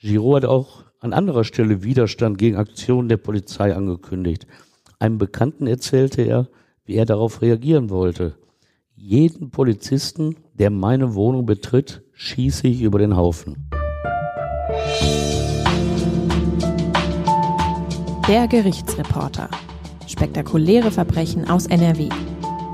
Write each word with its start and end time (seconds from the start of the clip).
Giraud 0.00 0.36
hat 0.36 0.44
auch 0.44 0.84
an 1.00 1.12
anderer 1.12 1.44
Stelle 1.44 1.82
Widerstand 1.82 2.38
gegen 2.38 2.56
Aktionen 2.56 3.08
der 3.08 3.16
Polizei 3.16 3.74
angekündigt. 3.74 4.46
Einem 5.00 5.18
Bekannten 5.18 5.66
erzählte 5.66 6.22
er, 6.22 6.48
wie 6.84 6.94
er 6.94 7.04
darauf 7.04 7.42
reagieren 7.42 7.90
wollte. 7.90 8.36
Jeden 8.94 9.50
Polizisten, 9.50 10.36
der 10.54 10.70
meine 10.70 11.14
Wohnung 11.14 11.46
betritt, 11.46 12.02
schieße 12.12 12.68
ich 12.68 12.82
über 12.82 12.98
den 12.98 13.16
Haufen. 13.16 13.70
Der 18.28 18.46
Gerichtsreporter. 18.48 19.48
Spektakuläre 20.06 20.90
Verbrechen 20.90 21.48
aus 21.48 21.66
NRW. 21.66 22.08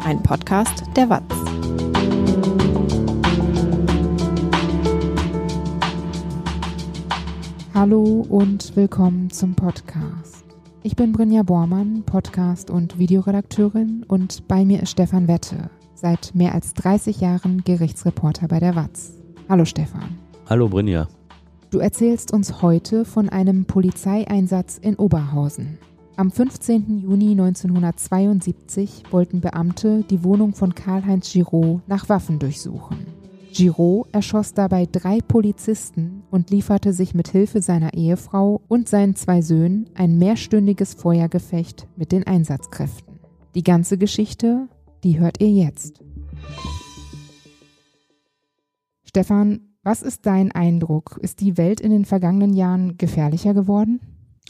Ein 0.04 0.22
Podcast 0.22 0.84
der 0.96 1.08
WAZ. 1.08 2.63
Hallo 7.74 8.24
und 8.28 8.76
willkommen 8.76 9.30
zum 9.30 9.56
Podcast. 9.56 10.44
Ich 10.84 10.94
bin 10.94 11.10
Brinja 11.10 11.42
Bormann, 11.42 12.04
Podcast- 12.06 12.70
und 12.70 13.00
Videoredakteurin 13.00 14.04
und 14.06 14.46
bei 14.46 14.64
mir 14.64 14.80
ist 14.80 14.90
Stefan 14.90 15.26
Wette, 15.26 15.70
seit 15.96 16.36
mehr 16.36 16.54
als 16.54 16.74
30 16.74 17.20
Jahren 17.20 17.64
Gerichtsreporter 17.64 18.46
bei 18.46 18.60
der 18.60 18.76
WAZ. 18.76 19.14
Hallo 19.48 19.64
Stefan. 19.64 20.16
Hallo 20.48 20.68
Brinja. 20.68 21.08
Du 21.72 21.80
erzählst 21.80 22.32
uns 22.32 22.62
heute 22.62 23.04
von 23.04 23.28
einem 23.28 23.64
Polizeieinsatz 23.64 24.78
in 24.78 24.94
Oberhausen. 24.94 25.78
Am 26.14 26.30
15. 26.30 27.00
Juni 27.00 27.32
1972 27.32 29.02
wollten 29.10 29.40
Beamte 29.40 30.04
die 30.08 30.22
Wohnung 30.22 30.54
von 30.54 30.76
Karl-Heinz 30.76 31.32
Giraud 31.32 31.80
nach 31.88 32.08
Waffen 32.08 32.38
durchsuchen. 32.38 32.98
Giraud 33.54 34.08
erschoss 34.12 34.52
dabei 34.52 34.86
drei 34.90 35.20
Polizisten 35.20 36.24
und 36.30 36.50
lieferte 36.50 36.92
sich 36.92 37.14
mit 37.14 37.28
Hilfe 37.28 37.62
seiner 37.62 37.94
Ehefrau 37.94 38.60
und 38.66 38.88
seinen 38.88 39.14
zwei 39.14 39.42
Söhnen 39.42 39.88
ein 39.94 40.18
mehrstündiges 40.18 40.94
Feuergefecht 40.94 41.86
mit 41.96 42.10
den 42.10 42.26
Einsatzkräften. 42.26 43.20
Die 43.54 43.62
ganze 43.62 43.96
Geschichte, 43.96 44.68
die 45.04 45.20
hört 45.20 45.40
ihr 45.40 45.50
jetzt. 45.50 46.02
Stefan, 49.04 49.60
was 49.84 50.02
ist 50.02 50.26
dein 50.26 50.50
Eindruck? 50.50 51.18
Ist 51.22 51.40
die 51.40 51.56
Welt 51.56 51.80
in 51.80 51.92
den 51.92 52.04
vergangenen 52.04 52.54
Jahren 52.54 52.98
gefährlicher 52.98 53.54
geworden? 53.54 54.00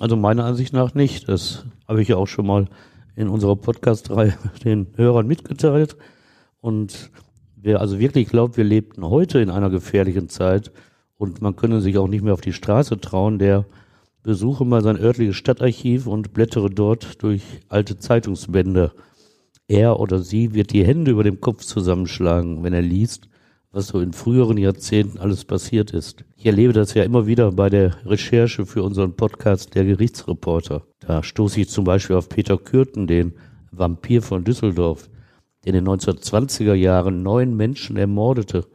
Also 0.01 0.17
meiner 0.17 0.47
Ansicht 0.47 0.73
nach 0.73 0.95
nicht. 0.95 1.29
Das 1.29 1.67
habe 1.87 2.01
ich 2.01 2.09
ja 2.09 2.17
auch 2.17 2.27
schon 2.27 2.47
mal 2.47 2.69
in 3.17 3.29
unserer 3.29 3.57
Podcast-Reihe 3.57 4.33
den 4.65 4.87
Hörern 4.97 5.27
mitgeteilt. 5.27 5.97
Und 6.61 7.11
Wer 7.65 7.81
also 7.81 7.99
wirklich 7.99 8.29
glaubt, 8.29 8.59
wir 8.59 8.65
lebten 8.65 9.09
heute 9.09 9.39
in 9.39 9.49
einer 9.49 9.71
gefährlichen 9.71 10.29
Zeit 10.29 10.71
und 11.17 11.41
man 11.41 11.57
könne 11.57 11.81
sich 11.81 11.97
auch 11.97 12.09
nicht 12.09 12.23
mehr 12.23 12.35
auf 12.35 12.43
die 12.43 12.53
Straße 12.53 13.01
trauen, 13.01 13.39
der 13.39 13.65
besuche 14.23 14.67
mal 14.67 14.83
sein 14.83 15.01
örtliches 15.01 15.37
Stadtarchiv 15.37 16.07
und 16.07 16.35
blättere 16.35 16.69
dort 16.69 17.23
durch 17.23 17.41
alte 17.71 17.97
Zeitungsbände. 17.97 18.93
Er 19.67 19.99
oder 19.99 20.19
sie 20.19 20.53
wird 20.53 20.75
die 20.75 20.85
Hände 20.85 21.13
über 21.13 21.25
dem 21.25 21.41
Kopf 21.41 21.65
zusammenschlagen, 21.65 22.63
wenn 22.63 22.75
er 22.75 22.83
liest, 22.83 23.31
was 23.73 23.87
so 23.87 24.01
in 24.01 24.13
früheren 24.13 24.59
Jahrzehnten 24.59 25.17
alles 25.17 25.47
passiert 25.47 25.93
ist. 25.93 26.23
Ich 26.37 26.45
erlebe 26.45 26.75
das 26.75 26.93
ja 26.93 27.03
immer 27.03 27.27
wieder 27.27 27.51
bei 27.51 27.71
der 27.71 27.97
Recherche 28.05 28.67
für 28.67 28.83
unseren 28.83 29.17
Podcast 29.17 29.75
Der 29.75 29.87
Gerichtsreporter. 29.87 30.83
Da 31.01 31.23
stoße 31.23 31.63
ich 31.63 31.71
zum 31.71 31.85
Beispiel 31.85 32.17
auf 32.17 32.29
Peter 32.29 32.59
Kürten, 32.59 33.07
den 33.07 33.33
Vampir 33.71 34.21
von 34.21 34.45
Düsseldorf, 34.45 35.09
der 35.65 35.75
in 35.75 35.85
den 35.85 35.89
1920er 35.89 36.75
Jahren 36.75 37.23
neun 37.23 37.57
Menschen 37.57 37.97
ermordete, 37.97 38.67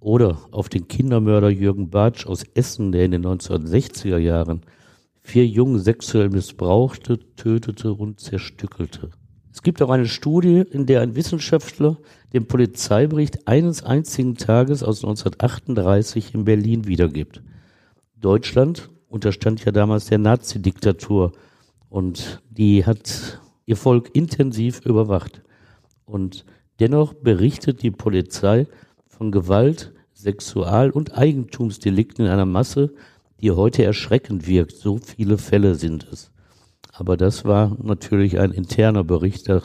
oder 0.00 0.38
auf 0.50 0.68
den 0.68 0.88
Kindermörder 0.88 1.48
Jürgen 1.48 1.90
Bartsch 1.90 2.26
aus 2.26 2.44
Essen, 2.54 2.92
der 2.92 3.06
in 3.06 3.10
den 3.12 3.26
1960er 3.26 4.18
Jahren 4.18 4.60
vier 5.22 5.46
Jungen 5.46 5.80
sexuell 5.80 6.28
missbrauchte, 6.28 7.18
tötete 7.34 7.92
und 7.92 8.20
zerstückelte. 8.20 9.10
Es 9.52 9.62
gibt 9.62 9.80
auch 9.82 9.90
eine 9.90 10.06
Studie, 10.06 10.62
in 10.70 10.86
der 10.86 11.00
ein 11.00 11.16
Wissenschaftler 11.16 11.96
den 12.32 12.46
Polizeibericht 12.46 13.48
eines 13.48 13.82
einzigen 13.82 14.36
Tages 14.36 14.82
aus 14.82 15.02
1938 15.02 16.34
in 16.34 16.44
Berlin 16.44 16.86
wiedergibt. 16.86 17.42
Deutschland 18.20 18.90
unterstand 19.08 19.64
ja 19.64 19.72
damals 19.72 20.06
der 20.06 20.18
Nazi-Diktatur 20.18 21.32
und 21.88 22.42
die 22.50 22.84
hat 22.84 23.40
ihr 23.64 23.76
Volk 23.76 24.10
intensiv 24.14 24.84
überwacht. 24.84 25.42
Und 26.06 26.44
dennoch 26.78 27.12
berichtet 27.12 27.82
die 27.82 27.90
Polizei 27.90 28.66
von 29.08 29.32
Gewalt, 29.32 29.92
Sexual- 30.14 30.90
und 30.90 31.18
Eigentumsdelikten 31.18 32.24
in 32.24 32.30
einer 32.30 32.46
Masse, 32.46 32.94
die 33.40 33.50
heute 33.50 33.84
erschreckend 33.84 34.46
wirkt. 34.46 34.76
So 34.76 34.98
viele 34.98 35.36
Fälle 35.36 35.74
sind 35.74 36.06
es. 36.10 36.30
Aber 36.92 37.16
das 37.16 37.44
war 37.44 37.76
natürlich 37.82 38.38
ein 38.38 38.52
interner 38.52 39.04
Bericht, 39.04 39.48
der 39.48 39.62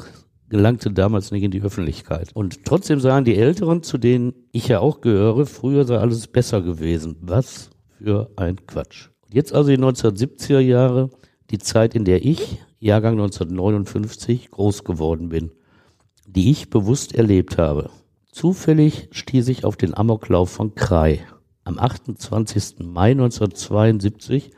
gelangte 0.50 0.92
damals 0.92 1.32
nicht 1.32 1.44
in 1.44 1.52
die 1.52 1.62
Öffentlichkeit. 1.62 2.32
Und 2.34 2.66
trotzdem 2.66 3.00
sagen 3.00 3.24
die 3.24 3.38
Älteren, 3.38 3.84
zu 3.84 3.98
denen 3.98 4.34
ich 4.52 4.68
ja 4.68 4.80
auch 4.80 5.00
gehöre, 5.00 5.46
früher 5.46 5.86
sei 5.86 5.98
alles 5.98 6.28
besser 6.28 6.62
gewesen. 6.62 7.16
Was 7.22 7.70
für 7.98 8.30
ein 8.36 8.66
Quatsch. 8.66 9.10
Jetzt 9.32 9.54
also 9.54 9.70
die 9.70 9.78
1970er 9.78 10.60
Jahre, 10.60 11.10
die 11.52 11.60
Zeit, 11.60 11.96
in 11.96 12.04
der 12.04 12.26
ich, 12.26 12.60
Jahrgang 12.80 13.14
1959, 13.14 14.52
groß 14.52 14.84
geworden 14.84 15.30
bin 15.30 15.52
die 16.36 16.50
ich 16.52 16.70
bewusst 16.70 17.14
erlebt 17.14 17.58
habe. 17.58 17.90
Zufällig 18.32 19.10
stieß 19.12 19.50
ich 19.50 19.66
auf 19.66 19.76
den 19.76 19.96
Amoklauf 19.96 20.50
von 20.50 20.76
Krai. 20.76 21.26
Am 21.66 21.78
28. 21.78 22.80
Mai 22.80 23.12
1972 23.12 24.52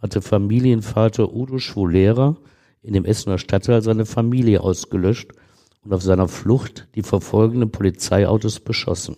hatte 0.00 0.22
Familienvater 0.22 1.34
Udo 1.34 1.58
Schwolera 1.58 2.36
in 2.82 2.92
dem 2.92 3.04
Essener 3.04 3.38
Stadtteil 3.38 3.82
seine 3.82 4.06
Familie 4.06 4.60
ausgelöscht 4.60 5.32
und 5.82 5.92
auf 5.92 6.02
seiner 6.02 6.28
Flucht 6.28 6.86
die 6.94 7.02
verfolgenden 7.02 7.72
Polizeiautos 7.72 8.60
beschossen. 8.60 9.16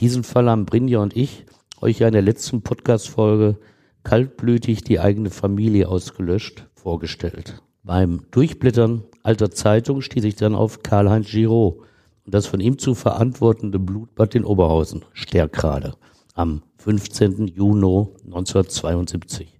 Diesen 0.00 0.24
Fall 0.24 0.50
haben 0.50 0.66
Brinja 0.66 0.98
und 0.98 1.16
ich 1.16 1.46
euch 1.80 2.00
ja 2.00 2.08
in 2.08 2.12
der 2.12 2.22
letzten 2.22 2.62
Podcast-Folge 2.62 3.58
kaltblütig 4.02 4.82
die 4.82 4.98
eigene 4.98 5.30
Familie 5.30 5.88
ausgelöscht 5.88 6.66
vorgestellt. 6.74 7.62
Beim 7.88 8.20
Durchblättern 8.32 9.04
alter 9.22 9.50
Zeitung 9.50 10.02
stieß 10.02 10.22
ich 10.24 10.36
dann 10.36 10.54
auf 10.54 10.82
Karl-Heinz 10.82 11.30
Giraud 11.30 11.78
und 12.26 12.34
das 12.34 12.44
von 12.44 12.60
ihm 12.60 12.76
zu 12.76 12.94
verantwortende 12.94 13.78
Blutbad 13.78 14.34
in 14.34 14.44
Oberhausen, 14.44 15.06
Stärkrade, 15.14 15.94
am 16.34 16.60
15. 16.76 17.46
Juni 17.46 18.08
1972. 18.26 19.58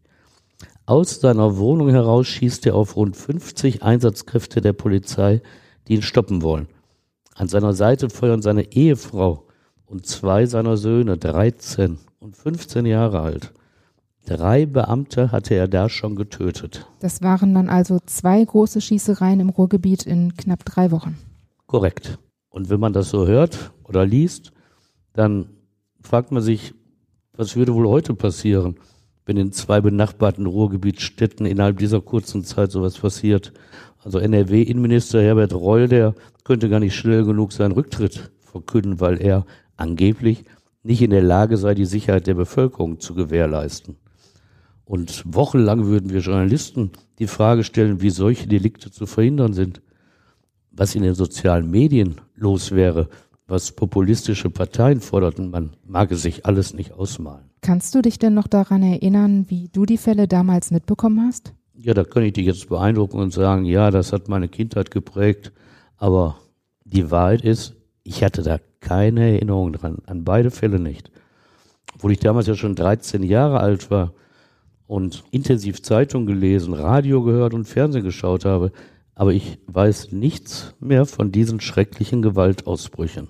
Aus 0.84 1.20
seiner 1.20 1.56
Wohnung 1.56 1.88
heraus 1.88 2.26
schießt 2.26 2.66
er 2.66 2.74
auf 2.74 2.96
rund 2.96 3.16
50 3.16 3.82
Einsatzkräfte 3.82 4.60
der 4.60 4.74
Polizei, 4.74 5.40
die 5.86 5.94
ihn 5.94 6.02
stoppen 6.02 6.42
wollen. 6.42 6.68
An 7.34 7.48
seiner 7.48 7.72
Seite 7.72 8.10
feuern 8.10 8.42
seine 8.42 8.74
Ehefrau 8.74 9.46
und 9.86 10.04
zwei 10.04 10.44
seiner 10.44 10.76
Söhne, 10.76 11.16
13 11.16 11.96
und 12.18 12.36
15 12.36 12.84
Jahre 12.84 13.20
alt. 13.20 13.54
Drei 14.28 14.66
Beamte 14.66 15.32
hatte 15.32 15.54
er 15.54 15.68
da 15.68 15.88
schon 15.88 16.14
getötet. 16.14 16.86
Das 17.00 17.22
waren 17.22 17.54
dann 17.54 17.70
also 17.70 17.98
zwei 18.04 18.44
große 18.44 18.82
Schießereien 18.82 19.40
im 19.40 19.48
Ruhrgebiet 19.48 20.02
in 20.02 20.36
knapp 20.36 20.66
drei 20.66 20.90
Wochen. 20.90 21.16
Korrekt. 21.66 22.18
Und 22.50 22.68
wenn 22.68 22.78
man 22.78 22.92
das 22.92 23.08
so 23.08 23.26
hört 23.26 23.70
oder 23.84 24.04
liest, 24.04 24.52
dann 25.14 25.46
fragt 26.02 26.30
man 26.30 26.42
sich, 26.42 26.74
was 27.32 27.56
würde 27.56 27.72
wohl 27.72 27.88
heute 27.88 28.12
passieren, 28.12 28.76
wenn 29.24 29.38
in 29.38 29.50
zwei 29.50 29.80
benachbarten 29.80 30.44
Ruhrgebietsstädten 30.44 31.46
innerhalb 31.46 31.78
dieser 31.78 32.02
kurzen 32.02 32.44
Zeit 32.44 32.70
sowas 32.70 32.98
passiert. 32.98 33.54
Also 34.04 34.18
NRW-Innenminister 34.18 35.22
Herbert 35.22 35.54
Reul, 35.54 35.88
der 35.88 36.14
könnte 36.44 36.68
gar 36.68 36.80
nicht 36.80 36.94
schnell 36.94 37.24
genug 37.24 37.54
seinen 37.54 37.72
Rücktritt 37.72 38.30
verkünden, 38.40 39.00
weil 39.00 39.22
er 39.22 39.46
angeblich 39.78 40.44
nicht 40.82 41.00
in 41.00 41.12
der 41.12 41.22
Lage 41.22 41.56
sei, 41.56 41.74
die 41.74 41.86
Sicherheit 41.86 42.26
der 42.26 42.34
Bevölkerung 42.34 43.00
zu 43.00 43.14
gewährleisten. 43.14 43.96
Und 44.88 45.22
wochenlang 45.26 45.84
würden 45.84 46.14
wir 46.14 46.20
Journalisten 46.20 46.92
die 47.18 47.26
Frage 47.26 47.62
stellen, 47.62 48.00
wie 48.00 48.08
solche 48.08 48.48
Delikte 48.48 48.90
zu 48.90 49.04
verhindern 49.04 49.52
sind. 49.52 49.82
Was 50.70 50.94
in 50.94 51.02
den 51.02 51.14
sozialen 51.14 51.70
Medien 51.70 52.22
los 52.34 52.70
wäre, 52.70 53.10
was 53.46 53.72
populistische 53.72 54.48
Parteien 54.48 55.02
forderten, 55.02 55.50
man 55.50 55.76
mag 55.84 56.10
es 56.10 56.22
sich 56.22 56.46
alles 56.46 56.72
nicht 56.72 56.92
ausmalen. 56.92 57.50
Kannst 57.60 57.94
du 57.94 58.00
dich 58.00 58.18
denn 58.18 58.32
noch 58.32 58.46
daran 58.46 58.82
erinnern, 58.82 59.44
wie 59.50 59.68
du 59.68 59.84
die 59.84 59.98
Fälle 59.98 60.26
damals 60.26 60.70
mitbekommen 60.70 61.20
hast? 61.26 61.52
Ja, 61.74 61.92
da 61.92 62.04
kann 62.04 62.22
ich 62.22 62.32
dich 62.32 62.46
jetzt 62.46 62.70
beeindrucken 62.70 63.18
und 63.18 63.34
sagen, 63.34 63.66
ja, 63.66 63.90
das 63.90 64.14
hat 64.14 64.28
meine 64.28 64.48
Kindheit 64.48 64.90
geprägt. 64.90 65.52
Aber 65.98 66.38
die 66.84 67.10
Wahrheit 67.10 67.42
ist, 67.42 67.74
ich 68.04 68.24
hatte 68.24 68.42
da 68.42 68.58
keine 68.80 69.32
Erinnerung 69.32 69.74
dran, 69.74 69.98
an 70.06 70.24
beide 70.24 70.50
Fälle 70.50 70.80
nicht. 70.80 71.10
Obwohl 71.94 72.12
ich 72.12 72.20
damals 72.20 72.46
ja 72.46 72.54
schon 72.54 72.74
13 72.74 73.22
Jahre 73.22 73.60
alt 73.60 73.90
war, 73.90 74.14
und 74.88 75.22
intensiv 75.30 75.82
Zeitung 75.82 76.26
gelesen, 76.26 76.74
Radio 76.74 77.22
gehört 77.22 77.54
und 77.54 77.66
Fernsehen 77.68 78.02
geschaut 78.02 78.44
habe, 78.44 78.72
aber 79.14 79.32
ich 79.32 79.58
weiß 79.66 80.12
nichts 80.12 80.74
mehr 80.80 81.06
von 81.06 81.30
diesen 81.30 81.60
schrecklichen 81.60 82.22
Gewaltausbrüchen. 82.22 83.28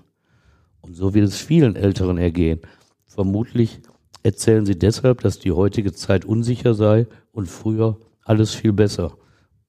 Und 0.80 0.94
so 0.94 1.12
wird 1.12 1.26
es 1.26 1.40
vielen 1.40 1.76
Älteren 1.76 2.16
ergehen. 2.16 2.60
Vermutlich 3.04 3.80
erzählen 4.22 4.64
sie 4.64 4.78
deshalb, 4.78 5.20
dass 5.22 5.40
die 5.40 5.52
heutige 5.52 5.92
Zeit 5.92 6.24
unsicher 6.24 6.74
sei 6.74 7.06
und 7.32 7.48
früher 7.48 7.98
alles 8.22 8.54
viel 8.54 8.72
besser, 8.72 9.16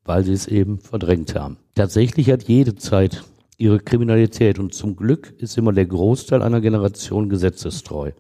weil 0.05 0.23
sie 0.23 0.33
es 0.33 0.47
eben 0.47 0.79
verdrängt 0.79 1.33
haben. 1.33 1.57
Tatsächlich 1.73 2.29
hat 2.29 2.43
jede 2.43 2.75
Zeit 2.75 3.23
ihre 3.57 3.79
Kriminalität 3.79 4.59
und 4.59 4.75
zum 4.75 4.95
Glück 4.95 5.33
ist 5.39 5.57
immer 5.57 5.73
der 5.73 5.87
Großteil 5.87 6.43
einer 6.43 6.61
Generation 6.61 7.29
gesetzestreu. 7.29 8.11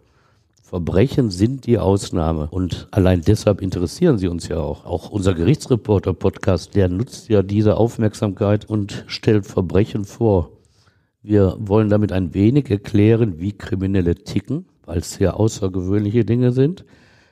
Verbrechen 0.69 1.31
sind 1.31 1.65
die 1.65 1.79
Ausnahme 1.79 2.47
und 2.51 2.87
allein 2.91 3.21
deshalb 3.21 3.59
interessieren 3.59 4.19
sie 4.19 4.27
uns 4.27 4.47
ja 4.49 4.59
auch. 4.59 4.85
Auch 4.85 5.09
unser 5.09 5.33
Gerichtsreporter-Podcast, 5.33 6.75
der 6.75 6.89
nutzt 6.89 7.27
ja 7.27 7.41
diese 7.41 7.75
Aufmerksamkeit 7.75 8.65
und 8.65 9.03
stellt 9.07 9.47
Verbrechen 9.47 10.05
vor. 10.05 10.51
Wir 11.23 11.57
wollen 11.57 11.89
damit 11.89 12.11
ein 12.11 12.35
wenig 12.35 12.69
erklären, 12.69 13.39
wie 13.39 13.53
Kriminelle 13.53 14.13
ticken, 14.13 14.67
weil 14.85 14.99
es 14.99 15.13
sehr 15.13 15.39
außergewöhnliche 15.39 16.23
Dinge 16.23 16.51
sind. 16.51 16.85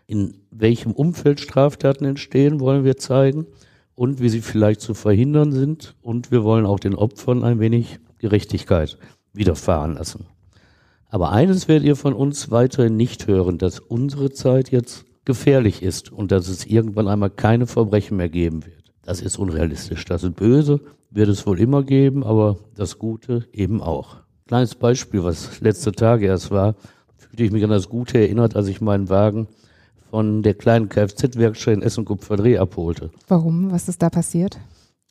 In 0.08 0.40
welchem 0.50 0.92
Umfeld 0.92 1.40
Straftaten 1.40 2.06
entstehen, 2.06 2.60
wollen 2.60 2.86
wir 2.86 2.98
zeigen 2.98 3.46
und 3.94 4.20
wie 4.20 4.30
sie 4.30 4.42
vielleicht 4.42 4.82
zu 4.82 4.96
verhindern 4.96 5.52
sind. 5.52 5.96
Und 6.02 6.32
wir 6.32 6.44
wollen 6.44 6.66
auch 6.66 6.80
den 6.80 6.96
Opfern 6.96 7.44
ein 7.44 7.60
wenig 7.60 8.00
Gerechtigkeit 8.18 8.98
widerfahren 9.32 9.94
lassen. 9.94 10.26
Aber 11.10 11.32
eines 11.32 11.68
werdet 11.68 11.88
ihr 11.88 11.96
von 11.96 12.14
uns 12.14 12.52
weiterhin 12.52 12.98
nicht 12.98 13.28
hören, 13.28 13.58
dass 13.58 13.80
unsere 13.80 14.32
Zeit 14.32 14.72
jetzt 14.72 15.06
gefährlich 15.24 15.82
ist 15.82 16.12
und 16.12 16.32
dass 16.32 16.48
es 16.48 16.66
irgendwann 16.66 17.08
einmal 17.08 17.30
keine 17.30 17.68
Verbrechen 17.68 18.18
mehr 18.18 18.30
geben 18.30 18.66
wird. 18.66 18.94
Das 19.04 19.22
ist 19.22 19.38
unrealistisch. 19.40 20.04
Das 20.06 20.30
Böse 20.32 20.82
wird 21.12 21.30
es 21.30 21.48
wohl 21.48 21.60
immer 21.60 21.84
geben, 21.84 22.24
aber 22.24 22.58
das 22.76 23.00
Gute 23.00 23.48
eben 23.54 23.82
auch. 23.82 24.18
Kleines 24.48 24.76
Beispiel, 24.76 25.24
was 25.24 25.62
letzte 25.62 25.92
Tage 25.92 26.26
erst 26.26 26.52
war, 26.52 26.76
fühlte 27.16 27.44
ich 27.44 27.52
mich 27.52 27.64
an 27.64 27.70
das 27.70 27.90
Gute 27.90 28.18
erinnert, 28.18 28.56
als 28.56 28.68
ich 28.68 28.82
meinen 28.82 29.10
Wagen 29.10 29.48
von 30.10 30.44
der 30.44 30.54
kleinen 30.54 30.90
Kfz-Werkstatt 30.90 31.74
in 31.74 31.82
Essen-Kupferdreh 31.82 32.58
abholte. 32.58 33.12
Warum? 33.28 33.72
Was 33.72 33.90
ist 33.90 34.02
da 34.02 34.10
passiert? 34.10 34.58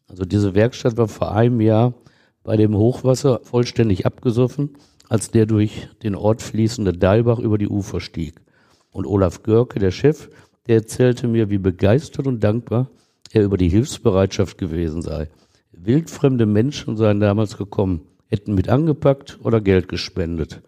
Also 0.08 0.25
diese 0.25 0.54
Werkstatt 0.54 0.96
war 0.96 1.08
vor 1.08 1.32
einem 1.32 1.60
Jahr 1.60 1.94
bei 2.44 2.56
dem 2.56 2.76
Hochwasser 2.76 3.40
vollständig 3.42 4.06
abgesoffen 4.06 4.70
als 5.08 5.30
der 5.30 5.46
durch 5.46 5.88
den 6.02 6.14
Ort 6.14 6.42
fließende 6.42 6.92
Dalbach 6.92 7.38
über 7.38 7.58
die 7.58 7.68
Ufer 7.68 8.00
stieg. 8.00 8.40
Und 8.90 9.06
Olaf 9.06 9.42
Görke, 9.42 9.78
der 9.78 9.90
Chef, 9.90 10.28
der 10.66 10.76
erzählte 10.76 11.28
mir, 11.28 11.50
wie 11.50 11.58
begeistert 11.58 12.26
und 12.26 12.42
dankbar 12.42 12.90
er 13.32 13.44
über 13.44 13.56
die 13.56 13.68
Hilfsbereitschaft 13.68 14.58
gewesen 14.58 15.02
sei. 15.02 15.28
Wildfremde 15.72 16.46
Menschen 16.46 16.96
seien 16.96 17.20
damals 17.20 17.56
gekommen, 17.56 18.02
hätten 18.28 18.54
mit 18.54 18.68
angepackt 18.68 19.38
oder 19.42 19.60
Geld 19.60 19.88
gespendet. 19.88 20.62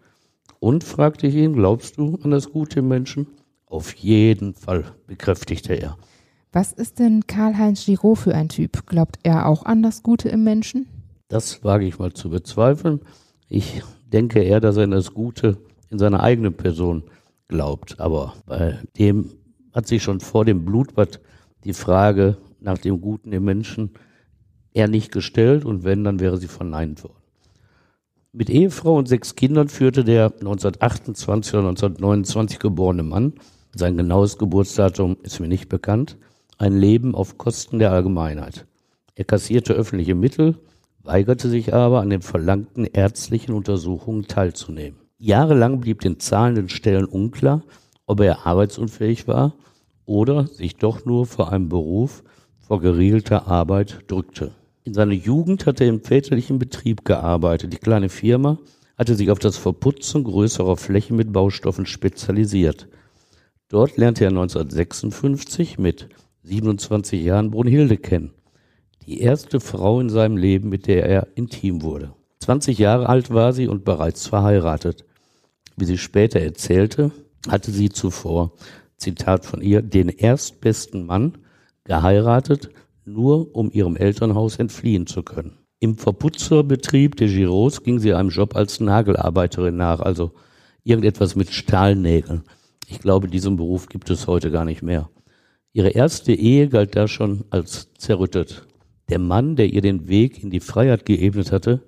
Und, 0.59 0.83
fragte 0.83 1.27
ich 1.27 1.35
ihn, 1.35 1.53
glaubst 1.53 1.97
du 1.97 2.19
an 2.21 2.31
das 2.31 2.51
Gute 2.51 2.79
im 2.79 2.87
Menschen? 2.87 3.27
Auf 3.65 3.95
jeden 3.95 4.53
Fall, 4.53 4.85
bekräftigte 5.07 5.73
er. 5.73 5.97
Was 6.51 6.73
ist 6.73 6.99
denn 6.99 7.27
Karl-Heinz 7.27 7.85
Giraud 7.85 8.17
für 8.17 8.33
ein 8.33 8.49
Typ? 8.49 8.87
Glaubt 8.87 9.19
er 9.23 9.47
auch 9.47 9.63
an 9.65 9.83
das 9.83 10.03
Gute 10.03 10.29
im 10.29 10.43
Menschen? 10.43 10.87
Das 11.27 11.63
wage 11.63 11.85
ich 11.85 11.99
mal 11.99 12.11
zu 12.11 12.29
bezweifeln. 12.29 13.01
Ich 13.47 13.83
denke 14.09 14.41
eher, 14.41 14.59
dass 14.59 14.77
er 14.77 14.83
in 14.83 14.91
das 14.91 15.13
Gute 15.13 15.57
in 15.89 15.99
seiner 15.99 16.21
eigenen 16.21 16.53
Person 16.53 17.03
glaubt. 17.47 17.99
Aber 17.99 18.33
bei 18.45 18.79
dem 18.97 19.31
hat 19.73 19.87
sich 19.87 20.03
schon 20.03 20.19
vor 20.19 20.45
dem 20.45 20.65
Blutbad 20.65 21.19
die 21.63 21.73
Frage 21.73 22.37
nach 22.59 22.77
dem 22.77 23.01
Guten 23.01 23.31
im 23.31 23.45
Menschen 23.45 23.91
eher 24.73 24.87
nicht 24.87 25.11
gestellt 25.11 25.65
und 25.65 25.83
wenn, 25.83 26.03
dann 26.03 26.19
wäre 26.19 26.37
sie 26.37 26.47
verneint 26.47 27.03
worden. 27.03 27.15
Mit 28.31 28.49
Ehefrau 28.49 28.95
und 28.95 29.07
sechs 29.07 29.35
Kindern 29.35 29.69
führte 29.69 30.03
der 30.03 30.25
1928 30.25 31.53
oder 31.55 31.69
1929 31.69 32.59
geborene 32.59 33.03
Mann, 33.03 33.33
sein 33.75 33.97
genaues 33.97 34.37
Geburtsdatum 34.37 35.17
ist 35.23 35.39
mir 35.39 35.47
nicht 35.47 35.69
bekannt, 35.69 36.17
ein 36.57 36.77
Leben 36.77 37.15
auf 37.15 37.37
Kosten 37.37 37.79
der 37.79 37.91
Allgemeinheit. 37.91 38.67
Er 39.15 39.25
kassierte 39.25 39.73
öffentliche 39.73 40.15
Mittel, 40.15 40.55
weigerte 41.09 41.49
sich 41.49 41.73
aber, 41.73 42.01
an 42.01 42.11
den 42.11 42.21
verlangten 42.21 42.85
ärztlichen 42.85 43.55
Untersuchungen 43.55 44.27
teilzunehmen. 44.27 44.99
Jahrelang 45.17 45.79
blieb 45.79 46.01
den 46.01 46.19
zahlenden 46.19 46.69
Stellen 46.69 47.05
unklar, 47.05 47.63
ob 48.05 48.19
er 48.21 48.45
arbeitsunfähig 48.45 49.27
war 49.27 49.55
oder 50.05 50.45
sich 50.45 50.75
doch 50.75 51.05
nur 51.05 51.25
vor 51.25 51.51
einem 51.51 51.67
Beruf 51.67 52.23
vor 52.59 52.79
geregelter 52.79 53.47
Arbeit 53.47 54.03
drückte. 54.07 54.51
In 54.83 54.93
seiner 54.93 55.13
Jugend 55.13 55.65
hatte 55.65 55.83
er 55.83 55.89
im 55.89 56.01
väterlichen 56.01 56.59
Betrieb 56.59 57.05
gearbeitet. 57.05 57.73
Die 57.73 57.77
kleine 57.77 58.09
Firma 58.09 58.59
hatte 58.95 59.15
sich 59.15 59.31
auf 59.31 59.39
das 59.39 59.57
Verputzen 59.57 60.23
größerer 60.23 60.77
Flächen 60.77 61.17
mit 61.17 61.33
Baustoffen 61.33 61.87
spezialisiert. 61.87 62.87
Dort 63.67 63.97
lernte 63.97 64.25
er 64.25 64.29
1956 64.29 65.79
mit 65.79 66.07
27 66.43 67.23
Jahren 67.23 67.49
Brunhilde 67.49 67.97
kennen 67.97 68.31
die 69.09 69.21
erste 69.21 69.59
Frau 69.59 69.99
in 69.99 70.09
seinem 70.09 70.37
Leben, 70.37 70.69
mit 70.69 70.85
der 70.85 71.03
er 71.07 71.27
intim 71.33 71.81
wurde. 71.81 72.13
20 72.41 72.77
Jahre 72.77 73.09
alt 73.09 73.33
war 73.33 73.53
sie 73.53 73.67
und 73.67 73.83
bereits 73.83 74.27
verheiratet. 74.27 75.03
Wie 75.75 75.85
sie 75.85 75.97
später 75.97 76.39
erzählte, 76.39 77.11
hatte 77.47 77.71
sie 77.71 77.89
zuvor, 77.89 78.53
Zitat 78.97 79.45
von 79.45 79.61
ihr, 79.61 79.81
den 79.81 80.09
erstbesten 80.09 81.07
Mann 81.07 81.39
geheiratet, 81.85 82.69
nur 83.03 83.55
um 83.55 83.71
ihrem 83.71 83.95
Elternhaus 83.95 84.57
entfliehen 84.57 85.07
zu 85.07 85.23
können. 85.23 85.57
Im 85.79 85.97
Verputzerbetrieb 85.97 87.15
der 87.15 87.29
Giroux 87.29 87.71
ging 87.83 87.97
sie 87.97 88.13
einem 88.13 88.29
Job 88.29 88.55
als 88.55 88.79
Nagelarbeiterin 88.79 89.75
nach, 89.75 90.01
also 90.01 90.33
irgendetwas 90.83 91.35
mit 91.35 91.49
Stahlnägeln. 91.49 92.43
Ich 92.87 92.99
glaube, 92.99 93.27
diesen 93.27 93.57
Beruf 93.57 93.89
gibt 93.89 94.11
es 94.11 94.27
heute 94.27 94.51
gar 94.51 94.65
nicht 94.65 94.83
mehr. 94.83 95.09
Ihre 95.73 95.89
erste 95.89 96.31
Ehe 96.33 96.69
galt 96.69 96.95
da 96.95 97.07
schon 97.07 97.45
als 97.49 97.91
zerrüttet. 97.97 98.68
Der 99.09 99.19
Mann, 99.19 99.55
der 99.55 99.73
ihr 99.73 99.81
den 99.81 100.07
Weg 100.07 100.43
in 100.43 100.51
die 100.51 100.59
Freiheit 100.59 101.05
geebnet 101.05 101.51
hatte, 101.51 101.81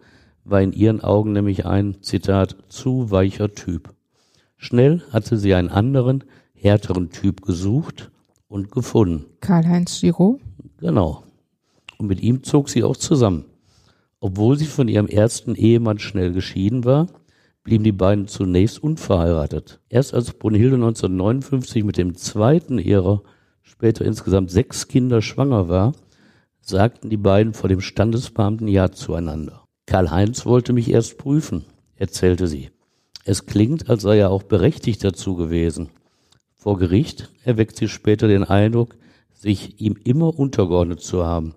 war 0.44 0.62
in 0.62 0.74
ihren 0.74 1.02
Augen 1.02 1.34
nämlich 1.34 1.66
ein, 1.66 2.02
Zitat, 2.02 2.56
zu 2.68 3.12
weicher 3.12 3.54
Typ. 3.54 3.94
Schnell 4.58 5.04
hatte 5.12 5.38
sie 5.38 5.54
einen 5.54 5.70
anderen, 5.70 6.24
härteren 6.54 7.10
Typ 7.10 7.42
gesucht 7.42 8.12
und 8.48 8.72
gefunden. 8.72 9.26
Karl-Heinz 9.40 10.02
Giraud? 10.02 10.40
Genau. 10.78 11.24
Und 11.98 12.08
mit 12.08 12.22
ihm 12.22 12.44
zog 12.44 12.70
sie 12.70 12.84
auch 12.84 12.98
zusammen. 12.98 13.46
Obwohl 14.20 14.58
sie 14.58 14.66
von 14.66 14.88
ihrem 14.88 15.08
ersten 15.08 15.56
Ehemann 15.56 16.00
schnell 16.00 16.32
geschieden 16.32 16.86
war, 16.86 17.08
blieben 17.64 17.84
die 17.84 17.92
beiden 17.92 18.28
zunächst 18.28 18.82
unverheiratet. 18.82 19.80
Erst 19.90 20.14
als 20.14 20.34
Brunhilde 20.34 20.76
1959 20.76 21.84
mit 21.84 21.98
dem 21.98 22.16
zweiten 22.16 22.80
ihrer 22.80 23.22
später 23.62 24.06
insgesamt 24.06 24.50
sechs 24.50 24.88
Kinder 24.88 25.22
schwanger 25.22 25.70
war, 25.70 25.94
sagten 26.62 27.10
die 27.10 27.18
beiden 27.18 27.54
vor 27.54 27.70
dem 27.70 27.82
Standesbeamten 27.82 28.68
Ja 28.68 28.92
zueinander. 28.92 29.64
Karl-Heinz 29.86 30.46
wollte 30.46 30.74
mich 30.74 30.90
erst 30.90 31.18
prüfen, 31.18 31.66
erzählte 31.96 32.48
sie. 32.48 32.70
Es 33.26 33.46
klingt, 33.46 33.90
als 33.90 34.04
sei 34.04 34.20
er 34.20 34.32
auch 34.32 34.44
berechtigt 34.44 35.04
dazu 35.04 35.36
gewesen. 35.36 35.90
Vor 36.56 36.78
Gericht 36.78 37.30
erweckt 37.44 37.76
sie 37.76 37.88
später 37.88 38.28
den 38.28 38.44
Eindruck, 38.44 38.96
sich 39.34 39.82
ihm 39.82 39.98
immer 40.04 40.38
untergeordnet 40.38 41.02
zu 41.02 41.26
haben. 41.26 41.56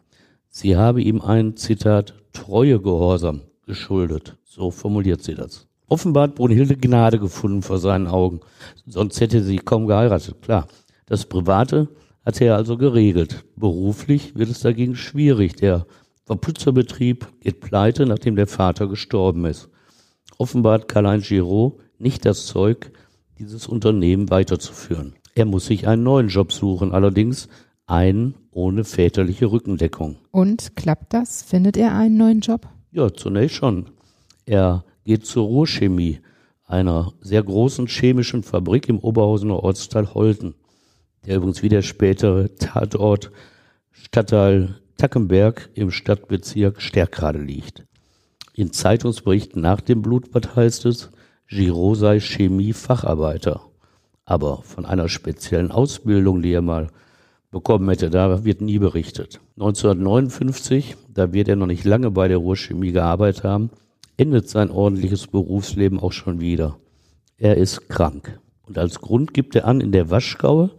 Sie 0.48 0.76
habe 0.76 1.02
ihm 1.02 1.20
einen, 1.20 1.56
Zitat, 1.56 2.14
treue 2.32 2.80
Gehorsam 2.80 3.42
geschuldet. 3.66 4.36
So 4.44 4.70
formuliert 4.70 5.22
sie 5.22 5.34
das. 5.34 5.66
Offenbar 5.88 6.24
hat 6.24 6.34
Brunhilde 6.34 6.76
Gnade 6.76 7.18
gefunden 7.18 7.62
vor 7.62 7.78
seinen 7.78 8.06
Augen. 8.06 8.40
Sonst 8.86 9.20
hätte 9.20 9.42
sie 9.42 9.58
kaum 9.58 9.86
geheiratet. 9.86 10.40
Klar, 10.42 10.66
das 11.06 11.26
Private 11.26 11.88
hat 12.24 12.40
er 12.40 12.56
also 12.56 12.76
geregelt. 12.76 13.44
Beruflich 13.56 14.34
wird 14.36 14.50
es 14.50 14.60
dagegen 14.60 14.96
schwierig. 14.96 15.56
Der 15.56 15.86
Verputzerbetrieb 16.24 17.26
geht 17.40 17.60
pleite, 17.60 18.06
nachdem 18.06 18.36
der 18.36 18.46
Vater 18.46 18.88
gestorben 18.88 19.44
ist. 19.44 19.68
Offenbar 20.38 20.74
hat 20.74 20.88
Karl-Heinz 20.88 21.28
Giraud 21.28 21.74
nicht 21.98 22.24
das 22.24 22.46
Zeug, 22.46 22.92
dieses 23.38 23.66
Unternehmen 23.66 24.30
weiterzuführen. 24.30 25.14
Er 25.34 25.44
muss 25.44 25.66
sich 25.66 25.86
einen 25.86 26.02
neuen 26.02 26.28
Job 26.28 26.52
suchen, 26.52 26.92
allerdings 26.92 27.48
einen 27.86 28.34
ohne 28.50 28.84
väterliche 28.84 29.50
Rückendeckung. 29.50 30.16
Und 30.30 30.76
klappt 30.76 31.12
das? 31.12 31.42
Findet 31.42 31.76
er 31.76 31.94
einen 31.94 32.16
neuen 32.16 32.40
Job? 32.40 32.68
Ja, 32.92 33.12
zunächst 33.12 33.56
schon. 33.56 33.86
Er 34.46 34.84
geht 35.04 35.26
zur 35.26 35.46
Ruhrchemie, 35.46 36.20
einer 36.66 37.12
sehr 37.20 37.42
großen 37.42 37.86
chemischen 37.86 38.42
Fabrik 38.42 38.88
im 38.88 38.98
Oberhausener 38.98 39.62
Ortsteil 39.62 40.14
Holten 40.14 40.54
der 41.26 41.36
übrigens 41.36 41.62
wie 41.62 41.68
der 41.68 41.82
spätere 41.82 42.54
Tatort 42.56 43.30
Stadtteil 43.90 44.76
Tackenberg 44.96 45.70
im 45.74 45.90
Stadtbezirk 45.90 46.80
Stärkrade 46.80 47.38
liegt. 47.38 47.84
In 48.54 48.72
Zeitungsberichten 48.72 49.60
nach 49.60 49.80
dem 49.80 50.02
Blutbad 50.02 50.54
heißt 50.54 50.86
es, 50.86 51.10
Giraud 51.48 51.98
sei 51.98 52.20
Chemie-Facharbeiter. 52.20 53.60
Aber 54.24 54.62
von 54.62 54.86
einer 54.86 55.08
speziellen 55.08 55.70
Ausbildung, 55.70 56.40
die 56.40 56.52
er 56.52 56.62
mal 56.62 56.88
bekommen 57.50 57.88
hätte, 57.88 58.10
da 58.10 58.44
wird 58.44 58.60
nie 58.60 58.78
berichtet. 58.78 59.40
1959, 59.56 60.96
da 61.12 61.32
wird 61.32 61.48
er 61.48 61.56
noch 61.56 61.66
nicht 61.66 61.84
lange 61.84 62.10
bei 62.10 62.28
der 62.28 62.38
Ruhrchemie 62.38 62.92
gearbeitet 62.92 63.44
haben, 63.44 63.70
endet 64.16 64.48
sein 64.48 64.70
ordentliches 64.70 65.26
Berufsleben 65.26 66.00
auch 66.00 66.12
schon 66.12 66.40
wieder. 66.40 66.78
Er 67.36 67.56
ist 67.56 67.88
krank. 67.88 68.38
Und 68.66 68.78
als 68.78 69.00
Grund 69.00 69.34
gibt 69.34 69.56
er 69.56 69.66
an, 69.66 69.80
in 69.80 69.92
der 69.92 70.10
Waschgaue 70.10 70.70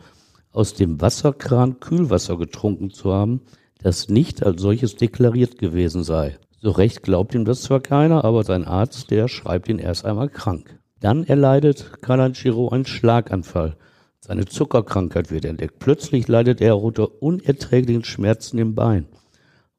aus 0.56 0.74
dem 0.74 1.02
Wasserkran 1.02 1.80
Kühlwasser 1.80 2.38
getrunken 2.38 2.90
zu 2.90 3.14
haben, 3.14 3.42
das 3.82 4.10
nicht 4.10 4.44
als 4.46 4.62
solches 4.62 4.96
deklariert 4.96 5.58
gewesen 5.58 6.04
sei. 6.04 6.38
So 6.62 6.72
recht 6.72 7.04
glaubt 7.04 7.36
ihm 7.36 7.46
das 7.46 7.62
zwar 7.62 7.82
keiner, 7.82 8.24
aber 8.24 8.44
sein 8.44 8.66
Arzt, 8.66 9.12
der 9.12 9.28
schreibt 9.28 9.68
ihn 9.68 9.80
erst 9.80 10.06
einmal 10.06 10.30
krank. 10.30 10.80
Dann 11.00 11.24
erleidet 11.26 12.02
Kalanchiro 12.02 12.70
einen 12.70 12.86
Schlaganfall. 12.86 13.78
Seine 14.20 14.46
Zuckerkrankheit 14.46 15.30
wird 15.30 15.46
entdeckt. 15.46 15.78
Plötzlich 15.78 16.28
leidet 16.28 16.62
er 16.62 16.82
unter 16.82 17.22
unerträglichen 17.22 18.06
Schmerzen 18.06 18.58
im 18.58 18.74
Bein. 18.74 19.06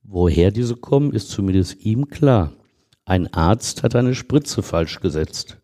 Woher 0.05 0.53
diese 0.53 0.77
kommen, 0.77 1.13
ist 1.13 1.31
zumindest 1.31 1.85
ihm 1.85 2.09
klar. 2.09 2.53
Ein 3.05 3.33
Arzt 3.33 3.83
hat 3.83 3.97
eine 3.97 4.15
Spritze 4.15 4.63
falsch 4.63 5.01
gesetzt. 5.01 5.59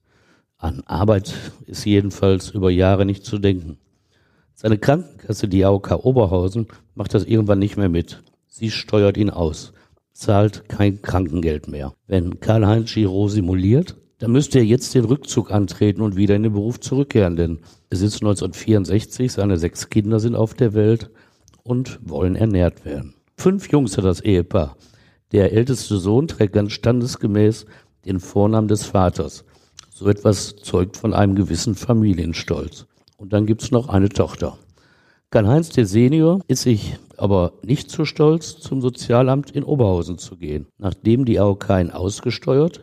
An 0.57 0.83
Arbeit 0.87 1.35
ist 1.67 1.85
jedenfalls 1.85 2.51
über 2.51 2.71
Jahre 2.71 3.05
nicht 3.05 3.25
zu 3.25 3.39
denken. 3.39 3.79
Seine 4.63 4.79
Krankenkasse, 4.79 5.49
die 5.49 5.65
AOK 5.65 6.05
Oberhausen, 6.05 6.69
macht 6.95 7.15
das 7.15 7.25
irgendwann 7.25 7.59
nicht 7.59 7.77
mehr 7.77 7.89
mit. 7.89 8.23
Sie 8.47 8.71
steuert 8.71 9.17
ihn 9.17 9.29
aus, 9.29 9.73
zahlt 10.13 10.69
kein 10.69 11.03
Krankengeld 11.03 11.67
mehr. 11.67 11.95
Wenn 12.07 12.39
Karl-Heinz 12.39 12.95
Giro 12.95 13.27
simuliert, 13.27 13.97
dann 14.21 14.31
müsste 14.31 14.61
er 14.61 14.65
jetzt 14.65 14.95
den 14.95 15.05
Rückzug 15.05 15.51
antreten 15.51 16.01
und 16.01 16.15
wieder 16.15 16.37
in 16.37 16.45
den 16.45 16.53
Beruf 16.53 16.79
zurückkehren, 16.79 17.35
denn 17.35 17.59
es 17.91 18.03
ist 18.03 18.23
1964, 18.23 19.33
seine 19.33 19.59
sechs 19.59 19.91
Kinder 19.91 20.21
sind 20.21 20.37
auf 20.37 20.55
der 20.55 20.75
Welt 20.75 21.11
und 21.65 21.99
wollen 22.01 22.37
ernährt 22.37 22.85
werden. 22.85 23.15
Fünf 23.37 23.69
Jungs 23.73 23.99
hat 23.99 24.05
das 24.05 24.21
Ehepaar. 24.21 24.77
Der 25.33 25.53
älteste 25.53 25.97
Sohn 25.97 26.29
trägt 26.29 26.53
ganz 26.53 26.71
standesgemäß 26.71 27.67
den 28.05 28.21
Vornamen 28.21 28.69
des 28.69 28.87
Vaters. 28.87 29.45
So 29.91 30.09
etwas 30.09 30.55
zeugt 30.55 30.97
von 30.97 31.15
einem 31.15 31.35
gewissen 31.35 31.75
Familienstolz. 31.75 32.87
Und 33.23 33.33
dann 33.33 33.47
gibt's 33.47 33.71
noch 33.71 33.89
eine 33.89 34.09
Tochter. 34.09 34.59
Karl-Heinz 35.31 35.69
der 35.69 35.87
Senior 35.87 36.41
ist 36.49 36.63
sich 36.63 36.99
aber 37.17 37.53
nicht 37.63 37.89
zu 37.89 38.05
stolz, 38.05 38.59
zum 38.59 38.81
Sozialamt 38.81 39.53
in 39.53 39.63
Oberhausen 39.63 40.19
zu 40.19 40.37
gehen. 40.37 40.67
Nachdem 40.77 41.25
die 41.25 41.39
AOK 41.39 41.71
ihn 41.71 41.93
ausgesteuert 41.93 42.83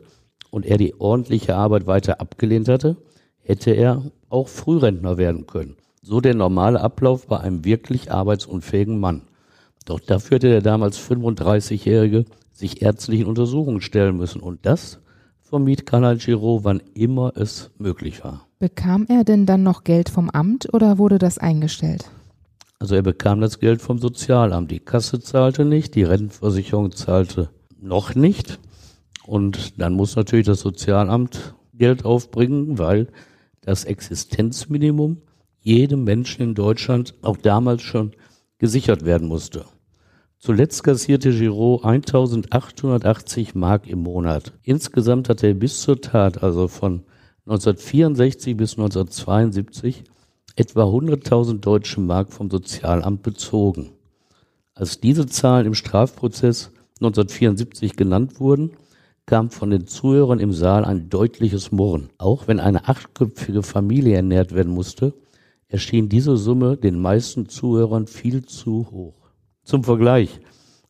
und 0.50 0.65
er 0.65 0.77
die 0.77 0.98
ordentliche 0.98 1.58
Arbeit 1.58 1.88
weiter 1.88 2.22
abgelehnt 2.22 2.69
hatte, 2.69 2.96
hätte 3.43 3.72
er 3.72 4.01
auch 4.29 4.48
Frührentner 4.48 5.17
werden 5.17 5.46
können. 5.46 5.75
So 6.01 6.22
der 6.22 6.36
normale 6.36 6.79
Ablauf 6.79 7.27
bei 7.27 7.41
einem 7.41 7.65
wirklich 7.65 8.10
arbeitsunfähigen 8.10 8.98
Mann. 8.98 9.24
Doch 9.86 10.00
dafür 10.00 10.36
hätte 10.36 10.51
der 10.51 10.62
damals 10.62 10.98
35-Jährige 10.98 12.24
sich 12.53 12.81
ärztlichen 12.81 13.25
Untersuchungen 13.25 13.81
stellen 13.81 14.15
müssen. 14.15 14.39
Und 14.39 14.65
das 14.65 15.01
vermied 15.50 15.86
Kanal 15.86 16.18
Giro, 16.18 16.63
wann 16.63 16.82
immer 16.94 17.34
es 17.36 17.72
möglich 17.77 18.24
war. 18.24 18.48
Bekam 18.60 19.06
er 19.10 19.24
denn 19.24 19.46
dann 19.46 19.63
noch 19.63 19.84
Geld 19.84 20.10
vom 20.10 20.29
Amt 20.29 20.74
oder 20.74 20.98
wurde 20.98 21.18
das 21.18 21.38
eingestellt? 21.38 22.10
Also 22.79 22.96
er 22.96 23.01
bekam 23.01 23.41
das 23.41 23.60
Geld 23.60 23.82
vom 23.82 24.00
Sozialamt. 24.00 24.72
Die 24.72 24.79
Kasse 24.79 25.20
zahlte 25.20 25.65
nicht, 25.65 25.96
die 25.96 26.03
Rentenversicherung 26.03 26.91
zahlte 26.91 27.50
noch 27.82 28.15
nicht. 28.15 28.60
Und 29.25 29.79
dann 29.79 29.94
muss 29.94 30.15
natürlich 30.15 30.46
das 30.46 30.62
Sozialamt 30.62 31.56
Geld 31.74 32.06
aufbringen, 32.06 32.77
weil 32.77 33.08
das 33.62 33.84
Existenzminimum 33.84 35.22
jedem 35.62 36.03
Menschen 36.03 36.41
in 36.41 36.56
Deutschland 36.56 37.15
auch 37.22 37.38
damals 37.38 37.82
schon 37.82 38.12
gesichert 38.58 39.03
werden 39.03 39.27
musste. 39.27 39.65
Zuletzt 40.41 40.86
kassierte 40.86 41.31
Giraud 41.31 41.84
1880 41.84 43.55
Mark 43.55 43.88
im 43.88 44.00
Monat. 44.00 44.53
Insgesamt 44.63 45.27
hatte 45.27 45.48
er 45.48 45.53
bis 45.53 45.81
zur 45.81 46.00
Tat, 46.00 46.41
also 46.41 46.69
von 46.69 47.03
1964 47.46 48.55
bis 48.55 48.77
1972, 48.77 50.05
etwa 50.55 50.84
100.000 50.84 51.60
deutsche 51.60 52.00
Mark 52.00 52.31
vom 52.31 52.50
Sozialamt 52.50 53.22
bezogen. 53.22 53.89
Als 54.74 55.01
diese 55.01 55.25
Zahlen 55.25 55.65
im 55.65 55.74
Strafprozess 55.74 56.72
1974 57.01 57.98
genannt 57.98 58.39
wurden, 58.39 58.72
kam 59.25 59.50
von 59.50 59.72
den 59.72 59.88
Zuhörern 59.88 60.39
im 60.39 60.53
Saal 60.53 60.86
ein 60.86 61.10
deutliches 61.10 61.74
Murren. 61.74 62.12
Auch 62.17 62.48
wenn 62.48 62.62
eine 62.62 62.88
achtköpfige 62.88 63.62
Familie 63.62 64.15
ernährt 64.15 64.55
werden 64.55 64.74
musste, 64.74 65.13
erschien 65.67 66.08
diese 66.08 66.38
Summe 66.38 66.77
den 66.77 66.98
meisten 66.98 67.50
Zuhörern 67.50 68.08
viel 68.08 68.46
zu 68.46 68.88
hoch. 68.89 69.19
Zum 69.70 69.84
Vergleich, 69.84 70.40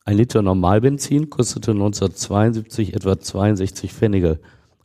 ein 0.06 0.16
Liter 0.16 0.42
Normalbenzin 0.42 1.30
kostete 1.30 1.72
1972 1.72 2.94
etwa 2.94 3.20
62 3.20 3.92
Pfennige, 3.92 4.40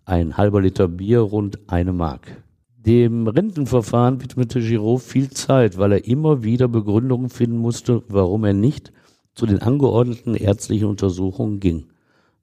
ein 0.05 0.37
halber 0.37 0.61
Liter 0.63 0.89
Bier 0.89 1.21
rund 1.21 1.61
eine 1.69 1.93
Mark. 1.93 2.43
Dem 2.77 3.29
Rentenverfahren 3.29 4.21
widmete 4.21 4.59
Giraud 4.59 5.01
viel 5.01 5.31
Zeit, 5.31 5.79
weil 5.79 5.93
er 5.93 6.09
immer 6.09 6.43
wieder 6.43 6.67
Begründungen 6.67 7.31
finden 7.31 7.59
musste, 7.59 8.03
warum 8.09 8.45
er 8.45 8.53
nicht 8.53 8.93
zu 9.37 9.47
den 9.47 9.63
angeordneten 9.63 10.35
ärztlichen 10.35 10.89
Untersuchungen 10.89 11.61
ging. 11.61 11.87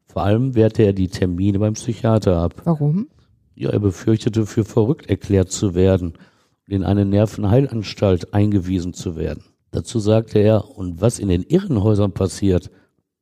Vor 0.05 0.23
allem 0.23 0.55
wehrte 0.55 0.83
er 0.83 0.93
die 0.93 1.09
Termine 1.09 1.59
beim 1.59 1.73
Psychiater 1.73 2.37
ab. 2.37 2.61
Warum? 2.63 3.09
Ja, 3.55 3.71
er 3.71 3.79
befürchtete, 3.81 4.45
für 4.45 4.63
verrückt 4.63 5.09
erklärt 5.09 5.51
zu 5.51 5.75
werden 5.75 6.13
und 6.65 6.73
in 6.73 6.85
eine 6.85 7.03
Nervenheilanstalt 7.03 8.33
eingewiesen 8.33 8.93
zu 8.93 9.17
werden. 9.17 9.43
Dazu 9.71 9.99
sagte 9.99 10.39
er, 10.39 10.77
und 10.77 11.01
was 11.01 11.19
in 11.19 11.29
den 11.29 11.43
Irrenhäusern 11.43 12.11
passiert, 12.11 12.69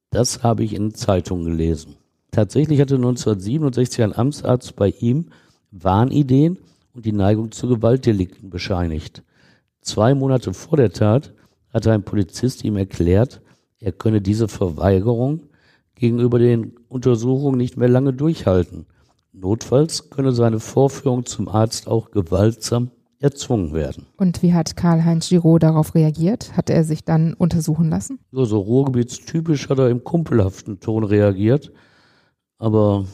das 0.10 0.44
habe 0.44 0.64
ich 0.64 0.74
in 0.74 0.94
Zeitungen 0.94 1.46
gelesen. 1.46 1.96
Tatsächlich 2.32 2.82
hatte 2.82 2.96
1967 2.96 4.04
ein 4.04 4.16
Amtsarzt 4.16 4.76
bei 4.76 4.90
ihm 5.00 5.28
Wahnideen 5.72 6.58
und 6.94 7.06
die 7.06 7.12
Neigung 7.12 7.52
zu 7.52 7.68
Gewaltdelikten 7.68 8.50
bescheinigt. 8.50 9.24
Zwei 9.82 10.14
Monate 10.16 10.54
vor 10.54 10.78
der 10.78 10.92
Tat 10.92 11.34
hatte 11.72 11.92
ein 11.92 12.04
Polizist 12.04 12.64
ihm 12.64 12.78
erklärt, 12.78 13.42
er 13.80 13.92
könne 13.92 14.22
diese 14.22 14.48
Verweigerung 14.48 15.44
gegenüber 15.96 16.40
den 16.40 16.76
Untersuchungen 16.90 17.58
nicht 17.58 17.78
mehr 17.78 17.90
lange 17.90 18.14
durchhalten. 18.14 18.88
Notfalls 19.32 20.10
könne 20.10 20.32
seine 20.32 20.60
Vorführung 20.60 21.26
zum 21.26 21.48
Arzt 21.48 21.88
auch 21.88 22.12
gewaltsam 22.12 22.92
erzwungen 23.20 23.74
werden. 23.74 24.06
Und 24.18 24.42
wie 24.42 24.54
hat 24.54 24.76
Karl-Heinz 24.76 25.30
Giraud 25.30 25.64
darauf 25.64 25.94
reagiert? 25.94 26.56
Hat 26.56 26.70
er 26.70 26.84
sich 26.84 27.04
dann 27.04 27.34
untersuchen 27.34 27.90
lassen? 27.90 28.20
Ja, 28.32 28.46
so 28.46 28.60
Ruhrgebietstypisch 28.60 29.70
hat 29.70 29.80
er 29.80 29.90
im 29.90 30.04
kumpelhaften 30.04 30.80
Ton 30.80 31.04
reagiert, 31.04 31.72
aber 32.58 33.06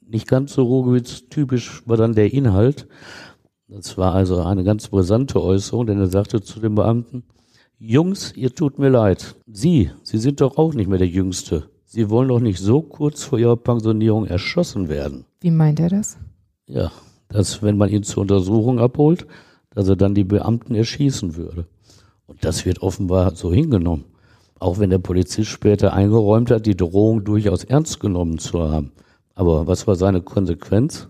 nicht 0.00 0.28
ganz 0.28 0.52
so 0.52 0.62
Ruhrgebietstypisch 0.62 1.82
war 1.86 1.96
dann 1.96 2.14
der 2.14 2.32
Inhalt. 2.32 2.86
Das 3.68 3.96
war 3.98 4.14
also 4.14 4.42
eine 4.42 4.64
ganz 4.64 4.88
brisante 4.88 5.42
Äußerung, 5.42 5.86
denn 5.86 5.98
er 5.98 6.08
sagte 6.08 6.42
zu 6.42 6.60
den 6.60 6.74
Beamten, 6.74 7.24
Jungs, 7.78 8.32
ihr 8.36 8.54
tut 8.54 8.78
mir 8.78 8.90
leid. 8.90 9.34
Sie, 9.46 9.90
Sie 10.04 10.18
sind 10.18 10.40
doch 10.40 10.56
auch 10.56 10.72
nicht 10.72 10.88
mehr 10.88 10.98
der 10.98 11.08
Jüngste. 11.08 11.68
Sie 11.84 12.10
wollen 12.10 12.28
doch 12.28 12.38
nicht 12.38 12.60
so 12.60 12.80
kurz 12.80 13.24
vor 13.24 13.40
Ihrer 13.40 13.56
Pensionierung 13.56 14.26
erschossen 14.26 14.88
werden. 14.88 15.24
Wie 15.40 15.50
meint 15.50 15.80
er 15.80 15.88
das? 15.88 16.16
Ja, 16.66 16.92
dass 17.32 17.62
wenn 17.62 17.76
man 17.76 17.90
ihn 17.90 18.02
zur 18.02 18.22
Untersuchung 18.22 18.78
abholt, 18.78 19.26
dass 19.70 19.88
er 19.88 19.96
dann 19.96 20.14
die 20.14 20.24
Beamten 20.24 20.74
erschießen 20.74 21.36
würde. 21.36 21.66
Und 22.26 22.44
das 22.44 22.64
wird 22.64 22.82
offenbar 22.82 23.34
so 23.34 23.52
hingenommen. 23.52 24.04
Auch 24.58 24.78
wenn 24.78 24.90
der 24.90 24.98
Polizist 24.98 25.50
später 25.50 25.92
eingeräumt 25.92 26.50
hat, 26.50 26.66
die 26.66 26.76
Drohung 26.76 27.24
durchaus 27.24 27.64
ernst 27.64 28.00
genommen 28.00 28.38
zu 28.38 28.70
haben. 28.70 28.92
Aber 29.34 29.66
was 29.66 29.86
war 29.86 29.96
seine 29.96 30.22
Konsequenz? 30.22 31.08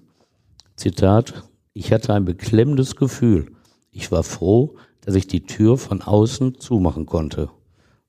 Zitat, 0.77 1.45
ich 1.75 1.93
hatte 1.93 2.15
ein 2.15 2.25
beklemmendes 2.25 2.97
Gefühl. 2.97 3.53
Ich 3.91 4.11
war 4.11 4.23
froh, 4.23 4.77
dass 5.03 5.15
ich 5.15 5.27
die 5.27 5.45
Tür 5.45 5.77
von 5.77 6.01
außen 6.01 6.59
zumachen 6.59 7.07
konnte. 7.07 7.51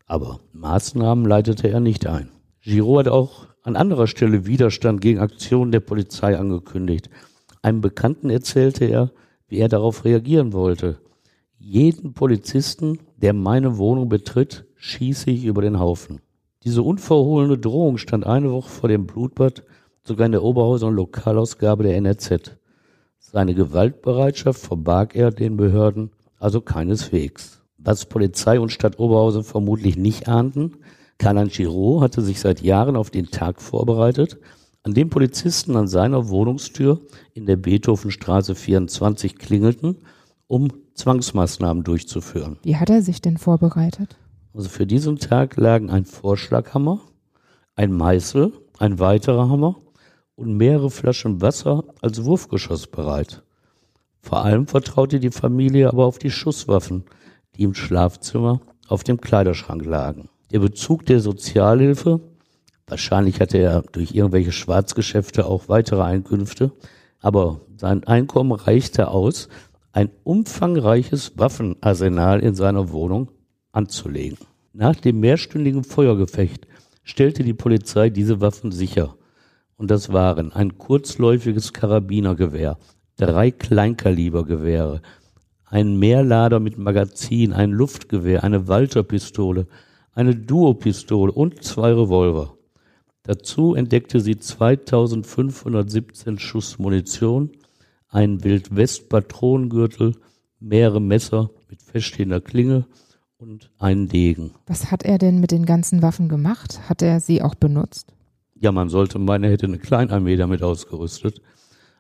Aber 0.06 0.40
Maßnahmen 0.54 1.26
leitete 1.26 1.70
er 1.70 1.80
nicht 1.80 2.08
ein. 2.08 2.30
Giraud 2.62 3.06
hat 3.06 3.12
auch 3.12 3.48
an 3.64 3.76
anderer 3.76 4.08
Stelle 4.08 4.46
Widerstand 4.46 5.02
gegen 5.02 5.20
Aktionen 5.20 5.72
der 5.72 5.80
Polizei 5.80 6.38
angekündigt. 6.38 7.10
Einem 7.64 7.82
Bekannten 7.82 8.30
erzählte 8.30 8.86
er, 8.86 9.12
wie 9.48 9.58
er 9.58 9.70
darauf 9.70 10.06
reagieren 10.06 10.54
wollte. 10.54 11.00
Jeden 11.58 12.14
Polizisten, 12.14 13.00
der 13.18 13.34
meine 13.34 13.78
Wohnung 13.78 14.10
betritt, 14.10 14.66
schieße 14.76 15.32
ich 15.32 15.46
über 15.46 15.62
den 15.62 15.80
Haufen. 15.80 16.20
Diese 16.64 16.82
unverhohlene 16.82 17.58
Drohung 17.58 17.98
stand 17.98 18.26
eine 18.26 18.52
Woche 18.52 18.70
vor 18.70 18.90
dem 18.90 19.08
Blutbad 19.08 19.64
sogar 20.04 20.26
in 20.26 20.34
der 20.34 20.44
Oberhauser 20.44 20.92
Lokalausgabe 20.92 21.84
der 21.84 21.96
NRZ. 21.96 22.58
Seine 23.18 23.56
Gewaltbereitschaft 23.56 24.60
verbarg 24.60 25.16
er 25.16 25.32
den 25.32 25.56
Behörden 25.56 26.12
also 26.40 26.60
keineswegs. 26.60 27.62
Was 27.78 28.06
Polizei 28.06 28.60
und 28.60 28.74
Stadt 28.74 29.00
Oberhausen 29.00 29.46
vermutlich 29.46 29.96
nicht 29.96 30.28
ahnten, 30.28 30.74
Karl 31.18 31.48
Giraud 31.48 32.02
hatte 32.02 32.22
sich 32.22 32.42
seit 32.42 32.62
Jahren 32.62 32.98
auf 32.98 33.10
den 33.10 33.28
Tag 33.28 33.62
vorbereitet, 33.62 34.38
an 34.84 34.94
dem 34.94 35.10
Polizisten 35.10 35.76
an 35.76 35.88
seiner 35.88 36.30
Wohnungstür 36.30 37.00
in 37.34 37.46
der 37.46 37.56
Beethovenstraße 37.56 38.54
24 38.54 39.38
klingelten, 39.38 39.98
um 40.48 40.70
Zwangsmaßnahmen 40.94 41.84
durchzuführen. 41.84 42.58
Wie 42.64 42.76
hat 42.76 42.90
er 42.90 43.02
sich 43.02 43.22
denn 43.22 43.38
vorbereitet? 43.38 44.18
Also 44.54 44.70
für 44.70 44.86
diesen 44.86 45.18
Tag 45.18 45.58
lagen 45.58 45.90
ein 45.90 46.06
Vorschlaghammer, 46.06 47.00
ein 47.76 47.92
Meißel, 47.92 48.54
ein 48.78 49.00
weiterer 49.00 49.50
Hammer 49.50 49.78
und 50.36 50.58
mehrere 50.58 50.92
Flaschen 50.92 51.42
Wasser 51.42 51.86
als 52.02 52.24
Wurfgeschoss 52.24 52.88
bereit. 52.88 53.42
Vor 54.20 54.44
allem 54.44 54.68
vertraute 54.68 55.20
die 55.20 55.32
Familie 55.32 55.90
aber 55.90 56.06
auf 56.06 56.20
die 56.20 56.32
Schusswaffen, 56.32 57.06
die 57.56 57.64
im 57.64 57.74
Schlafzimmer 57.74 58.62
auf 58.88 59.04
dem 59.04 59.20
Kleiderschrank 59.20 59.86
lagen. 59.86 60.30
Der 60.52 60.60
Bezug 60.60 61.06
der 61.06 61.20
Sozialhilfe, 61.20 62.20
wahrscheinlich 62.88 63.40
hatte 63.40 63.58
er 63.58 63.82
durch 63.92 64.14
irgendwelche 64.14 64.52
Schwarzgeschäfte 64.52 65.46
auch 65.46 65.70
weitere 65.70 66.02
Einkünfte, 66.02 66.72
aber 67.20 67.62
sein 67.78 68.04
Einkommen 68.04 68.52
reichte 68.52 69.08
aus, 69.10 69.50
ein 69.92 70.10
umfangreiches 70.24 71.38
Waffenarsenal 71.38 72.40
in 72.40 72.56
seiner 72.56 72.92
Wohnung 72.92 73.30
anzulegen. 73.72 74.38
Nach 74.74 74.96
dem 74.96 75.20
mehrstündigen 75.20 75.84
Feuergefecht 75.84 76.68
stellte 77.04 77.44
die 77.44 77.54
Polizei 77.54 78.10
diese 78.10 78.42
Waffen 78.42 78.72
sicher. 78.72 79.16
Und 79.78 79.92
das 79.92 80.12
waren 80.12 80.52
ein 80.52 80.78
kurzläufiges 80.78 81.74
Karabinergewehr, 81.74 82.78
drei 83.18 83.52
Kleinkalibergewehre, 83.52 85.02
ein 85.66 85.98
Mehrlader 85.98 86.60
mit 86.60 86.78
Magazin, 86.78 87.54
ein 87.54 87.72
Luftgewehr, 87.72 88.44
eine 88.44 88.68
Walterpistole, 88.68 89.68
eine 90.14 90.36
Duopistole 90.36 91.32
und 91.32 91.64
zwei 91.64 91.92
Revolver. 91.92 92.58
Dazu 93.24 93.74
entdeckte 93.74 94.20
sie 94.20 94.38
2517 94.38 96.40
Schuss 96.40 96.78
Munition, 96.78 97.52
einen 98.10 98.44
Wildwest-Patronengürtel, 98.44 100.16
mehrere 100.60 101.02
Messer 101.02 101.50
mit 101.70 101.82
feststehender 101.82 102.42
Klinge 102.42 102.86
und 103.38 103.72
einen 103.80 104.10
Degen. 104.10 104.52
Was 104.68 104.92
hat 104.92 105.04
er 105.04 105.18
denn 105.18 105.40
mit 105.40 105.52
den 105.52 105.66
ganzen 105.66 106.02
Waffen 106.02 106.28
gemacht? 106.28 106.90
Hat 106.90 107.02
er 107.02 107.22
sie 107.22 107.42
auch 107.42 107.56
benutzt? 107.56 108.14
Ja, 108.56 108.74
man 108.74 108.90
sollte 108.90 109.20
meinen, 109.20 109.46
er 109.46 109.52
hätte 109.52 109.68
eine 109.68 109.80
Kleinarmee 109.80 110.36
damit 110.36 110.62
ausgerüstet. 110.62 111.42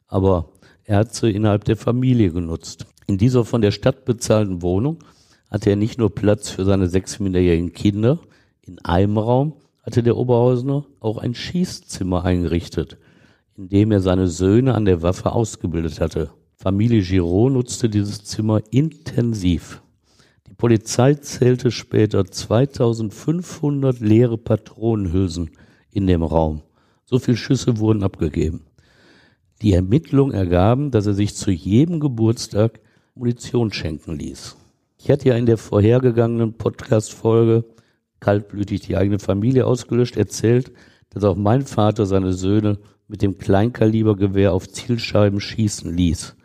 Aber 0.07 0.49
er 0.83 0.97
hat 0.97 1.13
sie 1.13 1.31
innerhalb 1.31 1.63
der 1.63 1.77
Familie 1.77 2.31
genutzt. 2.31 2.85
In 3.07 3.17
dieser 3.17 3.45
von 3.45 3.61
der 3.61 3.71
Stadt 3.71 4.05
bezahlten 4.05 4.61
Wohnung 4.61 4.99
hatte 5.49 5.69
er 5.69 5.75
nicht 5.77 5.97
nur 5.97 6.13
Platz 6.13 6.49
für 6.49 6.65
seine 6.65 6.87
sechs 6.87 7.19
minderjährigen 7.19 7.73
Kinder. 7.73 8.19
In 8.61 8.79
einem 8.79 9.17
Raum 9.17 9.53
hatte 9.83 10.01
der 10.01 10.17
Oberhausener 10.17 10.85
auch 10.99 11.17
ein 11.17 11.35
Schießzimmer 11.35 12.23
eingerichtet, 12.23 12.97
in 13.55 13.69
dem 13.69 13.91
er 13.91 14.01
seine 14.01 14.27
Söhne 14.27 14.73
an 14.73 14.85
der 14.85 15.01
Waffe 15.01 15.33
ausgebildet 15.33 15.99
hatte. 15.99 16.31
Familie 16.55 17.01
Giraud 17.01 17.51
nutzte 17.51 17.89
dieses 17.89 18.23
Zimmer 18.23 18.61
intensiv. 18.71 19.81
Die 20.47 20.53
Polizei 20.53 21.15
zählte 21.15 21.71
später 21.71 22.25
2500 22.25 23.99
leere 23.99 24.37
Patronenhülsen 24.37 25.51
in 25.91 26.07
dem 26.07 26.23
Raum. 26.23 26.61
So 27.05 27.19
viele 27.19 27.37
Schüsse 27.37 27.77
wurden 27.77 28.03
abgegeben. 28.03 28.61
Die 29.61 29.73
Ermittlungen 29.73 30.33
ergaben, 30.33 30.91
dass 30.91 31.05
er 31.05 31.13
sich 31.13 31.35
zu 31.35 31.51
jedem 31.51 31.99
Geburtstag 31.99 32.79
Munition 33.15 33.71
schenken 33.71 34.17
ließ. 34.17 34.55
Ich 34.97 35.11
hatte 35.11 35.29
ja 35.29 35.35
in 35.35 35.45
der 35.45 35.57
vorhergegangenen 35.57 36.53
Podcast-Folge 36.53 37.65
kaltblütig 38.23 38.81
die 38.81 38.95
eigene 38.95 39.19
Familie 39.19 39.67
ausgelöscht, 39.67 40.15
erzählt, 40.15 40.71
dass 41.09 41.25
auch 41.25 41.35
mein 41.35 41.63
Vater 41.63 42.05
seine 42.05 42.31
Söhne 42.31 42.79
mit 43.09 43.21
dem 43.21 43.37
Kleinkalibergewehr 43.37 44.53
auf 44.53 44.69
Zielscheiben 44.69 45.41
schießen 45.41 45.93
ließ. 45.93 46.35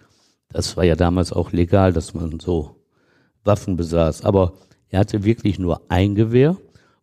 Das 0.48 0.76
war 0.76 0.84
ja 0.84 0.96
damals 0.96 1.32
auch 1.32 1.52
legal, 1.52 1.92
dass 1.92 2.14
man 2.14 2.40
so 2.40 2.76
Waffen 3.44 3.76
besaß. 3.76 4.24
Aber 4.24 4.54
er 4.88 4.98
hatte 4.98 5.22
wirklich 5.22 5.60
nur 5.60 5.82
ein 5.88 6.16
Gewehr 6.16 6.56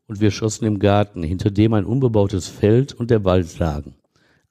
und 0.08 0.20
wir 0.20 0.32
schossen 0.32 0.66
im 0.66 0.80
Garten, 0.80 1.24
hinter 1.24 1.52
dem 1.52 1.74
ein 1.74 1.86
unbebautes 1.86 2.50
Feld 2.50 2.94
und 2.94 3.10
der 3.12 3.24
Wald 3.24 3.58
lagen. 3.58 3.96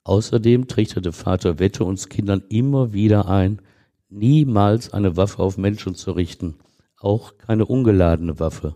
Außerdem 0.05 0.69
trichterte 0.69 1.13
Vater 1.13 1.59
Wette 1.59 1.85
uns 1.85 2.09
Kindern 2.09 2.43
immer 2.49 2.95
wieder 2.95 3.29
ein, 3.29 3.61
niemals 4.09 4.93
eine 4.93 5.17
Waffe 5.17 5.43
auf 5.43 5.59
Menschen 5.59 5.95
zu 5.95 6.13
richten, 6.13 6.57
auch 6.99 7.37
keine 7.37 7.67
ungeladene 7.67 8.41
Waffe. 8.41 8.75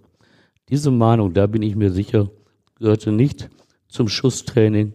Diese 0.69 0.91
Mahnung, 0.91 1.33
da 1.33 1.47
bin 1.47 1.63
ich 1.63 1.77
mir 1.77 1.91
sicher, 1.91 2.31
gehörte 2.79 3.11
nicht 3.11 3.49
zum 3.89 4.09
Schusstraining, 4.09 4.93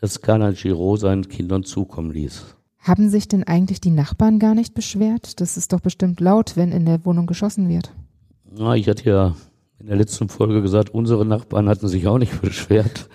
das 0.00 0.22
Karl 0.22 0.54
Giraud 0.54 1.00
seinen 1.00 1.28
Kindern 1.28 1.64
zukommen 1.64 2.10
ließ. 2.10 2.56
Haben 2.78 3.08
sich 3.08 3.28
denn 3.28 3.44
eigentlich 3.44 3.80
die 3.80 3.90
Nachbarn 3.90 4.38
gar 4.38 4.54
nicht 4.54 4.74
beschwert? 4.74 5.40
Das 5.40 5.56
ist 5.56 5.72
doch 5.72 5.80
bestimmt 5.80 6.20
laut, 6.20 6.56
wenn 6.56 6.72
in 6.72 6.86
der 6.86 7.04
Wohnung 7.04 7.26
geschossen 7.26 7.68
wird. 7.68 7.92
Na, 8.50 8.76
ich 8.76 8.88
hatte 8.88 9.08
ja 9.08 9.36
in 9.78 9.86
der 9.86 9.96
letzten 9.96 10.28
Folge 10.28 10.62
gesagt, 10.62 10.90
unsere 10.90 11.26
Nachbarn 11.26 11.68
hatten 11.68 11.88
sich 11.88 12.06
auch 12.06 12.18
nicht 12.18 12.40
beschwert. 12.42 13.08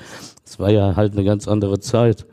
Es 0.46 0.60
war 0.60 0.70
ja 0.70 0.96
halt 0.96 1.14
eine 1.14 1.24
ganz 1.24 1.48
andere 1.48 1.80
Zeit. 1.80 2.28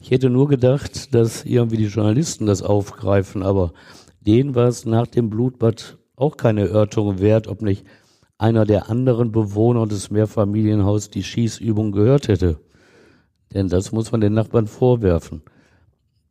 Ich 0.00 0.10
hätte 0.10 0.30
nur 0.30 0.48
gedacht, 0.48 1.14
dass 1.14 1.44
irgendwie 1.44 1.76
die 1.76 1.86
Journalisten 1.86 2.46
das 2.46 2.62
aufgreifen, 2.62 3.44
aber 3.44 3.72
denen 4.20 4.56
war 4.56 4.66
es 4.66 4.84
nach 4.84 5.06
dem 5.06 5.30
Blutbad 5.30 5.98
auch 6.16 6.36
keine 6.36 6.62
Erörterung 6.62 7.20
wert, 7.20 7.46
ob 7.46 7.62
nicht 7.62 7.84
einer 8.38 8.64
der 8.64 8.90
anderen 8.90 9.32
Bewohner 9.32 9.86
des 9.86 10.10
Mehrfamilienhauses 10.10 11.10
die 11.10 11.22
Schießübung 11.22 11.92
gehört 11.92 12.28
hätte. 12.28 12.60
Denn 13.54 13.68
das 13.68 13.92
muss 13.92 14.12
man 14.12 14.20
den 14.20 14.34
Nachbarn 14.34 14.66
vorwerfen 14.66 15.42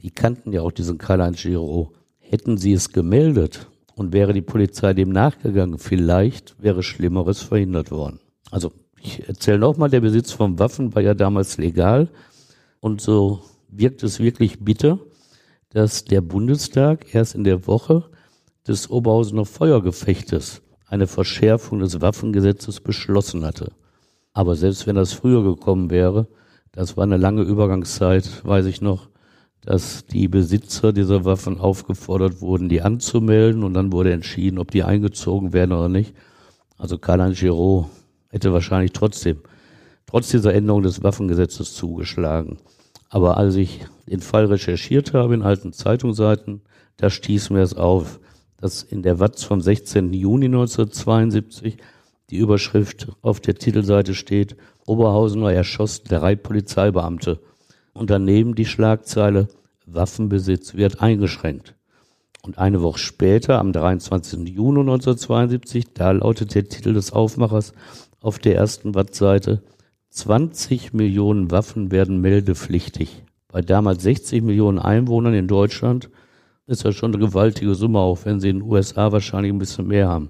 die 0.05 0.11
kannten 0.11 0.53
ja 0.53 0.61
auch 0.61 0.71
diesen 0.71 0.99
Karl-Heinz 0.99 1.41
Giro. 1.41 1.91
Hätten 2.19 2.57
sie 2.57 2.73
es 2.73 2.91
gemeldet 2.91 3.67
und 3.95 4.13
wäre 4.13 4.33
die 4.33 4.43
Polizei 4.43 4.93
dem 4.93 5.09
nachgegangen, 5.09 5.79
vielleicht 5.79 6.61
wäre 6.61 6.83
Schlimmeres 6.83 7.41
verhindert 7.41 7.89
worden. 7.89 8.19
Also 8.51 8.71
ich 9.01 9.27
erzähle 9.27 9.57
nochmal, 9.57 9.89
der 9.89 10.01
Besitz 10.01 10.31
von 10.31 10.59
Waffen 10.59 10.93
war 10.93 11.01
ja 11.01 11.15
damals 11.15 11.57
legal 11.57 12.09
und 12.81 13.01
so 13.01 13.41
wirkt 13.67 14.03
es 14.03 14.19
wirklich 14.19 14.63
bitter, 14.63 14.99
dass 15.69 16.05
der 16.05 16.21
Bundestag 16.21 17.15
erst 17.15 17.33
in 17.33 17.43
der 17.43 17.65
Woche 17.65 18.03
des 18.67 18.91
Oberhausener 18.91 19.45
Feuergefechtes 19.45 20.61
eine 20.87 21.07
Verschärfung 21.07 21.79
des 21.79 22.01
Waffengesetzes 22.01 22.79
beschlossen 22.79 23.43
hatte. 23.43 23.71
Aber 24.33 24.55
selbst 24.55 24.85
wenn 24.87 24.95
das 24.95 25.13
früher 25.13 25.43
gekommen 25.43 25.89
wäre, 25.89 26.27
das 26.71 26.97
war 26.97 27.03
eine 27.03 27.17
lange 27.17 27.43
Übergangszeit, 27.43 28.45
weiß 28.45 28.65
ich 28.65 28.81
noch, 28.81 29.09
dass 29.61 30.05
die 30.05 30.27
Besitzer 30.27 30.93
dieser 30.93 31.25
Waffen 31.25 31.59
aufgefordert 31.59 32.41
wurden, 32.41 32.69
die 32.69 32.81
anzumelden 32.81 33.63
und 33.63 33.73
dann 33.73 33.91
wurde 33.91 34.13
entschieden, 34.13 34.59
ob 34.59 34.71
die 34.71 34.83
eingezogen 34.83 35.53
werden 35.53 35.71
oder 35.71 35.89
nicht. 35.89 36.13
Also 36.77 36.97
Karl-Heinz 36.97 37.39
Giraud 37.39 37.87
hätte 38.29 38.53
wahrscheinlich 38.53 38.91
trotzdem, 38.91 39.39
trotz 40.05 40.29
dieser 40.29 40.53
Änderung 40.53 40.83
des 40.83 41.01
Waffengesetzes 41.01 41.73
zugeschlagen. 41.73 42.57
Aber 43.09 43.37
als 43.37 43.55
ich 43.55 43.85
den 44.07 44.19
Fall 44.19 44.45
recherchiert 44.45 45.13
habe 45.13 45.33
in 45.33 45.41
alten 45.41 45.73
Zeitungsseiten, 45.73 46.61
da 46.97 47.09
stieß 47.09 47.49
mir 47.49 47.61
es 47.61 47.73
auf, 47.75 48.19
dass 48.65 48.81
in 48.81 49.03
der 49.03 49.19
Watz 49.19 49.43
vom 49.43 49.61
16. 49.61 50.11
Juni 50.11 50.45
1972 50.45 51.77
die 52.31 52.37
Überschrift 52.37 53.09
auf 53.21 53.39
der 53.39 53.53
Titelseite 53.53 54.15
steht, 54.15 54.55
Oberhausener 54.87 55.53
erschoss 55.53 56.01
drei 56.01 56.35
Polizeibeamte 56.35 57.39
und 57.93 58.09
daneben 58.09 58.55
die 58.55 58.65
Schlagzeile 58.65 59.49
Waffenbesitz 59.85 60.73
wird 60.73 60.99
eingeschränkt. 60.99 61.75
Und 62.41 62.57
eine 62.57 62.81
Woche 62.81 62.97
später, 62.97 63.59
am 63.59 63.71
23. 63.71 64.49
Juni 64.49 64.79
1972, 64.79 65.93
da 65.93 66.09
lautet 66.09 66.55
der 66.55 66.67
Titel 66.67 66.93
des 66.93 67.13
Aufmachers 67.13 67.71
auf 68.19 68.39
der 68.39 68.55
ersten 68.55 68.95
Wattseite 68.95 69.61
20 70.09 70.91
Millionen 70.91 71.51
Waffen 71.51 71.91
werden 71.91 72.19
meldepflichtig. 72.19 73.21
Bei 73.47 73.61
damals 73.61 74.01
60 74.01 74.41
Millionen 74.41 74.79
Einwohnern 74.79 75.35
in 75.35 75.47
Deutschland 75.47 76.09
ist 76.67 76.85
das 76.85 76.95
schon 76.95 77.13
eine 77.13 77.25
gewaltige 77.25 77.75
Summe, 77.75 77.99
auch 77.99 78.25
wenn 78.25 78.39
sie 78.39 78.49
in 78.49 78.59
den 78.59 78.69
USA 78.69 79.11
wahrscheinlich 79.11 79.51
ein 79.51 79.59
bisschen 79.59 79.87
mehr 79.87 80.07
haben. 80.07 80.29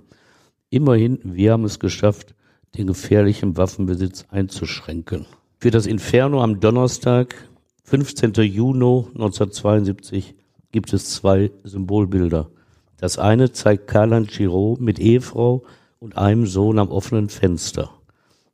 Immerhin, 0.69 1.19
wir 1.23 1.53
haben 1.53 1.63
es 1.63 1.79
geschafft, 1.79 2.35
den 2.77 2.87
gefährlichen 2.87 3.55
Waffenbesitz 3.57 4.25
einzuschränken. 4.29 5.25
Für 5.59 5.71
das 5.71 5.85
Inferno 5.85 6.43
am 6.43 6.59
Donnerstag 6.59 7.35
15. 7.83 8.33
Juni 8.33 9.05
1972 9.13 10.35
gibt 10.71 10.91
es 10.91 11.13
zwei 11.13 11.51
Symbolbilder. 11.63 12.49
Das 12.97 13.17
eine 13.17 13.51
zeigt 13.51 13.87
Karl 13.87 14.25
Giraud 14.25 14.81
mit 14.81 14.99
Ehefrau 14.99 15.63
und 15.99 16.17
einem 16.17 16.45
Sohn 16.47 16.79
am 16.79 16.89
offenen 16.89 17.29
Fenster. 17.29 17.91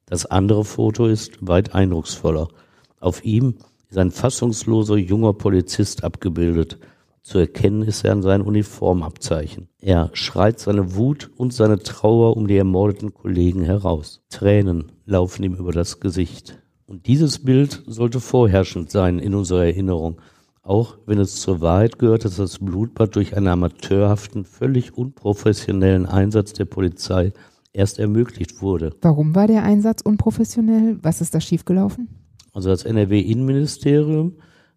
Das 0.06 0.26
andere 0.26 0.66
Foto 0.66 1.08
ist 1.08 1.38
weit 1.40 1.74
eindrucksvoller. 1.74 2.50
Auf 3.00 3.24
ihm 3.24 3.56
ist 3.90 3.98
ein 3.98 4.12
fassungsloser 4.12 4.98
junger 4.98 5.34
Polizist 5.34 6.04
abgebildet. 6.04 6.78
Zu 7.22 7.38
erkennen 7.38 7.84
ist 7.84 8.04
er 8.04 8.14
an 8.14 8.24
seinen 8.24 8.42
Uniformabzeichen. 8.42 9.68
Er 9.80 10.10
schreit 10.14 10.60
seine 10.60 10.96
Wut 10.96 11.30
und 11.38 11.54
seine 11.54 11.80
Trauer 11.80 12.36
um 12.36 12.48
die 12.48 12.58
ermordeten 12.58 13.14
Kollegen 13.14 13.62
heraus. 13.62 14.24
Tränen 14.30 14.92
laufen 15.06 15.44
ihm 15.44 15.54
über 15.54 15.72
das 15.72 16.00
Gesicht. 16.00 16.62
Und 16.88 17.06
dieses 17.06 17.44
Bild 17.44 17.84
sollte 17.86 18.20
vorherrschend 18.20 18.90
sein 18.90 19.20
in 19.20 19.36
unserer 19.36 19.66
Erinnerung, 19.66 20.20
auch 20.64 20.98
wenn 21.06 21.20
es 21.20 21.36
zur 21.36 21.62
Wahrheit 21.62 22.00
gehört, 22.00 22.26
dass 22.26 22.38
das 22.38 22.60
Blutbad 22.60 23.16
durch 23.16 23.38
einen 23.38 23.48
amateurhaften, 23.48 24.44
völlig 24.44 24.98
unprofessionellen 24.98 26.08
Einsatz 26.08 26.54
der 26.54 26.66
Polizei 26.66 27.34
erst 27.72 28.00
ermöglicht 28.00 28.62
wurde. 28.62 28.92
Warum 29.02 29.36
war 29.36 29.48
der 29.48 29.64
Einsatz 29.64 30.02
unprofessionell? 30.02 30.98
Was 31.02 31.22
ist 31.22 31.34
da 31.36 31.40
schiefgelaufen? 31.40 32.10
Also 32.54 32.70
das 32.70 32.84
NRW-Innenministerium 32.84 34.34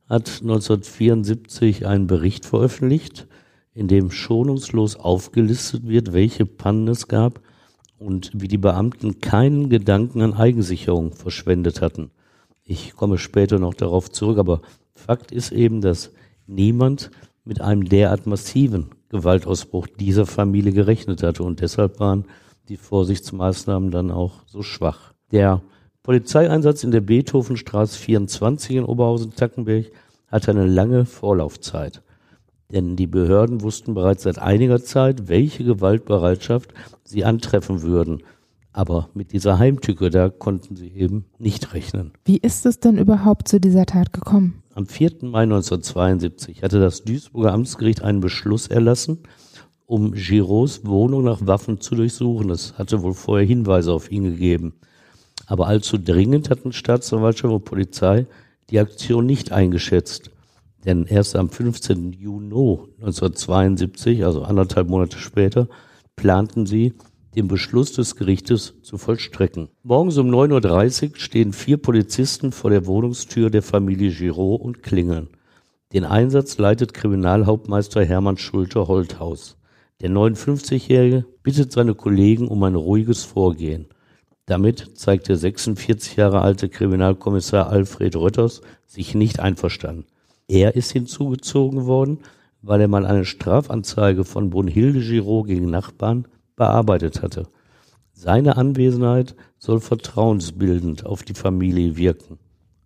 hat 0.09 0.41
1974 0.43 1.87
einen 1.87 2.07
Bericht 2.07 2.45
veröffentlicht, 2.45 3.27
in 3.75 3.89
dem 3.89 4.11
schonungslos 4.11 4.97
aufgelistet 4.97 5.87
wird, 5.89 6.13
welche 6.13 6.47
Pannen 6.47 6.89
es 6.89 7.09
gab 7.09 7.41
und 7.99 8.31
wie 8.35 8.49
die 8.49 8.59
Beamten 8.59 9.21
keinen 9.21 9.69
Gedanken 9.69 10.23
an 10.23 10.35
Eigensicherung 10.35 11.13
verschwendet 11.13 11.81
hatten. 11.81 12.11
Ich 12.63 12.95
komme 12.95 13.19
später 13.19 13.59
noch 13.59 13.75
darauf 13.75 14.11
zurück, 14.11 14.39
aber 14.39 14.63
Fakt 14.95 15.33
ist 15.33 15.53
eben, 15.53 15.81
dass 15.81 16.13
niemand 16.47 17.11
mit 17.45 17.61
einem 17.61 17.85
derart 17.85 18.27
massiven 18.27 18.91
Gewaltausbruch 19.09 19.87
dieser 19.87 20.27
Familie 20.27 20.73
gerechnet 20.73 21.23
hatte 21.23 21.43
und 21.43 21.61
deshalb 21.61 22.01
waren 22.01 22.25
die 22.69 22.77
Vorsichtsmaßnahmen 22.77 23.91
dann 23.91 24.11
auch 24.11 24.43
so 24.47 24.63
schwach. 24.63 25.13
Der 25.31 25.63
Polizeieinsatz 26.05 26.85
in 26.85 26.91
der 26.91 27.01
Beethovenstraße 27.01 27.99
24 27.99 28.77
in 28.77 28.85
Oberhausen-Tackenberg 28.85 29.87
hatte 30.29 30.51
eine 30.51 30.67
lange 30.67 31.07
Vorlaufzeit. 31.07 32.03
Denn 32.71 32.95
die 32.95 33.07
Behörden 33.07 33.63
wussten 33.63 33.95
bereits 33.95 34.25
seit 34.25 34.39
einiger 34.39 34.83
Zeit, 34.85 35.29
welche 35.29 35.65
Gewaltbereitschaft 35.65 36.75
sie 37.05 37.25
antreffen 37.25 37.81
würden. 37.81 38.23
Aber 38.75 39.09
mit 39.15 39.33
dieser 39.33 39.59
Heimtücke, 39.59 40.11
da 40.11 40.29
konnten 40.29 40.77
sie 40.77 40.89
eben 40.89 41.25
nicht 41.39 41.73
rechnen. 41.73 42.13
Wie 42.27 42.37
ist 42.37 42.67
es 42.67 42.81
denn 42.81 42.99
überhaupt 42.99 43.49
zu 43.49 43.59
dieser 43.59 43.87
Tat 43.87 44.13
gekommen? 44.13 44.63
Am 44.75 44.87
4. 44.87 45.13
Mai 45.23 45.45
1972 45.45 46.63
hatte 46.63 46.81
das 46.81 47.05
Duisburger 47.05 47.55
Amtsgericht 47.55 48.03
einen 48.03 48.21
Beschluss 48.21 48.67
erlassen, 48.67 49.21
um 49.87 50.13
Girots 50.13 50.85
Wohnung 50.85 51.25
nach 51.25 51.47
Waffen 51.47 51.81
zu 51.81 51.95
durchsuchen. 51.95 52.51
Es 52.51 52.77
hatte 52.77 53.01
wohl 53.03 53.15
vorher 53.15 53.47
Hinweise 53.47 53.91
auf 53.91 54.11
ihn 54.11 54.25
gegeben. 54.25 54.75
Aber 55.47 55.67
allzu 55.67 55.99
dringend 55.99 56.51
hatten 56.51 56.73
Staatsanwaltschaft 56.73 57.53
und 57.53 57.65
Polizei 57.65 58.27
die 58.71 58.79
Aktion 58.79 59.27
nicht 59.27 59.53
eingeschätzt. 59.53 60.31
Denn 60.85 61.07
erst 61.07 61.37
am 61.37 61.49
15. 61.49 62.13
Juni 62.13 62.79
1972, 63.01 64.25
also 64.25 64.43
anderthalb 64.43 64.89
Monate 64.89 65.19
später, 65.19 65.69
planten 66.17 66.67
sie, 66.67 66.95
den 67.35 67.49
Beschluss 67.49 67.93
des 67.93 68.17
Gerichtes 68.17 68.75
zu 68.83 68.97
vollstrecken. 68.97 69.69
Morgens 69.83 70.19
um 70.19 70.29
9.30 70.29 71.11
Uhr 71.11 71.17
stehen 71.17 71.53
vier 71.53 71.79
Polizisten 71.79 72.53
vor 72.53 72.71
der 72.71 72.87
Wohnungstür 72.87 73.51
der 73.51 73.63
Familie 73.63 74.13
Giraud 74.13 74.61
und 74.61 74.83
klingeln. 74.83 75.29
Den 75.93 76.05
Einsatz 76.05 76.59
leitet 76.59 76.95
Kriminalhauptmeister 76.95 78.05
Hermann 78.05 78.37
Schulte-Holthaus. 78.37 79.57
Der 80.01 80.11
59-Jährige 80.11 81.25
bittet 81.43 81.73
seine 81.73 81.95
Kollegen 81.95 82.49
um 82.49 82.63
ein 82.63 82.75
ruhiges 82.75 83.25
Vorgehen. 83.25 83.87
Damit 84.47 84.99
zeigt 84.99 85.29
der 85.29 85.37
46 85.37 86.17
Jahre 86.17 86.43
alte 86.43 86.69
Kriminalkommissar 86.69 87.69
Alfred 87.69 88.15
Rötters 88.15 88.61
sich 88.87 89.15
nicht 89.15 89.41
einverstanden. 89.41 90.05
Er 90.49 90.77
ist 90.77 90.93
hinzugezogen 90.93 91.87
worden, 91.87 92.19
weil 92.61 92.83
er 92.83 92.89
mal 92.89 93.07
eine 93.07 93.25
Strafanzeige 93.25 94.25
von 94.25 94.51
Brunhilde 94.51 95.01
Giraud 95.01 95.47
gegen 95.47 95.71
Nachbarn 95.71 96.27
bearbeitet 96.57 97.23
hatte. 97.23 97.49
Seine 98.13 98.57
Anwesenheit 98.59 99.35
soll 99.59 99.81
vertrauensbildend 99.81 101.07
auf 101.07 101.23
die 101.23 101.35
Familie 101.35 101.97
wirken. 101.97 102.39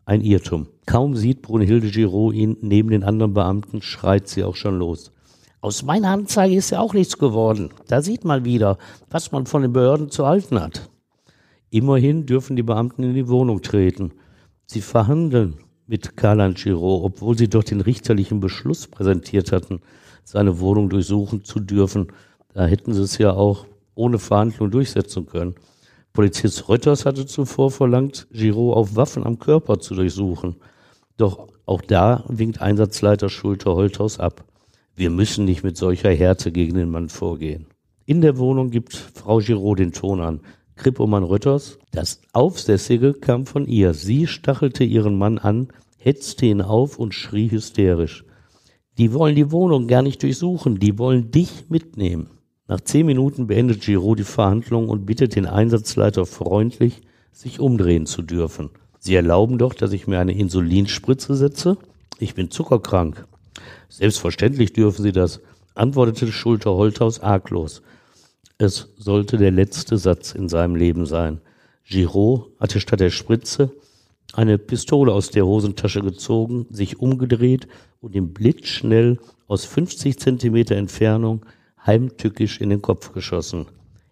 Ein 0.04 0.20
Irrtum. 0.20 0.68
Kaum 0.86 1.16
sieht 1.16 1.42
Brunhilde 1.42 1.90
Giraud 1.90 2.34
ihn 2.34 2.56
neben 2.60 2.90
den 2.90 3.04
anderen 3.04 3.34
Beamten, 3.34 3.82
schreit 3.82 4.28
sie 4.28 4.44
auch 4.44 4.56
schon 4.56 4.78
los. 4.78 5.12
Aus 5.60 5.82
meiner 5.82 6.10
Anzeige 6.10 6.54
ist 6.54 6.70
ja 6.70 6.78
auch 6.78 6.94
nichts 6.94 7.18
geworden. 7.18 7.70
Da 7.88 8.00
sieht 8.00 8.24
man 8.24 8.44
wieder, 8.44 8.78
was 9.10 9.32
man 9.32 9.46
von 9.46 9.62
den 9.62 9.72
Behörden 9.72 10.08
zu 10.08 10.24
halten 10.24 10.60
hat. 10.60 10.88
Immerhin 11.70 12.26
dürfen 12.26 12.56
die 12.56 12.62
Beamten 12.62 13.02
in 13.02 13.14
die 13.14 13.28
Wohnung 13.28 13.62
treten. 13.62 14.12
Sie 14.66 14.80
verhandeln 14.80 15.54
mit 15.86 16.16
Karl 16.16 16.54
Giraud, 16.54 17.04
obwohl 17.04 17.36
sie 17.36 17.48
doch 17.48 17.64
den 17.64 17.80
richterlichen 17.80 18.40
Beschluss 18.40 18.86
präsentiert 18.86 19.52
hatten, 19.52 19.80
seine 20.24 20.60
Wohnung 20.60 20.90
durchsuchen 20.90 21.44
zu 21.44 21.60
dürfen 21.60 22.08
da 22.58 22.66
hätten 22.66 22.92
sie 22.92 23.02
es 23.02 23.18
ja 23.18 23.32
auch 23.34 23.66
ohne 23.94 24.18
Verhandlung 24.18 24.72
durchsetzen 24.72 25.26
können. 25.26 25.54
Polizist 26.12 26.68
Rötters 26.68 27.06
hatte 27.06 27.24
zuvor 27.24 27.70
verlangt, 27.70 28.26
Giraud 28.32 28.76
auf 28.76 28.96
Waffen 28.96 29.24
am 29.24 29.38
Körper 29.38 29.78
zu 29.78 29.94
durchsuchen. 29.94 30.56
Doch 31.16 31.46
auch 31.66 31.82
da 31.82 32.24
winkt 32.26 32.60
Einsatzleiter 32.60 33.28
Schulte 33.28 33.72
Holthaus 33.72 34.18
ab. 34.18 34.44
Wir 34.96 35.10
müssen 35.10 35.44
nicht 35.44 35.62
mit 35.62 35.76
solcher 35.76 36.10
Härte 36.10 36.50
gegen 36.50 36.74
den 36.74 36.90
Mann 36.90 37.08
vorgehen. 37.08 37.66
In 38.06 38.22
der 38.22 38.38
Wohnung 38.38 38.70
gibt 38.70 38.96
Frau 38.96 39.38
Giraud 39.38 39.78
den 39.78 39.92
Ton 39.92 40.20
an. 40.20 40.40
Krippomann 40.78 41.24
Rötters, 41.24 41.78
das 41.92 42.20
Aufsässige 42.32 43.12
kam 43.12 43.44
von 43.44 43.66
ihr. 43.66 43.92
Sie 43.92 44.26
stachelte 44.26 44.84
ihren 44.84 45.18
Mann 45.18 45.38
an, 45.38 45.68
hetzte 45.98 46.46
ihn 46.46 46.62
auf 46.62 46.98
und 46.98 47.12
schrie 47.12 47.50
hysterisch. 47.50 48.24
Die 48.96 49.12
wollen 49.12 49.34
die 49.34 49.52
Wohnung 49.52 49.86
gar 49.88 50.02
nicht 50.02 50.22
durchsuchen, 50.22 50.78
die 50.78 50.98
wollen 50.98 51.30
dich 51.30 51.68
mitnehmen. 51.68 52.30
Nach 52.68 52.80
zehn 52.80 53.06
Minuten 53.06 53.46
beendet 53.46 53.82
Giraud 53.82 54.18
die 54.18 54.24
Verhandlung 54.24 54.88
und 54.88 55.06
bittet 55.06 55.36
den 55.36 55.46
Einsatzleiter 55.46 56.26
freundlich, 56.26 57.00
sich 57.32 57.60
umdrehen 57.60 58.06
zu 58.06 58.22
dürfen. 58.22 58.70
Sie 58.98 59.14
erlauben 59.14 59.58
doch, 59.58 59.74
dass 59.74 59.92
ich 59.92 60.06
mir 60.06 60.18
eine 60.18 60.36
Insulinspritze 60.36 61.34
setze? 61.34 61.76
Ich 62.18 62.34
bin 62.34 62.50
zuckerkrank. 62.50 63.26
Selbstverständlich 63.88 64.72
dürfen 64.72 65.02
Sie 65.02 65.12
das, 65.12 65.40
antwortete 65.74 66.30
Schulter 66.32 66.74
Holthaus 66.74 67.20
arglos. 67.20 67.82
Es 68.60 68.88
sollte 68.96 69.36
der 69.36 69.52
letzte 69.52 69.98
Satz 69.98 70.32
in 70.32 70.48
seinem 70.48 70.74
Leben 70.74 71.06
sein. 71.06 71.40
Giraud 71.84 72.50
hatte 72.58 72.80
statt 72.80 72.98
der 72.98 73.10
Spritze 73.10 73.70
eine 74.34 74.58
Pistole 74.58 75.12
aus 75.12 75.30
der 75.30 75.46
Hosentasche 75.46 76.02
gezogen, 76.02 76.66
sich 76.70 76.98
umgedreht 76.98 77.68
und 78.00 78.16
ihm 78.16 78.34
blitzschnell 78.34 79.18
aus 79.46 79.64
50 79.64 80.18
Zentimeter 80.18 80.74
Entfernung 80.74 81.46
heimtückisch 81.86 82.60
in 82.60 82.70
den 82.70 82.82
Kopf 82.82 83.12
geschossen. 83.12 83.66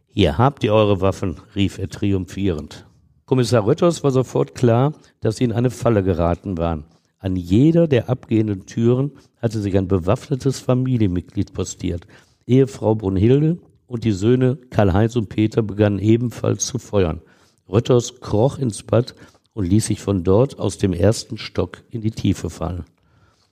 Hier 0.07 0.39
habt 0.39 0.63
ihr 0.63 0.73
eure 0.73 1.01
Waffen, 1.01 1.37
rief 1.57 1.79
er 1.79 1.89
triumphierend. 1.89 2.87
Kommissar 3.25 3.67
Rötters 3.67 4.05
war 4.05 4.13
sofort 4.13 4.55
klar, 4.55 4.95
dass 5.21 5.39
sie 5.39 5.45
in 5.45 5.53
eine 5.53 5.71
Falle 5.71 6.05
geraten 6.05 6.57
waren. 6.57 6.85
An 7.19 7.35
jeder 7.35 7.89
der 7.89 8.09
abgehenden 8.09 8.65
Türen 8.67 9.11
hatte 9.43 9.61
sich 9.61 9.77
ein 9.77 9.89
bewaffnetes 9.89 10.61
Familienmitglied 10.61 11.53
postiert. 11.53 12.07
Ehefrau 12.47 12.95
Brunhilde 12.95 13.59
und 13.87 14.05
die 14.05 14.13
Söhne 14.13 14.57
Karl-Heinz 14.71 15.17
und 15.17 15.29
Peter 15.29 15.63
begannen 15.63 15.99
ebenfalls 15.99 16.67
zu 16.67 16.79
feuern. 16.79 17.21
Rötters 17.69 18.21
kroch 18.21 18.59
ins 18.59 18.83
Bad 18.83 19.15
und 19.55 19.67
ließ 19.67 19.87
sich 19.87 20.01
von 20.01 20.25
dort 20.25 20.59
aus 20.59 20.79
dem 20.79 20.93
ersten 20.93 21.39
Stock 21.39 21.83
in 21.91 22.01
die 22.01 22.11
Tiefe 22.11 22.51
fallen. 22.51 22.85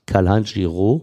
Karl-Heinz 0.07 0.53
Giraud 0.53 1.03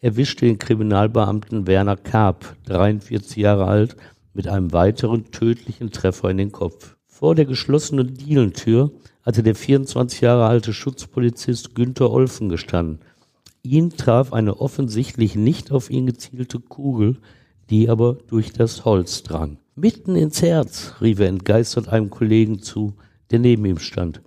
erwischte 0.00 0.46
den 0.46 0.58
Kriminalbeamten 0.58 1.66
Werner 1.66 1.96
Karp, 1.96 2.56
43 2.66 3.36
Jahre 3.36 3.66
alt, 3.66 3.96
mit 4.32 4.48
einem 4.48 4.72
weiteren 4.72 5.30
tödlichen 5.30 5.90
Treffer 5.90 6.30
in 6.30 6.38
den 6.38 6.52
Kopf. 6.52 6.96
Vor 7.06 7.34
der 7.34 7.44
geschlossenen 7.44 8.14
Dielentür 8.14 8.92
hatte 9.22 9.42
der 9.42 9.54
24 9.54 10.22
Jahre 10.22 10.46
alte 10.46 10.72
Schutzpolizist 10.72 11.74
Günther 11.74 12.10
Olfen 12.10 12.48
gestanden. 12.48 13.00
Ihn 13.62 13.90
traf 13.90 14.32
eine 14.32 14.58
offensichtlich 14.58 15.34
nicht 15.36 15.70
auf 15.70 15.90
ihn 15.90 16.06
gezielte 16.06 16.60
Kugel, 16.60 17.18
die 17.70 17.88
aber 17.88 18.18
durch 18.26 18.52
das 18.52 18.84
Holz 18.84 19.22
drang. 19.22 19.58
Mitten 19.76 20.16
ins 20.16 20.42
Herz, 20.42 20.94
rief 21.00 21.20
er 21.20 21.28
entgeistert 21.28 21.88
einem 21.88 22.10
Kollegen 22.10 22.60
zu, 22.60 22.94
der 23.30 23.38
neben 23.38 23.64
ihm 23.64 23.78
stand. 23.78 24.20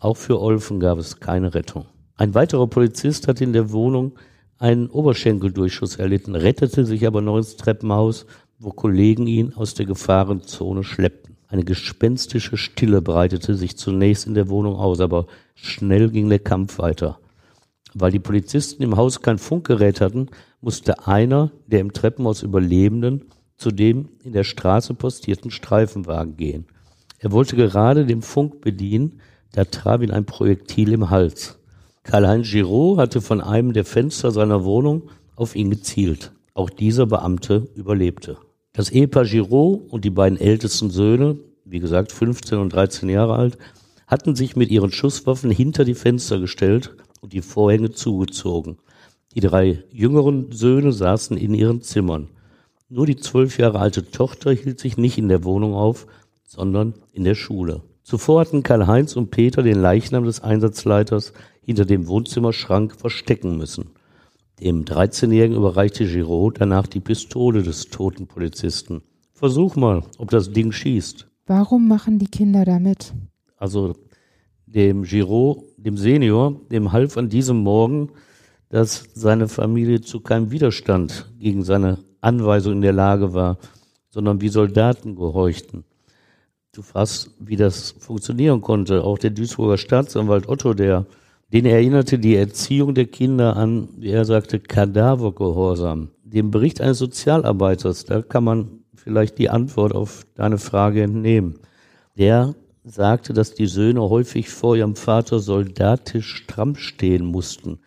Auch 0.00 0.16
für 0.16 0.40
Olfen 0.40 0.80
gab 0.80 0.98
es 0.98 1.20
keine 1.20 1.54
Rettung. 1.54 1.86
Ein 2.16 2.34
weiterer 2.34 2.66
Polizist 2.66 3.28
hatte 3.28 3.44
in 3.44 3.52
der 3.52 3.70
Wohnung 3.70 4.12
einen 4.58 4.88
Oberschenkeldurchschuss 4.88 5.96
erlitten, 5.96 6.34
rettete 6.34 6.84
sich 6.84 7.06
aber 7.06 7.20
noch 7.20 7.36
ins 7.36 7.56
Treppenhaus, 7.56 8.26
wo 8.58 8.70
Kollegen 8.70 9.26
ihn 9.26 9.52
aus 9.54 9.74
der 9.74 9.86
Gefahrenzone 9.86 10.82
schleppten. 10.82 11.36
Eine 11.46 11.64
gespenstische 11.64 12.56
Stille 12.56 13.00
breitete 13.00 13.54
sich 13.54 13.76
zunächst 13.76 14.26
in 14.26 14.34
der 14.34 14.48
Wohnung 14.48 14.76
aus, 14.76 15.00
aber 15.00 15.26
schnell 15.54 16.10
ging 16.10 16.28
der 16.28 16.40
Kampf 16.40 16.78
weiter. 16.78 17.20
Weil 18.00 18.12
die 18.12 18.20
Polizisten 18.20 18.82
im 18.82 18.96
Haus 18.96 19.22
kein 19.22 19.38
Funkgerät 19.38 20.00
hatten, 20.00 20.28
musste 20.60 21.06
einer 21.06 21.50
der 21.66 21.80
im 21.80 21.92
Treppenhaus 21.92 22.42
Überlebenden 22.42 23.24
zu 23.56 23.72
dem 23.72 24.10
in 24.22 24.32
der 24.32 24.44
Straße 24.44 24.94
postierten 24.94 25.50
Streifenwagen 25.50 26.36
gehen. 26.36 26.66
Er 27.18 27.32
wollte 27.32 27.56
gerade 27.56 28.06
den 28.06 28.22
Funk 28.22 28.60
bedienen, 28.60 29.20
da 29.52 29.64
traf 29.64 30.00
ihn 30.02 30.12
ein 30.12 30.26
Projektil 30.26 30.92
im 30.92 31.10
Hals. 31.10 31.58
Karl-Heinz 32.04 32.48
Giraud 32.48 32.98
hatte 32.98 33.20
von 33.20 33.40
einem 33.40 33.72
der 33.72 33.84
Fenster 33.84 34.30
seiner 34.30 34.64
Wohnung 34.64 35.10
auf 35.34 35.56
ihn 35.56 35.70
gezielt. 35.70 36.32
Auch 36.54 36.70
dieser 36.70 37.06
Beamte 37.06 37.68
überlebte. 37.74 38.38
Das 38.72 38.90
Ehepaar 38.90 39.24
Giraud 39.24 39.90
und 39.90 40.04
die 40.04 40.10
beiden 40.10 40.38
ältesten 40.38 40.90
Söhne, 40.90 41.38
wie 41.64 41.80
gesagt 41.80 42.12
15 42.12 42.58
und 42.58 42.72
13 42.72 43.08
Jahre 43.08 43.34
alt, 43.34 43.58
hatten 44.06 44.36
sich 44.36 44.54
mit 44.54 44.70
ihren 44.70 44.92
Schusswaffen 44.92 45.50
hinter 45.50 45.84
die 45.84 45.94
Fenster 45.94 46.38
gestellt 46.38 46.94
und 47.20 47.32
die 47.32 47.42
Vorhänge 47.42 47.90
zugezogen. 47.90 48.78
Die 49.34 49.40
drei 49.40 49.84
jüngeren 49.92 50.52
Söhne 50.52 50.92
saßen 50.92 51.36
in 51.36 51.54
ihren 51.54 51.82
Zimmern. 51.82 52.28
Nur 52.88 53.06
die 53.06 53.16
zwölf 53.16 53.58
Jahre 53.58 53.80
alte 53.80 54.10
Tochter 54.10 54.52
hielt 54.52 54.80
sich 54.80 54.96
nicht 54.96 55.18
in 55.18 55.28
der 55.28 55.44
Wohnung 55.44 55.74
auf, 55.74 56.06
sondern 56.46 56.94
in 57.12 57.24
der 57.24 57.34
Schule. 57.34 57.82
Zuvor 58.02 58.40
hatten 58.40 58.62
Karl-Heinz 58.62 59.16
und 59.16 59.30
Peter 59.30 59.62
den 59.62 59.80
Leichnam 59.80 60.24
des 60.24 60.40
Einsatzleiters 60.40 61.34
hinter 61.60 61.84
dem 61.84 62.06
Wohnzimmerschrank 62.06 62.96
verstecken 62.96 63.58
müssen. 63.58 63.90
Dem 64.60 64.86
13-Jährigen 64.86 65.56
überreichte 65.56 66.06
Giraud 66.06 66.58
danach 66.58 66.86
die 66.86 67.00
Pistole 67.00 67.62
des 67.62 67.90
toten 67.90 68.26
Polizisten. 68.26 69.02
Versuch 69.34 69.76
mal, 69.76 70.02
ob 70.16 70.30
das 70.30 70.50
Ding 70.50 70.72
schießt. 70.72 71.28
Warum 71.46 71.86
machen 71.86 72.18
die 72.18 72.26
Kinder 72.26 72.64
damit? 72.64 73.12
Also 73.56 73.94
dem 74.66 75.04
Giraud, 75.04 75.64
dem 75.78 75.96
Senior, 75.96 76.60
dem 76.70 76.92
half 76.92 77.16
an 77.16 77.28
diesem 77.28 77.58
Morgen, 77.58 78.10
dass 78.68 79.04
seine 79.14 79.48
Familie 79.48 80.00
zu 80.00 80.20
keinem 80.20 80.50
Widerstand 80.50 81.30
gegen 81.38 81.62
seine 81.62 81.98
Anweisung 82.20 82.74
in 82.74 82.80
der 82.82 82.92
Lage 82.92 83.32
war, 83.32 83.58
sondern 84.10 84.40
wie 84.40 84.48
Soldaten 84.48 85.16
gehorchten. 85.16 85.84
Du 86.72 86.82
fragst, 86.82 87.30
wie 87.40 87.56
das 87.56 87.94
funktionieren 87.98 88.60
konnte. 88.60 89.02
Auch 89.04 89.18
der 89.18 89.30
Duisburger 89.30 89.78
Staatsanwalt 89.78 90.48
Otto, 90.48 90.74
der, 90.74 91.06
den 91.52 91.64
erinnerte 91.64 92.18
die 92.18 92.36
Erziehung 92.36 92.94
der 92.94 93.06
Kinder 93.06 93.56
an, 93.56 93.88
wie 93.96 94.10
er 94.10 94.24
sagte, 94.24 94.60
Kadavergehorsam. 94.60 96.10
Dem 96.24 96.50
Bericht 96.50 96.80
eines 96.80 96.98
Sozialarbeiters, 96.98 98.04
da 98.04 98.20
kann 98.20 98.44
man 98.44 98.80
vielleicht 98.94 99.38
die 99.38 99.48
Antwort 99.48 99.94
auf 99.94 100.26
deine 100.34 100.58
Frage 100.58 101.02
entnehmen. 101.02 101.58
Der 102.18 102.54
sagte, 102.90 103.32
dass 103.32 103.54
die 103.54 103.66
Söhne 103.66 104.00
häufig 104.02 104.48
vor 104.48 104.76
ihrem 104.76 104.96
Vater 104.96 105.40
soldatisch 105.40 106.34
stramm 106.34 106.76
stehen 106.76 107.24
mussten, 107.24 107.78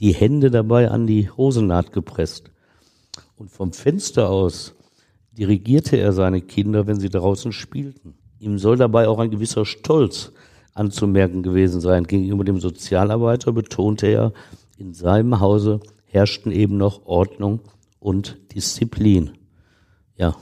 die 0.00 0.12
Hände 0.12 0.50
dabei 0.50 0.90
an 0.90 1.06
die 1.06 1.30
Hosennaht 1.30 1.92
gepresst. 1.92 2.50
Und 3.36 3.50
vom 3.50 3.72
Fenster 3.72 4.30
aus 4.30 4.74
dirigierte 5.32 5.96
er 5.96 6.12
seine 6.12 6.40
Kinder, 6.40 6.86
wenn 6.86 7.00
sie 7.00 7.10
draußen 7.10 7.52
spielten. 7.52 8.14
Ihm 8.38 8.58
soll 8.58 8.76
dabei 8.76 9.08
auch 9.08 9.18
ein 9.18 9.30
gewisser 9.30 9.64
Stolz 9.64 10.32
anzumerken 10.74 11.42
gewesen 11.42 11.80
sein. 11.80 12.04
Gegenüber 12.04 12.44
dem 12.44 12.60
Sozialarbeiter 12.60 13.52
betonte 13.52 14.06
er, 14.06 14.32
in 14.78 14.92
seinem 14.92 15.40
Hause 15.40 15.80
herrschten 16.04 16.52
eben 16.52 16.76
noch 16.76 17.06
Ordnung 17.06 17.60
und 17.98 18.38
Disziplin. 18.54 19.32
Ja, 20.16 20.36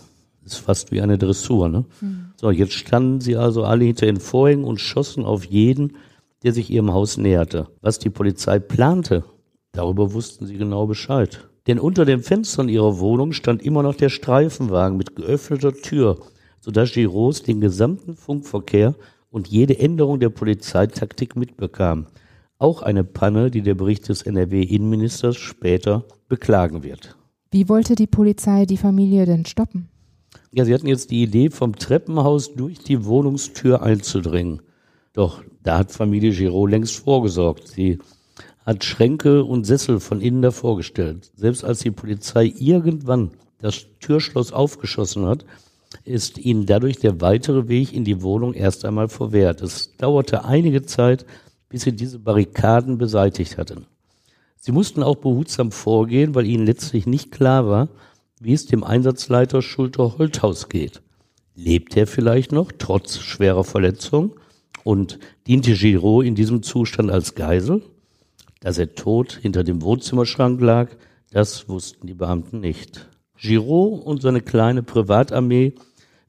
ist 0.45 0.59
fast 0.59 0.93
wie 0.93 1.01
eine 1.01 1.19
Dressur. 1.19 1.69
Ne? 1.69 1.85
Mhm. 2.01 2.27
So, 2.37 2.51
jetzt 2.51 2.75
standen 2.75 3.21
sie 3.21 3.37
also 3.37 3.65
alle 3.65 3.85
hinter 3.85 4.07
den 4.07 4.21
Vorhängen 4.21 4.65
und 4.65 4.81
schossen 4.81 5.25
auf 5.25 5.45
jeden, 5.45 5.95
der 6.43 6.53
sich 6.53 6.71
ihrem 6.71 6.93
Haus 6.93 7.17
näherte. 7.17 7.69
Was 7.81 7.99
die 7.99 8.11
Polizei 8.11 8.59
plante, 8.59 9.25
darüber 9.73 10.13
wussten 10.13 10.47
sie 10.47 10.57
genau 10.57 10.87
Bescheid. 10.87 11.49
Denn 11.67 11.79
unter 11.79 12.05
den 12.05 12.23
Fenstern 12.23 12.69
ihrer 12.69 12.99
Wohnung 12.99 13.33
stand 13.33 13.63
immer 13.63 13.83
noch 13.83 13.95
der 13.95 14.11
Streifenwagen 14.11 14.99
mit 14.99 15.17
geöffneter 15.17 15.73
Tür, 15.73 16.19
sodass 16.61 16.93
Giros 16.93 17.43
den 17.43 17.61
gesamten 17.61 18.15
Funkverkehr 18.15 18.95
und 19.31 19.49
jede 19.49 19.79
Änderung 19.79 20.21
der 20.21 20.29
Polizeitaktik 20.29 21.37
mitbekam. 21.37 22.07
Auch 22.59 22.83
eine 22.83 23.03
Panne, 23.03 23.51
die 23.51 23.63
der 23.63 23.75
Bericht 23.75 24.09
des 24.09 24.23
NRW-Innenministers 24.23 25.37
später 25.37 26.05
beklagen 26.29 26.83
wird. 26.83 27.17
Wie 27.51 27.69
wollte 27.69 27.95
die 27.95 28.07
Polizei 28.07 28.67
die 28.67 28.77
Familie 28.77 29.27
denn 29.27 29.47
stoppen? 29.47 29.89
Ja, 30.53 30.65
sie 30.65 30.75
hatten 30.75 30.87
jetzt 30.87 31.11
die 31.11 31.23
Idee, 31.23 31.51
vom 31.51 31.77
Treppenhaus 31.77 32.55
durch 32.55 32.79
die 32.79 33.05
Wohnungstür 33.05 33.83
einzudringen. 33.83 34.63
Doch 35.13 35.43
da 35.63 35.79
hat 35.79 35.93
Familie 35.93 36.33
Giraud 36.33 36.71
längst 36.71 36.97
vorgesorgt. 36.97 37.69
Sie 37.69 37.99
hat 38.65 38.85
Schränke 38.85 39.45
und 39.45 39.65
Sessel 39.65 40.01
von 40.01 40.21
innen 40.21 40.43
davor 40.43 40.77
gestellt. 40.77 41.31
Selbst 41.35 41.65
als 41.65 41.81
die 41.81 41.91
Polizei 41.91 42.53
irgendwann 42.59 43.33
das 43.59 43.87
Türschloss 44.01 44.53
aufgeschossen 44.53 45.27
hat, 45.27 45.45
ist 46.05 46.39
ihnen 46.39 46.67
dadurch 46.67 46.99
der 46.99 47.21
weitere 47.21 47.69
Weg 47.69 47.93
in 47.93 48.05
die 48.05 48.23
Wohnung 48.23 48.55
erst 48.55 48.85
einmal 48.85 49.09
verwehrt. 49.09 49.63
Es 49.63 49.97
dauerte 49.97 50.45
einige 50.45 50.83
Zeit, 50.83 51.25
bis 51.69 51.83
sie 51.83 51.93
diese 51.93 52.19
Barrikaden 52.19 52.99
beseitigt 52.99 53.59
hatten. 53.59 53.87
Sie 54.59 54.73
mussten 54.73 55.03
auch 55.03 55.17
behutsam 55.17 55.73
vorgehen, 55.73 56.35
weil 56.35 56.47
ihnen 56.47 56.67
letztlich 56.67 57.07
nicht 57.07 57.31
klar 57.31 57.67
war, 57.69 57.89
wie 58.41 58.53
es 58.53 58.67
dem 58.67 58.85
Einsatzleiter 58.85 59.63
Schulter 59.63 60.19
Holthaus 60.19 60.69
geht. 60.69 61.03
Lebt 61.55 61.97
er 61.97 62.07
vielleicht 62.07 62.53
noch, 62.53 62.73
trotz 62.77 63.19
schwerer 63.19 63.65
Verletzung? 63.65 64.35
Und 64.83 65.19
diente 65.47 65.73
Giraud 65.73 66.25
in 66.25 66.35
diesem 66.35 66.63
Zustand 66.63 67.11
als 67.11 67.35
Geisel? 67.35 67.83
Dass 68.61 68.79
er 68.79 68.95
tot 68.95 69.39
hinter 69.41 69.65
dem 69.65 69.83
Wohnzimmerschrank 69.83 70.61
lag, 70.61 70.91
das 71.31 71.69
wussten 71.69 72.07
die 72.07 72.15
Beamten 72.15 72.61
nicht. 72.61 73.09
Giraud 73.37 74.05
und 74.05 74.23
seine 74.23 74.41
kleine 74.41 74.83
Privatarmee 74.83 75.75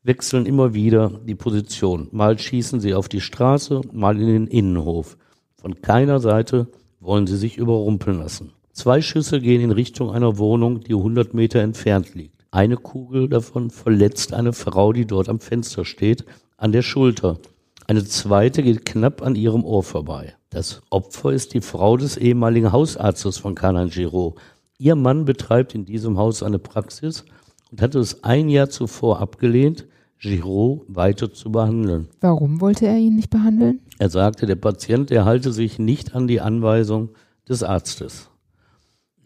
wechseln 0.04 0.46
immer 0.46 0.74
wieder 0.74 1.20
die 1.26 1.36
Position. 1.36 2.08
Mal 2.12 2.38
schießen 2.38 2.80
sie 2.80 2.94
auf 2.94 3.10
die 3.10 3.22
Straße, 3.22 3.82
mal 3.92 4.20
in 4.20 4.28
den 4.28 4.48
Innenhof. 4.48 5.18
Von 5.56 5.82
keiner 5.82 6.20
Seite 6.20 6.68
wollen 7.00 7.26
sie 7.26 7.38
sich 7.38 7.58
überrumpeln 7.58 8.20
lassen. 8.20 8.52
Zwei 8.76 9.02
Schüsse 9.02 9.40
gehen 9.40 9.62
in 9.62 9.72
Richtung 9.72 10.12
einer 10.12 10.38
Wohnung, 10.38 10.82
die 10.82 10.94
100 10.94 11.34
Meter 11.34 11.62
entfernt 11.62 12.14
liegt. 12.14 12.46
Eine 12.52 12.76
Kugel 12.76 13.30
davon 13.30 13.70
verletzt 13.70 14.34
eine 14.34 14.52
Frau, 14.52 14.92
die 14.92 15.08
dort 15.08 15.30
am 15.30 15.40
Fenster 15.40 15.86
steht, 15.86 16.26
an 16.58 16.74
der 16.74 16.82
Schulter. 16.82 17.40
Eine 17.88 18.04
zweite 18.04 18.64
geht 18.64 18.86
knapp 18.86 19.22
an 19.22 19.36
ihrem 19.36 19.64
Ohr 19.64 19.82
vorbei. 19.82 20.34
Das 20.50 20.82
Opfer 20.90 21.32
ist 21.32 21.54
die 21.54 21.62
Frau 21.62 21.96
des 21.96 22.18
ehemaligen 22.18 22.74
Hausarztes 22.74 23.38
von 23.38 23.56
Canan 23.56 23.92
Giraud. 23.92 24.36
Ihr 24.78 24.96
Mann 24.96 25.24
betreibt 25.24 25.74
in 25.74 25.86
diesem 25.86 26.18
Haus 26.18 26.44
eine 26.44 26.60
Praxis 26.60 27.24
und 27.72 27.82
hatte 27.82 28.00
es 28.00 28.26
ein 28.26 28.50
Jahr 28.50 28.70
zuvor 28.70 29.22
abgelehnt, 29.22 29.88
Giraud 30.20 30.82
weiter 30.90 31.32
zu 31.32 31.50
behandeln. 31.50 32.10
Warum 32.20 32.60
wollte 32.60 32.88
er 32.88 32.98
ihn 32.98 33.16
nicht 33.16 33.30
behandeln? 33.30 33.80
Er 34.00 34.10
sagte, 34.10 34.46
der 34.46 34.58
Patient, 34.58 35.12
er 35.12 35.24
halte 35.24 35.54
sich 35.54 35.80
nicht 35.80 36.14
an 36.14 36.28
die 36.28 36.42
Anweisung 36.42 37.12
des 37.48 37.64
Arztes. 37.64 38.30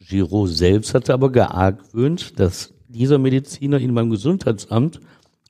Giraud 0.10 0.50
selbst 0.50 0.96
hatte 0.96 1.14
aber 1.14 1.32
geargwöhnt, 1.32 2.40
dass 2.40 2.74
dieser 2.88 3.20
Mediziner 3.20 3.80
ihn 3.80 3.94
beim 3.94 4.10
Gesundheitsamt 4.10 5.00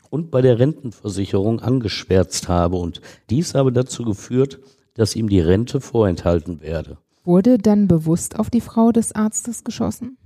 und 0.10 0.32
bei 0.32 0.42
der 0.42 0.60
Rentenversicherung 0.60 1.62
angeschwärzt 1.62 2.50
habe 2.50 2.76
und 2.76 3.00
dies 3.30 3.56
habe 3.56 3.72
dazu 3.72 4.04
geführt, 4.04 4.60
dass 4.96 5.16
ihm 5.16 5.30
die 5.30 5.40
Rente 5.40 5.80
vorenthalten 5.80 6.62
werde. 6.62 6.98
Wurde 7.24 7.58
dann 7.58 7.88
bewusst 7.88 8.38
auf 8.38 8.50
die 8.50 8.60
Frau 8.60 8.92
des 8.92 9.14
Arztes 9.14 9.64
geschossen? 9.64 10.18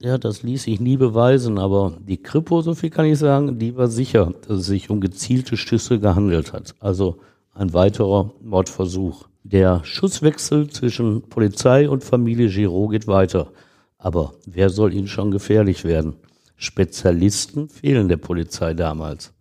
Ja, 0.00 0.16
das 0.16 0.44
ließ 0.44 0.64
sich 0.64 0.80
nie 0.80 0.96
beweisen, 0.96 1.58
aber 1.58 1.96
die 2.06 2.22
Kripo, 2.22 2.60
so 2.62 2.74
viel 2.74 2.90
kann 2.90 3.06
ich 3.06 3.18
sagen, 3.18 3.58
die 3.58 3.76
war 3.76 3.88
sicher, 3.88 4.32
dass 4.46 4.60
es 4.60 4.66
sich 4.66 4.90
um 4.90 5.00
gezielte 5.00 5.56
Schüsse 5.56 5.98
gehandelt 5.98 6.52
hat. 6.52 6.74
Also 6.78 7.16
ein 7.52 7.72
weiterer 7.72 8.32
Mordversuch. 8.40 9.28
Der 9.44 9.82
Schusswechsel 9.84 10.68
zwischen 10.70 11.22
Polizei 11.22 11.88
und 11.88 12.04
Familie 12.04 12.48
Giraud 12.48 12.92
geht 12.92 13.08
weiter. 13.08 13.48
Aber 14.02 14.34
wer 14.46 14.68
soll 14.68 14.92
ihnen 14.94 15.06
schon 15.06 15.30
gefährlich 15.30 15.84
werden? 15.84 16.14
Spezialisten 16.56 17.68
fehlen 17.68 18.08
der 18.08 18.16
Polizei 18.16 18.74
damals. 18.74 19.32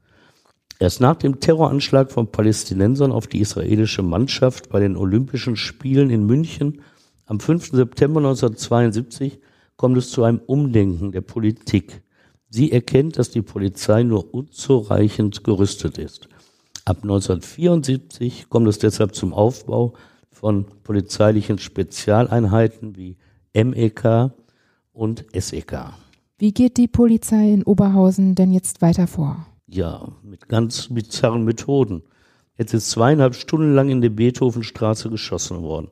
Erst 0.77 1.01
nach 1.01 1.15
dem 1.15 1.39
Terroranschlag 1.39 2.11
von 2.11 2.31
Palästinensern 2.31 3.11
auf 3.11 3.25
die 3.25 3.39
israelische 3.39 4.03
Mannschaft 4.03 4.69
bei 4.69 4.79
den 4.79 4.97
Olympischen 4.97 5.55
Spielen 5.55 6.11
in 6.11 6.27
München 6.27 6.81
am 7.25 7.39
5. 7.39 7.71
September 7.71 8.19
1972 8.19 9.39
kommt 9.77 9.97
es 9.97 10.11
zu 10.11 10.23
einem 10.23 10.41
Umdenken 10.45 11.11
der 11.11 11.21
Politik. 11.21 12.03
Sie 12.49 12.71
erkennt, 12.71 13.17
dass 13.17 13.31
die 13.31 13.41
Polizei 13.41 14.03
nur 14.03 14.31
unzureichend 14.31 15.43
gerüstet 15.43 15.97
ist. 15.97 16.29
Ab 16.85 16.97
1974 17.01 18.47
kommt 18.47 18.67
es 18.67 18.77
deshalb 18.77 19.15
zum 19.15 19.33
Aufbau 19.33 19.93
von 20.29 20.65
polizeilichen 20.83 21.57
Spezialeinheiten 21.57 22.95
wie 22.95 23.17
MEK, 23.53 24.33
und 24.93 25.25
SEK. 25.33 25.93
Wie 26.37 26.53
geht 26.53 26.77
die 26.77 26.87
Polizei 26.87 27.51
in 27.53 27.63
Oberhausen 27.63 28.35
denn 28.35 28.51
jetzt 28.51 28.81
weiter 28.81 29.07
vor? 29.07 29.45
Ja, 29.67 30.09
mit 30.23 30.49
ganz 30.49 30.87
bizarren 30.89 31.45
Methoden. 31.45 32.03
Jetzt 32.57 32.73
ist 32.73 32.89
zweieinhalb 32.89 33.35
Stunden 33.35 33.73
lang 33.73 33.89
in 33.89 34.01
der 34.01 34.09
Beethovenstraße 34.09 35.09
geschossen 35.09 35.61
worden. 35.61 35.89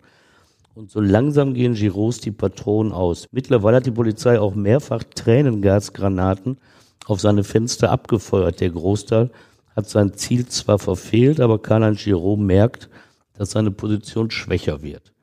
Und 0.75 0.91
so 0.91 1.01
langsam 1.01 1.53
gehen 1.53 1.73
Giros 1.73 2.19
die 2.19 2.31
Patronen 2.31 2.91
aus. 2.91 3.27
Mittlerweile 3.31 3.77
hat 3.77 3.85
die 3.85 3.91
Polizei 3.91 4.39
auch 4.39 4.55
mehrfach 4.55 5.03
Tränengasgranaten 5.03 6.57
auf 7.05 7.19
seine 7.19 7.43
Fenster 7.43 7.91
abgefeuert. 7.91 8.59
Der 8.59 8.69
Großteil 8.69 9.31
hat 9.75 9.89
sein 9.89 10.13
Ziel 10.13 10.47
zwar 10.47 10.79
verfehlt, 10.79 11.39
aber 11.39 11.61
Karl-Heinz 11.61 12.03
Giraud 12.03 12.39
merkt, 12.39 12.89
dass 13.33 13.51
seine 13.51 13.71
Position 13.71 14.31
schwächer 14.31 14.81
wird. 14.81 15.13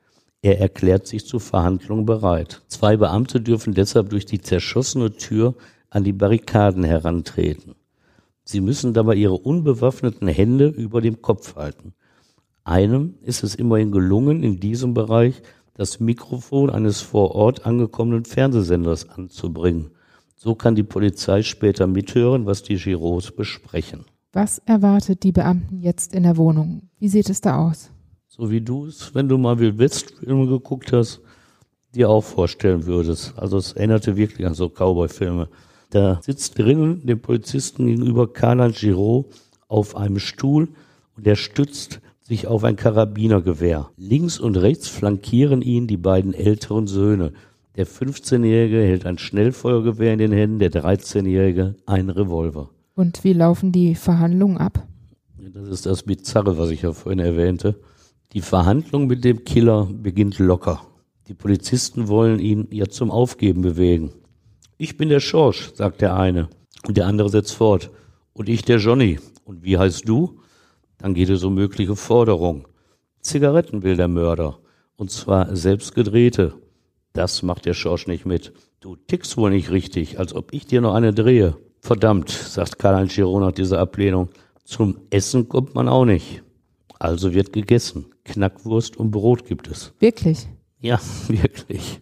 Er 0.47 0.61
erklärt 0.61 1.05
sich 1.07 1.25
zu 1.25 1.39
Verhandlungen 1.39 2.05
bereit. 2.05 2.61
Zwei 2.69 2.95
Beamte 2.95 3.41
dürfen 3.41 3.73
deshalb 3.73 4.11
durch 4.11 4.25
die 4.25 4.39
zerschossene 4.39 5.11
Tür 5.11 5.55
an 5.89 6.05
die 6.05 6.13
Barrikaden 6.13 6.85
herantreten. 6.85 7.75
Sie 8.45 8.61
müssen 8.61 8.93
dabei 8.93 9.15
ihre 9.15 9.33
unbewaffneten 9.33 10.29
Hände 10.29 10.67
über 10.67 11.01
dem 11.01 11.21
Kopf 11.21 11.57
halten. 11.57 11.91
Einem 12.63 13.15
ist 13.23 13.43
es 13.43 13.55
immerhin 13.55 13.91
gelungen, 13.91 14.41
in 14.41 14.57
diesem 14.61 14.93
Bereich 14.93 15.41
das 15.73 15.99
Mikrofon 15.99 16.69
eines 16.69 17.01
vor 17.01 17.35
Ort 17.35 17.65
angekommenen 17.65 18.23
Fernsehsenders 18.23 19.09
anzubringen. 19.09 19.89
So 20.37 20.55
kann 20.55 20.75
die 20.75 20.83
Polizei 20.83 21.41
später 21.41 21.87
mithören, 21.87 22.45
was 22.45 22.63
die 22.63 22.77
Giros 22.77 23.35
besprechen. 23.35 24.05
Was 24.31 24.59
erwartet 24.59 25.23
die 25.23 25.33
Beamten 25.33 25.81
jetzt 25.81 26.15
in 26.15 26.23
der 26.23 26.37
Wohnung? 26.37 26.83
Wie 26.99 27.09
sieht 27.09 27.29
es 27.29 27.41
da 27.41 27.67
aus? 27.67 27.91
So 28.37 28.51
wie 28.51 28.61
du 28.61 28.85
es, 28.85 29.13
wenn 29.15 29.27
du 29.27 29.37
mal 29.37 29.59
Wild 29.59 29.79
West 29.79 30.13
Filme 30.19 30.47
geguckt 30.47 30.93
hast, 30.93 31.21
dir 31.93 32.09
auch 32.09 32.23
vorstellen 32.23 32.85
würdest. 32.85 33.33
Also 33.37 33.57
es 33.57 33.73
erinnerte 33.73 34.15
wirklich 34.15 34.45
an 34.45 34.53
so 34.53 34.69
Cowboy-Filme. 34.69 35.49
Da 35.89 36.19
sitzt 36.21 36.57
drinnen 36.59 37.05
dem 37.05 37.19
Polizisten 37.19 37.87
gegenüber 37.87 38.31
Karl-Heinz 38.31 38.79
Giraud 38.79 39.25
auf 39.67 39.95
einem 39.95 40.19
Stuhl 40.19 40.67
und 41.15 41.25
er 41.25 41.35
stützt 41.35 42.01
sich 42.21 42.45
auf 42.45 42.63
ein 42.63 42.75
Karabinergewehr. 42.75 43.89
Links 43.95 44.39
und 44.39 44.57
rechts 44.57 44.87
flankieren 44.87 45.61
ihn 45.61 45.87
die 45.87 45.97
beiden 45.97 46.33
älteren 46.33 46.85
Söhne. 46.85 47.33
Der 47.77 47.87
15-Jährige 47.87 48.81
hält 48.81 49.05
ein 49.05 49.17
Schnellfeuergewehr 49.17 50.13
in 50.13 50.19
den 50.19 50.31
Händen, 50.31 50.59
der 50.59 50.71
13-Jährige 50.71 51.75
ein 51.85 52.09
Revolver. 52.09 52.69
Und 52.95 53.23
wie 53.23 53.33
laufen 53.33 53.71
die 53.71 53.95
Verhandlungen 53.95 54.57
ab? 54.57 54.85
Das 55.53 55.69
ist 55.69 55.85
das 55.85 56.03
Bizarre, 56.03 56.57
was 56.57 56.69
ich 56.69 56.81
ja 56.81 56.91
vorhin 56.91 57.19
erwähnte. 57.19 57.75
Die 58.33 58.41
Verhandlung 58.41 59.07
mit 59.07 59.23
dem 59.23 59.45
Killer 59.45 59.87
beginnt 59.89 60.37
locker. 60.37 60.81
Die 61.29 61.33
Polizisten 61.33 62.09
wollen 62.09 62.39
ihn 62.39 62.67
ja 62.71 62.87
zum 62.87 63.09
Aufgeben 63.09 63.61
bewegen. 63.61 64.11
Ich 64.77 64.97
bin 64.97 65.07
der 65.07 65.21
Schorsch, 65.21 65.73
sagt 65.73 66.01
der 66.01 66.15
eine. 66.17 66.49
Und 66.85 66.97
der 66.97 67.07
andere 67.07 67.29
setzt 67.29 67.53
fort. 67.53 67.89
Und 68.33 68.49
ich 68.49 68.63
der 68.63 68.79
Johnny. 68.79 69.19
Und 69.45 69.63
wie 69.63 69.77
heißt 69.77 70.07
du? 70.07 70.41
Dann 70.97 71.13
geht 71.13 71.29
es 71.29 71.43
um 71.45 71.55
mögliche 71.55 71.95
Forderungen. 71.95 72.65
Zigaretten 73.21 73.83
will 73.83 73.95
der 73.95 74.09
Mörder. 74.09 74.59
Und 74.97 75.09
zwar 75.09 75.55
selbst 75.55 75.95
gedrehte. 75.95 76.53
Das 77.13 77.43
macht 77.43 77.65
der 77.65 77.73
Schorsch 77.73 78.07
nicht 78.07 78.25
mit. 78.25 78.51
Du 78.81 78.95
tickst 78.95 79.37
wohl 79.37 79.51
nicht 79.51 79.71
richtig, 79.71 80.19
als 80.19 80.35
ob 80.35 80.53
ich 80.53 80.65
dir 80.65 80.81
noch 80.81 80.95
eine 80.95 81.13
drehe. 81.13 81.55
Verdammt, 81.79 82.29
sagt 82.29 82.77
Karl-Heinz 82.77 83.15
Giron 83.15 83.41
nach 83.41 83.53
dieser 83.53 83.79
Ablehnung. 83.79 84.29
Zum 84.65 84.97
Essen 85.11 85.47
kommt 85.47 85.75
man 85.75 85.87
auch 85.87 86.05
nicht. 86.05 86.43
Also 86.99 87.33
wird 87.33 87.53
gegessen. 87.53 88.05
Knackwurst 88.23 88.97
und 88.97 89.11
Brot 89.11 89.45
gibt 89.45 89.67
es. 89.67 89.93
Wirklich? 89.99 90.47
Ja, 90.79 90.99
wirklich. 91.27 92.01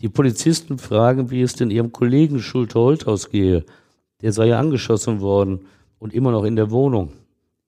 Die 0.00 0.08
Polizisten 0.08 0.78
fragen, 0.78 1.30
wie 1.30 1.42
es 1.42 1.54
denn 1.54 1.70
ihrem 1.70 1.92
Kollegen 1.92 2.40
Schulte-Holthaus 2.40 3.30
gehe. 3.30 3.64
Der 4.20 4.32
sei 4.32 4.48
ja 4.48 4.58
angeschossen 4.58 5.20
worden 5.20 5.66
und 5.98 6.12
immer 6.12 6.30
noch 6.30 6.44
in 6.44 6.56
der 6.56 6.70
Wohnung. 6.70 7.12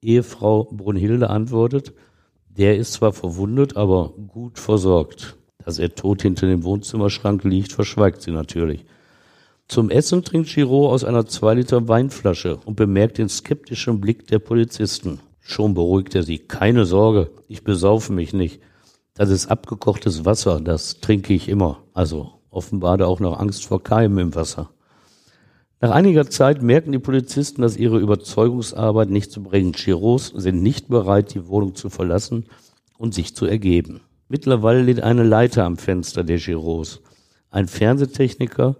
Ehefrau 0.02 0.64
Brunhilde 0.64 1.30
antwortet, 1.30 1.92
der 2.48 2.76
ist 2.76 2.92
zwar 2.94 3.12
verwundet, 3.12 3.76
aber 3.76 4.12
gut 4.28 4.58
versorgt. 4.58 5.36
Dass 5.64 5.78
er 5.78 5.94
tot 5.94 6.22
hinter 6.22 6.46
dem 6.46 6.64
Wohnzimmerschrank 6.64 7.44
liegt, 7.44 7.72
verschweigt 7.72 8.22
sie 8.22 8.30
natürlich. 8.30 8.84
Zum 9.68 9.90
Essen 9.90 10.24
trinkt 10.24 10.48
Giraud 10.48 10.90
aus 10.92 11.04
einer 11.04 11.26
zwei 11.26 11.54
Liter 11.54 11.88
Weinflasche 11.88 12.56
und 12.64 12.76
bemerkt 12.76 13.18
den 13.18 13.28
skeptischen 13.28 14.00
Blick 14.00 14.26
der 14.26 14.38
Polizisten. 14.38 15.20
Schon 15.50 15.72
beruhigt 15.72 16.14
er 16.14 16.24
sie. 16.24 16.38
Keine 16.38 16.84
Sorge, 16.84 17.30
ich 17.48 17.64
besaufe 17.64 18.12
mich 18.12 18.34
nicht. 18.34 18.60
Das 19.14 19.30
ist 19.30 19.46
abgekochtes 19.46 20.26
Wasser, 20.26 20.60
das 20.60 21.00
trinke 21.00 21.32
ich 21.32 21.48
immer. 21.48 21.78
Also 21.94 22.32
offenbar 22.50 22.98
da 22.98 23.06
auch 23.06 23.18
noch 23.18 23.40
Angst 23.40 23.64
vor 23.64 23.82
Keimen 23.82 24.18
im 24.18 24.34
Wasser. 24.34 24.68
Nach 25.80 25.90
einiger 25.90 26.28
Zeit 26.28 26.60
merken 26.60 26.92
die 26.92 26.98
Polizisten, 26.98 27.62
dass 27.62 27.78
ihre 27.78 27.98
Überzeugungsarbeit 27.98 29.08
nicht 29.08 29.32
zu 29.32 29.42
bringen. 29.42 29.72
Chiros 29.72 30.34
sind 30.36 30.62
nicht 30.62 30.88
bereit, 30.88 31.32
die 31.32 31.48
Wohnung 31.48 31.74
zu 31.74 31.88
verlassen 31.88 32.44
und 32.98 33.14
sich 33.14 33.34
zu 33.34 33.46
ergeben. 33.46 34.02
Mittlerweile 34.28 34.82
liegt 34.82 35.00
eine 35.00 35.22
Leiter 35.22 35.64
am 35.64 35.78
Fenster 35.78 36.24
der 36.24 36.36
Giros. 36.36 37.00
Ein 37.48 37.68
Fernsehtechniker 37.68 38.76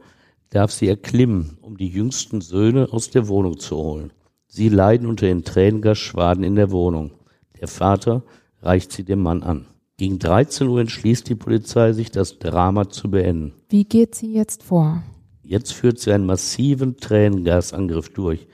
darf 0.51 0.71
sie 0.73 0.89
erklimmen, 0.89 1.57
um 1.63 1.79
die 1.79 1.89
jüngsten 1.89 2.43
Söhne 2.43 2.89
aus 2.93 3.09
der 3.09 3.27
Wohnung 3.27 3.59
zu 3.59 3.75
holen. 3.79 4.13
Sie 4.49 4.71
leiden 4.71 5.07
unter 5.07 5.27
den 5.27 5.45
Tränengasschwaden 5.45 6.43
in 6.43 6.57
der 6.57 6.71
Wohnung. 6.71 7.13
Der 7.61 7.69
Vater 7.69 8.25
reicht 8.63 8.93
sie 8.93 9.05
dem 9.05 9.23
Mann 9.23 9.43
an. 9.43 9.67
Gegen 9.99 10.19
13 10.19 10.69
Uhr 10.69 10.81
entschließt 10.81 11.29
die 11.29 11.35
Polizei, 11.35 11.93
sich 11.93 12.11
das 12.11 12.39
Drama 12.39 12.89
zu 12.89 13.11
beenden. 13.11 13.53
Wie 13.69 13.85
geht 13.85 14.15
sie 14.15 14.33
jetzt 14.33 14.63
vor? 14.63 15.03
Jetzt 15.43 15.73
führt 15.73 15.99
sie 15.99 16.13
einen 16.13 16.27
massiven 16.27 16.97
Tränengasangriff 16.97 18.11
durch. 18.11 18.47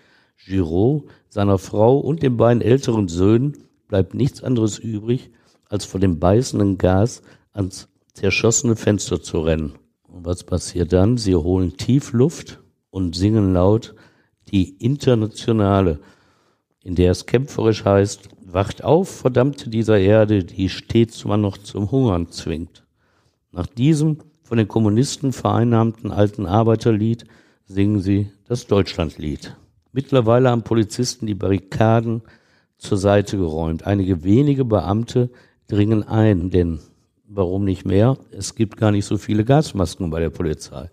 Giraud, 0.47 1.05
seiner 1.29 1.59
Frau 1.59 1.99
und 1.99 2.23
den 2.23 2.37
beiden 2.37 2.63
älteren 2.63 3.09
Söhnen 3.09 3.57
bleibt 3.89 4.15
nichts 4.15 4.43
anderes 4.43 4.79
übrig, 4.79 5.31
als 5.69 5.85
vor 5.85 6.01
dem 6.01 6.19
beißenden 6.19 6.79
Gas 6.79 7.23
ans 7.53 7.89
zerschossene 8.13 8.77
Fenster 8.77 9.23
zu 9.23 9.41
rennen. 9.41 9.75
Und 10.09 10.25
was 10.25 10.45
passiert 10.45 10.93
dann? 10.93 11.19
Sie 11.19 11.35
holen 11.35 11.77
tief 11.77 12.13
Luft 12.13 12.61
und 12.91 13.17
singen 13.17 13.53
laut 13.53 13.95
die 14.51 14.77
Internationale, 14.85 16.01
in 16.83 16.95
der 16.95 17.13
es 17.13 17.27
kämpferisch 17.27 17.85
heißt, 17.85 18.29
wacht 18.45 18.85
auf, 18.85 19.09
verdammte 19.09 19.71
dieser 19.71 19.99
Erde, 19.99 20.45
die 20.45 20.69
stets 20.69 21.25
man 21.25 21.41
noch 21.41 21.59
zum 21.59 21.91
Hungern 21.91 22.31
zwingt. 22.31 22.85
Nach 23.53 23.67
diesem 23.67 24.19
von 24.43 24.59
den 24.59 24.69
Kommunisten 24.69 25.33
vereinnahmten 25.33 26.11
alten 26.11 26.47
Arbeiterlied 26.47 27.25
singen 27.67 28.01
sie 28.01 28.31
das 28.47 28.67
Deutschlandlied. 28.67 29.57
Mittlerweile 29.93 30.51
haben 30.51 30.63
Polizisten 30.63 31.27
die 31.27 31.35
Barrikaden 31.35 32.23
zur 32.79 32.99
Seite 32.99 33.39
geräumt. 33.39 33.87
Einige 33.87 34.25
wenige 34.25 34.65
Beamte 34.65 35.31
dringen 35.69 36.03
ein, 36.03 36.51
denn 36.51 36.81
warum 37.27 37.65
nicht 37.65 37.87
mehr? 37.87 38.19
Es 38.31 38.55
gibt 38.55 38.77
gar 38.77 38.91
nicht 38.91 39.07
so 39.07 39.17
viele 39.17 39.45
Gasmasken 39.45 40.11
bei 40.11 40.21
der 40.21 40.31
Polizei. 40.31 40.91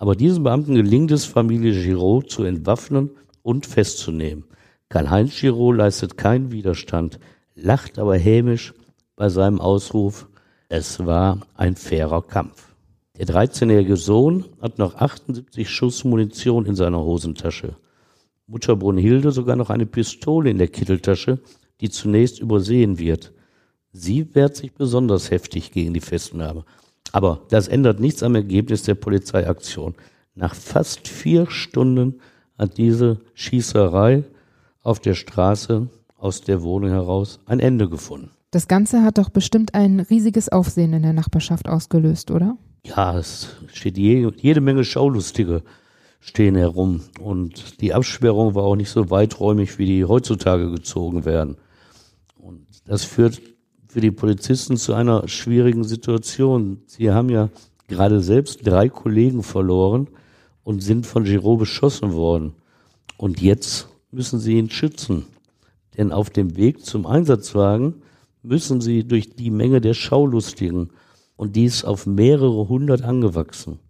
Aber 0.00 0.16
diesen 0.16 0.44
Beamten 0.44 0.76
gelingt 0.76 1.10
es, 1.10 1.26
Familie 1.26 1.74
Giraud 1.74 2.30
zu 2.30 2.44
entwaffnen 2.44 3.10
und 3.42 3.66
festzunehmen. 3.66 4.44
Karl-Heinz 4.88 5.38
Giraud 5.38 5.76
leistet 5.76 6.16
keinen 6.16 6.52
Widerstand, 6.52 7.20
lacht 7.54 7.98
aber 7.98 8.16
hämisch 8.16 8.72
bei 9.14 9.28
seinem 9.28 9.60
Ausruf, 9.60 10.26
es 10.70 11.04
war 11.04 11.40
ein 11.54 11.76
fairer 11.76 12.22
Kampf. 12.22 12.74
Der 13.18 13.26
13-jährige 13.26 13.98
Sohn 13.98 14.46
hat 14.62 14.78
noch 14.78 14.94
78 14.94 15.68
Schuss 15.68 16.02
Munition 16.02 16.64
in 16.64 16.76
seiner 16.76 17.04
Hosentasche. 17.04 17.76
Mutter 18.46 18.76
Brunhilde 18.76 19.32
sogar 19.32 19.56
noch 19.56 19.68
eine 19.68 19.84
Pistole 19.84 20.48
in 20.48 20.56
der 20.56 20.68
Kitteltasche, 20.68 21.40
die 21.82 21.90
zunächst 21.90 22.40
übersehen 22.40 22.98
wird. 22.98 23.34
Sie 23.92 24.34
wehrt 24.34 24.56
sich 24.56 24.72
besonders 24.72 25.30
heftig 25.30 25.72
gegen 25.72 25.92
die 25.92 26.00
Festnahme. 26.00 26.64
Aber 27.12 27.40
das 27.50 27.68
ändert 27.68 28.00
nichts 28.00 28.22
am 28.22 28.34
Ergebnis 28.34 28.82
der 28.82 28.94
Polizeiaktion. 28.94 29.94
Nach 30.34 30.54
fast 30.54 31.08
vier 31.08 31.50
Stunden 31.50 32.20
hat 32.58 32.78
diese 32.78 33.20
Schießerei 33.34 34.24
auf 34.82 35.00
der 35.00 35.14
Straße 35.14 35.88
aus 36.16 36.42
der 36.42 36.62
Wohnung 36.62 36.90
heraus 36.90 37.40
ein 37.46 37.60
Ende 37.60 37.88
gefunden. 37.88 38.30
Das 38.50 38.68
Ganze 38.68 39.02
hat 39.02 39.18
doch 39.18 39.30
bestimmt 39.30 39.74
ein 39.74 40.00
riesiges 40.00 40.48
Aufsehen 40.48 40.92
in 40.92 41.02
der 41.02 41.12
Nachbarschaft 41.12 41.68
ausgelöst, 41.68 42.30
oder? 42.30 42.56
ja, 42.84 43.18
es 43.18 43.56
steht 43.72 43.98
je, 43.98 44.30
jede 44.36 44.60
Menge 44.60 44.84
Schaulustige 44.84 45.62
stehen 46.20 46.56
herum. 46.56 47.02
Und 47.20 47.80
die 47.80 47.94
Absperrung 47.94 48.54
war 48.54 48.64
auch 48.64 48.76
nicht 48.76 48.90
so 48.90 49.10
weiträumig, 49.10 49.78
wie 49.78 49.86
die 49.86 50.04
heutzutage 50.04 50.70
gezogen 50.70 51.24
werden. 51.24 51.56
Und 52.36 52.66
das 52.86 53.04
führt 53.04 53.40
für 53.90 54.00
die 54.00 54.12
Polizisten 54.12 54.76
zu 54.76 54.94
einer 54.94 55.26
schwierigen 55.26 55.82
Situation. 55.82 56.80
Sie 56.86 57.10
haben 57.10 57.28
ja 57.28 57.48
gerade 57.88 58.20
selbst 58.20 58.64
drei 58.64 58.88
Kollegen 58.88 59.42
verloren 59.42 60.06
und 60.62 60.80
sind 60.80 61.06
von 61.06 61.24
Giraud 61.24 61.58
beschossen 61.58 62.12
worden. 62.12 62.52
Und 63.16 63.42
jetzt 63.42 63.88
müssen 64.12 64.38
sie 64.38 64.58
ihn 64.58 64.70
schützen. 64.70 65.26
Denn 65.98 66.12
auf 66.12 66.30
dem 66.30 66.56
Weg 66.56 66.84
zum 66.84 67.04
Einsatzwagen 67.04 68.02
müssen 68.44 68.80
sie 68.80 69.02
durch 69.02 69.34
die 69.34 69.50
Menge 69.50 69.80
der 69.80 69.94
Schaulustigen 69.94 70.90
und 71.36 71.56
die 71.56 71.64
ist 71.64 71.82
auf 71.84 72.06
mehrere 72.06 72.68
hundert 72.68 73.02
angewachsen. 73.02 73.80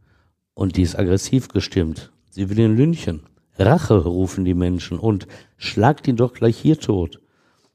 Und 0.54 0.78
die 0.78 0.82
ist 0.82 0.98
aggressiv 0.98 1.48
gestimmt. 1.48 2.10
Sie 2.30 2.48
will 2.48 2.58
ihn 2.58 2.74
lynchen. 2.74 3.20
Rache 3.58 3.98
rufen 3.98 4.46
die 4.46 4.54
Menschen 4.54 4.98
und 4.98 5.26
schlagt 5.58 6.08
ihn 6.08 6.16
doch 6.16 6.32
gleich 6.32 6.56
hier 6.56 6.80
tot. 6.80 7.20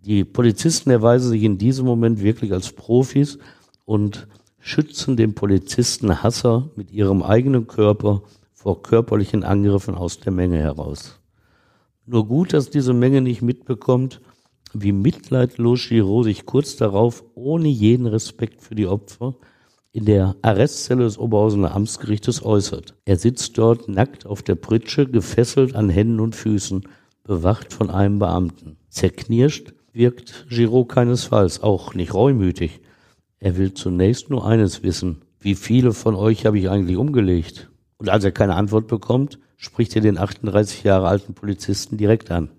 Die 0.05 0.23
Polizisten 0.23 0.91
erweisen 0.91 1.31
sich 1.31 1.41
in 1.41 1.57
diesem 1.57 1.87
Moment 1.87 2.21
wirklich 2.21 2.53
als 2.53 2.71
Profis 2.71 3.39
und 3.85 4.27
schützen 4.59 5.17
den 5.17 5.33
Polizisten 5.33 6.21
Hasser 6.21 6.69
mit 6.75 6.91
ihrem 6.91 7.23
eigenen 7.23 7.65
Körper 7.65 8.21
vor 8.53 8.83
körperlichen 8.83 9.43
Angriffen 9.43 9.95
aus 9.95 10.19
der 10.19 10.31
Menge 10.31 10.59
heraus. 10.59 11.19
Nur 12.05 12.27
gut, 12.27 12.53
dass 12.53 12.69
diese 12.69 12.93
Menge 12.93 13.21
nicht 13.21 13.41
mitbekommt, 13.41 14.21
wie 14.75 14.91
mitleidlos 14.91 15.87
Giraud 15.89 16.25
sich 16.25 16.45
kurz 16.45 16.75
darauf 16.75 17.23
ohne 17.33 17.67
jeden 17.67 18.05
Respekt 18.05 18.61
für 18.61 18.75
die 18.75 18.85
Opfer 18.85 19.33
in 19.91 20.05
der 20.05 20.35
Arrestzelle 20.43 21.05
des 21.05 21.17
Oberhausener 21.17 21.73
Amtsgerichtes 21.73 22.45
äußert. 22.45 22.93
Er 23.05 23.17
sitzt 23.17 23.57
dort 23.57 23.89
nackt 23.89 24.27
auf 24.27 24.43
der 24.43 24.55
Pritsche, 24.55 25.07
gefesselt 25.07 25.73
an 25.73 25.89
Händen 25.89 26.19
und 26.19 26.35
Füßen, 26.35 26.83
bewacht 27.23 27.73
von 27.73 27.89
einem 27.89 28.19
Beamten. 28.19 28.77
Zerknirscht 28.89 29.74
wirkt 29.95 30.47
Giraud 30.49 30.89
keinesfalls, 30.89 31.63
auch 31.63 31.93
nicht 31.93 32.13
reumütig. 32.13 32.81
Er 33.39 33.57
will 33.57 33.73
zunächst 33.73 34.29
nur 34.29 34.45
eines 34.45 34.83
wissen. 34.83 35.21
Wie 35.39 35.55
viele 35.55 35.93
von 35.93 36.15
euch 36.15 36.45
habe 36.45 36.59
ich 36.59 36.69
eigentlich 36.69 36.97
umgelegt? 36.97 37.69
Und 37.97 38.09
als 38.09 38.23
er 38.23 38.31
keine 38.31 38.55
Antwort 38.55 38.87
bekommt, 38.87 39.39
spricht 39.55 39.95
er 39.95 40.01
den 40.01 40.17
38 40.17 40.83
Jahre 40.83 41.07
alten 41.07 41.33
Polizisten 41.33 41.97
direkt 41.97 42.29
an. 42.29 42.49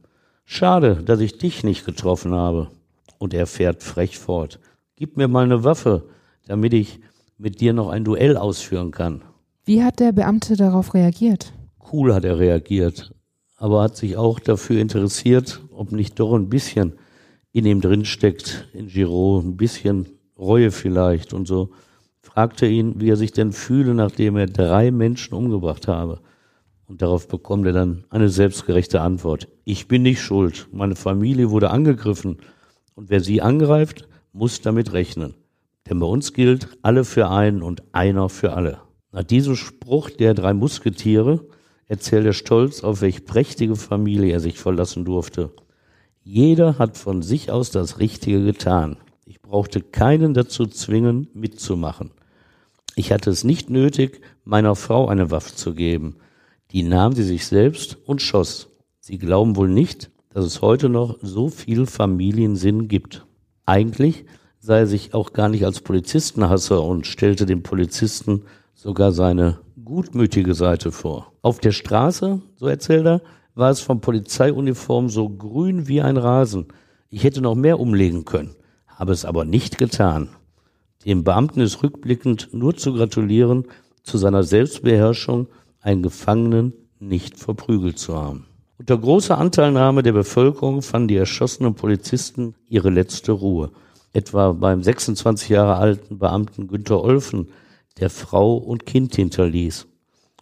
Schade, 0.44 1.02
dass 1.04 1.20
ich 1.20 1.38
dich 1.38 1.62
nicht 1.62 1.84
getroffen 1.84 2.32
habe. 2.32 2.70
Und 3.18 3.34
er 3.34 3.46
fährt 3.46 3.82
frech 3.82 4.18
fort. 4.18 4.60
Gib 4.96 5.16
mir 5.16 5.28
mal 5.28 5.44
eine 5.44 5.64
Waffe, 5.64 6.04
damit 6.46 6.72
ich 6.72 7.00
mit 7.38 7.60
dir 7.60 7.72
noch 7.72 7.90
ein 7.90 8.04
Duell 8.04 8.36
ausführen 8.36 8.92
kann. 8.92 9.22
Wie 9.64 9.82
hat 9.82 10.00
der 10.00 10.12
Beamte 10.12 10.56
darauf 10.56 10.94
reagiert? 10.94 11.52
Cool 11.92 12.14
hat 12.14 12.24
er 12.24 12.38
reagiert, 12.38 13.12
aber 13.56 13.82
hat 13.82 13.96
sich 13.96 14.16
auch 14.16 14.38
dafür 14.38 14.80
interessiert, 14.80 15.60
ob 15.70 15.92
nicht 15.92 16.18
doch 16.18 16.34
ein 16.34 16.48
bisschen 16.48 16.94
in 17.56 17.64
ihm 17.64 17.80
drin 17.80 18.04
steckt, 18.04 18.68
in 18.74 18.88
Giraud, 18.88 19.42
ein 19.42 19.56
bisschen 19.56 20.04
Reue 20.38 20.70
vielleicht 20.70 21.32
und 21.32 21.48
so. 21.48 21.70
Fragte 22.20 22.66
ihn, 22.66 23.00
wie 23.00 23.08
er 23.08 23.16
sich 23.16 23.32
denn 23.32 23.50
fühle, 23.52 23.94
nachdem 23.94 24.36
er 24.36 24.46
drei 24.46 24.90
Menschen 24.90 25.32
umgebracht 25.32 25.88
habe. 25.88 26.20
Und 26.86 27.00
darauf 27.00 27.28
bekommt 27.28 27.64
er 27.64 27.72
dann 27.72 28.04
eine 28.10 28.28
selbstgerechte 28.28 29.00
Antwort. 29.00 29.48
Ich 29.64 29.88
bin 29.88 30.02
nicht 30.02 30.20
schuld. 30.20 30.68
Meine 30.70 30.96
Familie 30.96 31.48
wurde 31.48 31.70
angegriffen. 31.70 32.36
Und 32.94 33.08
wer 33.08 33.20
sie 33.20 33.40
angreift, 33.40 34.06
muss 34.34 34.60
damit 34.60 34.92
rechnen. 34.92 35.32
Denn 35.88 35.98
bei 35.98 36.06
uns 36.06 36.34
gilt 36.34 36.68
alle 36.82 37.04
für 37.04 37.30
einen 37.30 37.62
und 37.62 37.82
einer 37.92 38.28
für 38.28 38.52
alle. 38.52 38.82
Nach 39.12 39.24
diesem 39.24 39.56
Spruch 39.56 40.10
der 40.10 40.34
drei 40.34 40.52
Musketiere 40.52 41.46
erzählt 41.86 42.26
er 42.26 42.34
stolz, 42.34 42.84
auf 42.84 43.00
welch 43.00 43.24
prächtige 43.24 43.76
Familie 43.76 44.34
er 44.34 44.40
sich 44.40 44.58
verlassen 44.58 45.06
durfte. 45.06 45.52
Jeder 46.28 46.76
hat 46.80 46.98
von 46.98 47.22
sich 47.22 47.52
aus 47.52 47.70
das 47.70 48.00
Richtige 48.00 48.44
getan. 48.44 48.96
Ich 49.26 49.40
brauchte 49.40 49.80
keinen 49.80 50.34
dazu 50.34 50.66
zwingen, 50.66 51.28
mitzumachen. 51.34 52.10
Ich 52.96 53.12
hatte 53.12 53.30
es 53.30 53.44
nicht 53.44 53.70
nötig, 53.70 54.22
meiner 54.44 54.74
Frau 54.74 55.06
eine 55.06 55.30
Waffe 55.30 55.54
zu 55.54 55.72
geben. 55.72 56.16
Die 56.72 56.82
nahm 56.82 57.12
sie 57.12 57.22
sich 57.22 57.46
selbst 57.46 57.96
und 58.06 58.22
schoss. 58.22 58.70
Sie 58.98 59.18
glauben 59.18 59.54
wohl 59.54 59.68
nicht, 59.68 60.10
dass 60.30 60.44
es 60.44 60.62
heute 60.62 60.88
noch 60.88 61.16
so 61.22 61.48
viel 61.48 61.86
Familiensinn 61.86 62.88
gibt. 62.88 63.24
Eigentlich 63.64 64.24
sei 64.58 64.80
er 64.80 64.86
sich 64.88 65.14
auch 65.14 65.32
gar 65.32 65.48
nicht 65.48 65.64
als 65.64 65.80
Polizistenhasser 65.80 66.82
und 66.82 67.06
stellte 67.06 67.46
dem 67.46 67.62
Polizisten 67.62 68.42
sogar 68.74 69.12
seine 69.12 69.60
gutmütige 69.84 70.54
Seite 70.54 70.90
vor. 70.90 71.32
Auf 71.42 71.60
der 71.60 71.70
Straße, 71.70 72.42
so 72.56 72.66
erzählt 72.66 73.06
er, 73.06 73.22
war 73.56 73.70
es 73.70 73.80
vom 73.80 74.00
Polizeiuniform 74.00 75.08
so 75.08 75.28
grün 75.28 75.88
wie 75.88 76.00
ein 76.02 76.18
Rasen. 76.18 76.66
Ich 77.08 77.24
hätte 77.24 77.40
noch 77.40 77.56
mehr 77.56 77.80
umlegen 77.80 78.24
können, 78.24 78.54
habe 78.86 79.12
es 79.12 79.24
aber 79.24 79.44
nicht 79.44 79.78
getan. 79.78 80.28
Dem 81.04 81.24
Beamten 81.24 81.60
ist 81.60 81.82
rückblickend 81.82 82.50
nur 82.52 82.76
zu 82.76 82.92
gratulieren, 82.92 83.64
zu 84.02 84.18
seiner 84.18 84.44
Selbstbeherrschung 84.44 85.48
einen 85.80 86.02
Gefangenen 86.02 86.74
nicht 87.00 87.38
verprügelt 87.38 87.98
zu 87.98 88.16
haben. 88.16 88.46
Unter 88.78 88.98
großer 88.98 89.38
Anteilnahme 89.38 90.02
der 90.02 90.12
Bevölkerung 90.12 90.82
fanden 90.82 91.08
die 91.08 91.16
erschossenen 91.16 91.74
Polizisten 91.74 92.54
ihre 92.68 92.90
letzte 92.90 93.32
Ruhe. 93.32 93.70
Etwa 94.12 94.52
beim 94.52 94.82
26 94.82 95.48
Jahre 95.48 95.76
alten 95.76 96.18
Beamten 96.18 96.68
Günter 96.68 97.02
Olfen, 97.02 97.48
der 97.98 98.10
Frau 98.10 98.56
und 98.56 98.84
Kind 98.84 99.16
hinterließ. 99.16 99.86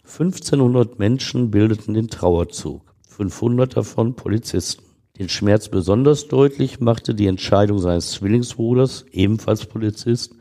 1500 0.03 0.99
Menschen 0.99 1.49
bildeten 1.49 1.93
den 1.93 2.09
Trauerzug, 2.09 2.84
500 3.15 3.77
davon 3.77 4.15
Polizisten. 4.15 4.83
Den 5.17 5.29
Schmerz 5.29 5.69
besonders 5.69 6.27
deutlich 6.27 6.81
machte 6.81 7.15
die 7.15 7.27
Entscheidung 7.27 7.79
seines 7.79 8.11
Zwillingsbruders, 8.11 9.05
ebenfalls 9.11 9.65
Polizist, 9.65 10.35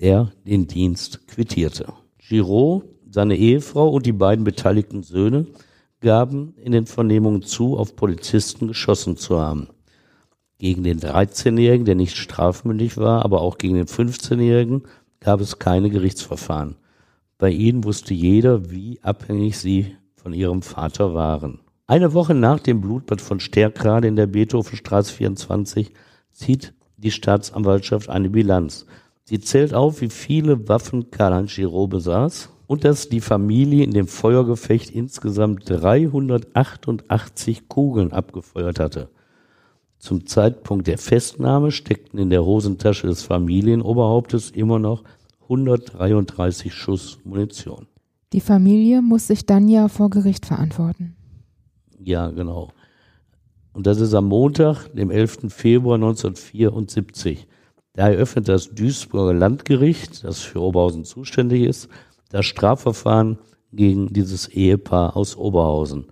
der 0.00 0.32
den 0.46 0.66
Dienst 0.66 1.28
quittierte. 1.28 1.92
Giraud, 2.18 2.84
seine 3.10 3.36
Ehefrau 3.36 3.90
und 3.90 4.06
die 4.06 4.12
beiden 4.12 4.44
beteiligten 4.44 5.02
Söhne 5.02 5.46
gaben 6.00 6.54
in 6.56 6.72
den 6.72 6.86
Vernehmungen 6.86 7.42
zu, 7.42 7.76
auf 7.76 7.96
Polizisten 7.96 8.68
geschossen 8.68 9.18
zu 9.18 9.38
haben. 9.38 9.68
Gegen 10.58 10.84
den 10.84 11.00
13-Jährigen, 11.00 11.84
der 11.84 11.96
nicht 11.96 12.16
strafmündig 12.16 12.96
war, 12.96 13.26
aber 13.26 13.42
auch 13.42 13.58
gegen 13.58 13.74
den 13.74 13.86
15-Jährigen 13.86 14.84
gab 15.20 15.42
es 15.42 15.58
keine 15.58 15.90
Gerichtsverfahren. 15.90 16.76
Bei 17.36 17.50
ihnen 17.50 17.84
wusste 17.84 18.14
jeder, 18.14 18.70
wie 18.70 19.02
abhängig 19.02 19.58
sie 19.58 19.96
von 20.14 20.32
ihrem 20.32 20.62
Vater 20.62 21.12
waren. 21.12 21.60
Eine 21.88 22.14
Woche 22.14 22.34
nach 22.34 22.58
dem 22.58 22.80
Blutbad 22.80 23.20
von 23.20 23.38
Sterkrade 23.38 24.08
in 24.08 24.16
der 24.16 24.26
Beethovenstraße 24.26 25.12
24 25.12 25.92
zieht 26.32 26.74
die 26.96 27.12
Staatsanwaltschaft 27.12 28.08
eine 28.10 28.28
Bilanz. 28.28 28.86
Sie 29.22 29.38
zählt 29.38 29.72
auf, 29.72 30.00
wie 30.00 30.08
viele 30.08 30.68
Waffen 30.68 31.12
Karl-Heinz 31.12 31.54
Giraud 31.54 31.90
besaß 31.90 32.50
und 32.66 32.82
dass 32.82 33.08
die 33.08 33.20
Familie 33.20 33.84
in 33.84 33.92
dem 33.92 34.08
Feuergefecht 34.08 34.90
insgesamt 34.90 35.70
388 35.70 37.68
Kugeln 37.68 38.12
abgefeuert 38.12 38.80
hatte. 38.80 39.08
Zum 39.98 40.26
Zeitpunkt 40.26 40.88
der 40.88 40.98
Festnahme 40.98 41.70
steckten 41.70 42.18
in 42.18 42.30
der 42.30 42.44
Hosentasche 42.44 43.06
des 43.06 43.22
Familienoberhauptes 43.22 44.50
immer 44.50 44.80
noch 44.80 45.04
133 45.42 46.74
Schuss 46.74 47.20
Munition. 47.24 47.86
Die 48.32 48.40
Familie 48.40 49.02
muss 49.02 49.28
sich 49.28 49.46
dann 49.46 49.68
ja 49.68 49.86
vor 49.86 50.10
Gericht 50.10 50.46
verantworten. 50.46 51.15
Ja, 52.06 52.28
genau. 52.30 52.70
Und 53.72 53.88
das 53.88 54.00
ist 54.00 54.14
am 54.14 54.26
Montag, 54.28 54.86
dem 54.94 55.10
11. 55.10 55.48
Februar 55.48 55.96
1974. 55.96 57.48
Da 57.94 58.10
eröffnet 58.10 58.46
das 58.46 58.72
Duisburger 58.72 59.34
Landgericht, 59.34 60.22
das 60.22 60.38
für 60.38 60.60
Oberhausen 60.60 61.04
zuständig 61.04 61.64
ist, 61.64 61.88
das 62.30 62.46
Strafverfahren 62.46 63.38
gegen 63.72 64.12
dieses 64.12 64.46
Ehepaar 64.46 65.16
aus 65.16 65.36
Oberhausen. 65.36 66.06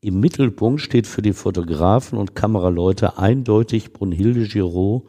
Im 0.00 0.20
Mittelpunkt 0.20 0.80
steht 0.80 1.06
für 1.06 1.20
die 1.20 1.34
Fotografen 1.34 2.18
und 2.18 2.34
Kameraleute 2.34 3.18
eindeutig 3.18 3.92
Brunhilde 3.92 4.48
Giraud, 4.48 5.02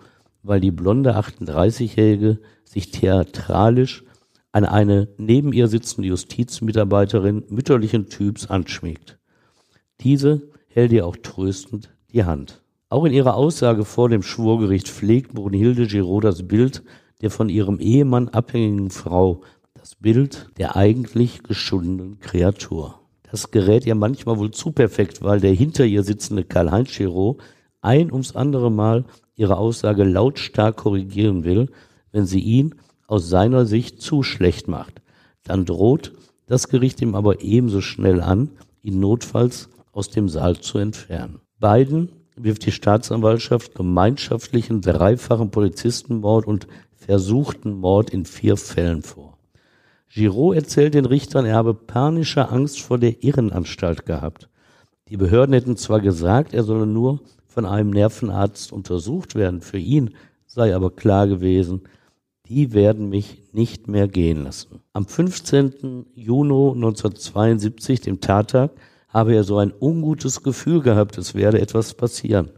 weil 0.44 0.60
die 0.60 0.72
blonde 0.72 1.16
38-Jährige 1.18 2.40
sich 2.66 2.92
theatralisch 2.92 4.04
an 4.52 4.66
eine 4.66 5.08
neben 5.18 5.54
ihr 5.54 5.70
sitzende 5.70 6.10
Justizmitarbeiterin 6.10 7.46
mütterlichen 7.48 8.10
Typs 8.10 8.48
anschmiegt. 8.48 9.18
Diese 10.02 10.42
hält 10.68 10.92
ihr 10.92 11.06
auch 11.06 11.16
tröstend 11.16 11.90
die 12.12 12.24
Hand. 12.24 12.62
Auch 12.90 13.06
in 13.06 13.14
ihrer 13.14 13.36
Aussage 13.36 13.84
vor 13.84 14.10
dem 14.10 14.24
Schwurgericht 14.24 14.88
pflegt 14.88 15.34
Brunhilde 15.34 15.88
Giraud 15.88 16.24
das 16.24 16.48
Bild 16.48 16.84
der 17.22 17.32
von 17.32 17.50
ihrem 17.50 17.80
Ehemann 17.80 18.30
abhängigen 18.30 18.92
Frau, 18.92 19.42
das 19.74 19.96
Bild 19.96 20.50
der 20.58 20.76
eigentlich 20.76 21.44
geschundenen 21.44 22.20
Kreatur. 22.20 23.00
Das 23.30 23.52
gerät 23.52 23.86
ihr 23.86 23.96
manchmal 23.96 24.38
wohl 24.38 24.52
zu 24.52 24.72
perfekt, 24.72 25.24
weil 25.24 25.40
der 25.40 25.52
hinter 25.52 25.86
ihr 25.86 26.04
sitzende 26.04 26.44
Karl-Heinz 26.44 26.96
Giraud 26.96 27.42
ein 27.82 28.12
ums 28.12 28.36
andere 28.36 28.72
Mal 28.72 29.06
ihre 29.36 29.58
Aussage 29.58 30.04
lautstark 30.04 30.78
korrigieren 30.78 31.44
will, 31.44 31.70
wenn 32.12 32.26
sie 32.26 32.40
ihn 32.40 32.76
aus 33.08 33.30
seiner 33.30 33.66
Sicht 33.66 34.02
zu 34.02 34.24
schlecht 34.24 34.68
macht. 34.68 35.02
Dann 35.44 35.66
droht 35.66 36.14
das 36.46 36.70
Gericht 36.70 37.02
ihm 37.02 37.16
aber 37.16 37.42
ebenso 37.42 37.82
schnell 37.82 38.22
an, 38.22 38.52
ihn 38.82 39.00
notfalls 39.00 39.70
aus 39.98 40.10
dem 40.12 40.30
Saal 40.30 40.58
zu 40.60 40.78
entfernen. 40.78 41.42
Beiden 41.60 42.10
wirft 42.36 42.68
die 42.68 42.72
Staatsanwaltschaft 42.72 43.74
gemeinschaftlichen 43.74 44.82
dreifachen 44.82 45.50
Polizistenmord 45.50 46.46
und 46.46 46.68
versuchten 46.94 47.72
Mord 47.74 48.12
in 48.12 48.26
vier 48.26 48.58
Fällen 48.58 49.02
vor. 49.02 49.38
Giraud 50.14 50.56
erzählt 50.56 50.94
den 50.94 51.06
Richtern, 51.06 51.46
er 51.46 51.56
habe 51.56 51.74
panische 51.74 52.50
Angst 52.50 52.80
vor 52.80 53.00
der 53.00 53.24
Irrenanstalt 53.24 54.06
gehabt. 54.06 54.50
Die 55.10 55.18
Behörden 55.18 55.54
hätten 55.54 55.78
zwar 55.78 56.00
gesagt, 56.00 56.54
er 56.54 56.64
solle 56.64 56.86
nur 56.86 57.20
von 57.48 57.66
einem 57.66 57.90
Nervenarzt 57.90 58.72
untersucht 58.72 59.34
werden, 59.34 59.62
für 59.62 59.80
ihn 59.80 60.12
sei 60.46 60.76
aber 60.76 60.92
klar 60.92 61.28
gewesen, 61.28 61.82
die 62.48 62.74
werden 62.74 63.10
mich 63.10 63.44
nicht 63.52 63.88
mehr 63.88 64.08
gehen 64.08 64.44
lassen. 64.44 64.80
Am 64.94 65.08
15. 65.08 66.06
Juni 66.14 66.76
1972, 66.76 68.02
dem 68.02 68.22
Tattag, 68.22 68.72
habe 69.08 69.36
er 69.36 69.44
so 69.44 69.58
ein 69.58 69.74
ungutes 69.80 70.44
Gefühl 70.44 70.82
gehabt, 70.82 71.18
es 71.18 71.36
werde 71.36 71.62
etwas 71.62 71.94
passieren. 71.94 72.52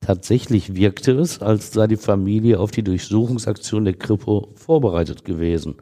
Tatsächlich 0.00 0.74
wirkte 0.76 1.12
es, 1.12 1.40
als 1.40 1.72
sei 1.72 1.86
die 1.86 1.96
Familie 1.96 2.60
auf 2.60 2.70
die 2.70 2.84
Durchsuchungsaktion 2.84 3.84
der 3.84 3.94
Kripo 3.94 4.52
vorbereitet 4.54 5.24
gewesen. 5.24 5.76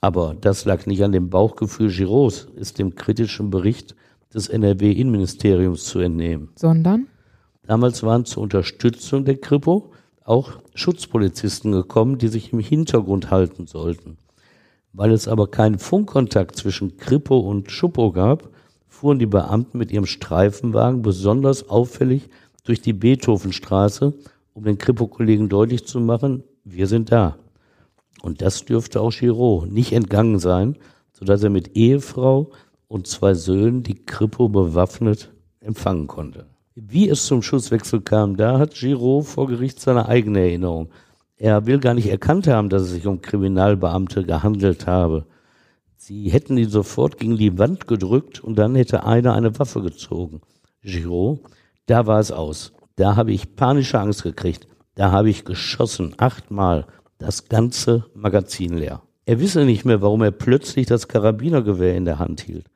Aber 0.00 0.36
das 0.40 0.64
lag 0.64 0.86
nicht 0.86 1.02
an 1.02 1.12
dem 1.12 1.30
Bauchgefühl 1.30 1.90
Girauds, 1.90 2.48
ist 2.56 2.78
dem 2.78 2.94
kritischen 2.94 3.50
Bericht 3.50 3.94
des 4.32 4.48
NRW-Innenministeriums 4.48 5.84
zu 5.84 5.98
entnehmen. 5.98 6.50
Sondern? 6.56 7.06
Damals 7.66 8.02
waren 8.02 8.24
zur 8.24 8.42
Unterstützung 8.42 9.24
der 9.24 9.38
Kripo 9.38 9.92
auch 10.24 10.60
Schutzpolizisten 10.74 11.72
gekommen, 11.72 12.18
die 12.18 12.28
sich 12.28 12.52
im 12.52 12.60
Hintergrund 12.60 13.30
halten 13.30 13.66
sollten. 13.66 14.18
Weil 14.92 15.12
es 15.12 15.28
aber 15.28 15.50
keinen 15.50 15.78
Funkkontakt 15.78 16.56
zwischen 16.56 16.96
Kripo 16.96 17.38
und 17.38 17.70
Schuppo 17.70 18.12
gab, 18.12 18.50
fuhren 18.96 19.18
die 19.18 19.26
Beamten 19.26 19.76
mit 19.76 19.92
ihrem 19.92 20.06
Streifenwagen 20.06 21.02
besonders 21.02 21.68
auffällig 21.68 22.30
durch 22.64 22.80
die 22.80 22.94
Beethovenstraße, 22.94 24.14
um 24.54 24.64
den 24.64 24.78
Kripo-Kollegen 24.78 25.50
deutlich 25.50 25.86
zu 25.86 26.00
machen, 26.00 26.42
wir 26.64 26.86
sind 26.86 27.12
da. 27.12 27.36
Und 28.22 28.40
das 28.40 28.64
dürfte 28.64 29.02
auch 29.02 29.12
Giraud 29.12 29.70
nicht 29.70 29.92
entgangen 29.92 30.38
sein, 30.38 30.76
sodass 31.12 31.42
er 31.42 31.50
mit 31.50 31.76
Ehefrau 31.76 32.50
und 32.88 33.06
zwei 33.06 33.34
Söhnen 33.34 33.82
die 33.82 34.06
Kripo 34.06 34.48
bewaffnet 34.48 35.30
empfangen 35.60 36.06
konnte. 36.06 36.46
Wie 36.74 37.08
es 37.08 37.26
zum 37.26 37.42
Schusswechsel 37.42 38.00
kam, 38.00 38.36
da 38.36 38.58
hat 38.58 38.74
Giraud 38.74 39.26
vor 39.26 39.46
Gericht 39.46 39.78
seine 39.78 40.08
eigene 40.08 40.40
Erinnerung. 40.40 40.88
Er 41.36 41.66
will 41.66 41.78
gar 41.78 41.92
nicht 41.92 42.08
erkannt 42.08 42.46
haben, 42.46 42.70
dass 42.70 42.82
es 42.82 42.92
sich 42.92 43.06
um 43.06 43.20
Kriminalbeamte 43.20 44.24
gehandelt 44.24 44.86
habe. 44.86 45.26
Sie 46.08 46.28
hätten 46.28 46.56
ihn 46.56 46.68
sofort 46.68 47.18
gegen 47.18 47.36
die 47.36 47.58
Wand 47.58 47.88
gedrückt 47.88 48.38
und 48.38 48.54
dann 48.54 48.76
hätte 48.76 49.02
einer 49.02 49.34
eine 49.34 49.58
Waffe 49.58 49.82
gezogen. 49.82 50.40
Giraud, 50.80 51.40
da 51.86 52.06
war 52.06 52.20
es 52.20 52.30
aus. 52.30 52.72
Da 52.94 53.16
habe 53.16 53.32
ich 53.32 53.56
panische 53.56 53.98
Angst 53.98 54.22
gekriegt. 54.22 54.68
Da 54.94 55.10
habe 55.10 55.30
ich 55.30 55.44
geschossen, 55.44 56.14
achtmal, 56.16 56.86
das 57.18 57.48
ganze 57.48 58.04
Magazin 58.14 58.74
leer. 58.74 59.02
Er 59.24 59.40
wisse 59.40 59.64
nicht 59.64 59.84
mehr, 59.84 60.00
warum 60.00 60.22
er 60.22 60.30
plötzlich 60.30 60.86
das 60.86 61.08
Karabinergewehr 61.08 61.96
in 61.96 62.04
der 62.04 62.20
Hand 62.20 62.40
hielt. 62.40 62.66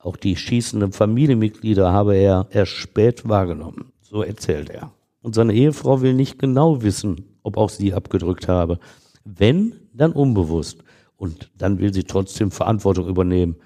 Auch 0.00 0.16
die 0.16 0.34
schießenden 0.34 0.90
Familienmitglieder 0.90 1.92
habe 1.92 2.16
er 2.16 2.48
erst 2.50 2.72
spät 2.72 3.28
wahrgenommen. 3.28 3.92
So 4.00 4.24
erzählt 4.24 4.70
er. 4.70 4.90
Und 5.22 5.36
seine 5.36 5.54
Ehefrau 5.54 6.02
will 6.02 6.14
nicht 6.14 6.40
genau 6.40 6.82
wissen, 6.82 7.36
ob 7.44 7.56
auch 7.56 7.70
sie 7.70 7.94
abgedrückt 7.94 8.48
habe. 8.48 8.80
Wenn, 9.24 9.76
dann 9.92 10.10
unbewusst. 10.10 10.82
Und 11.24 11.50
dann 11.56 11.78
will 11.78 11.94
sie 11.94 12.04
trotzdem 12.04 12.50
Verantwortung 12.50 13.08
übernehmen. 13.08 13.56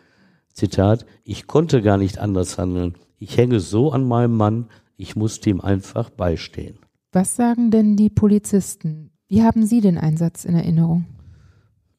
Zitat, 0.53 1.07
ich 1.25 1.49
konnte 1.49 1.83
gar 1.83 1.99
nicht 1.99 2.21
anders 2.21 2.57
handeln. 2.57 2.95
Ich 3.19 3.37
hänge 3.37 3.59
so 3.59 3.91
an 3.91 4.07
meinem 4.07 4.37
Mann, 4.37 4.67
ich 4.97 5.17
musste 5.17 5.51
ihm 5.51 5.61
einfach 5.61 6.09
beistehen. 6.09 6.79
Was 7.11 7.35
sagen 7.35 7.73
denn 7.73 7.97
die 7.97 8.11
Polizisten? 8.11 9.11
Wie 9.27 9.43
haben 9.43 9.67
Sie 9.67 9.81
den 9.81 9.99
Einsatz 9.99 10.45
in 10.45 10.55
Erinnerung? 10.55 11.07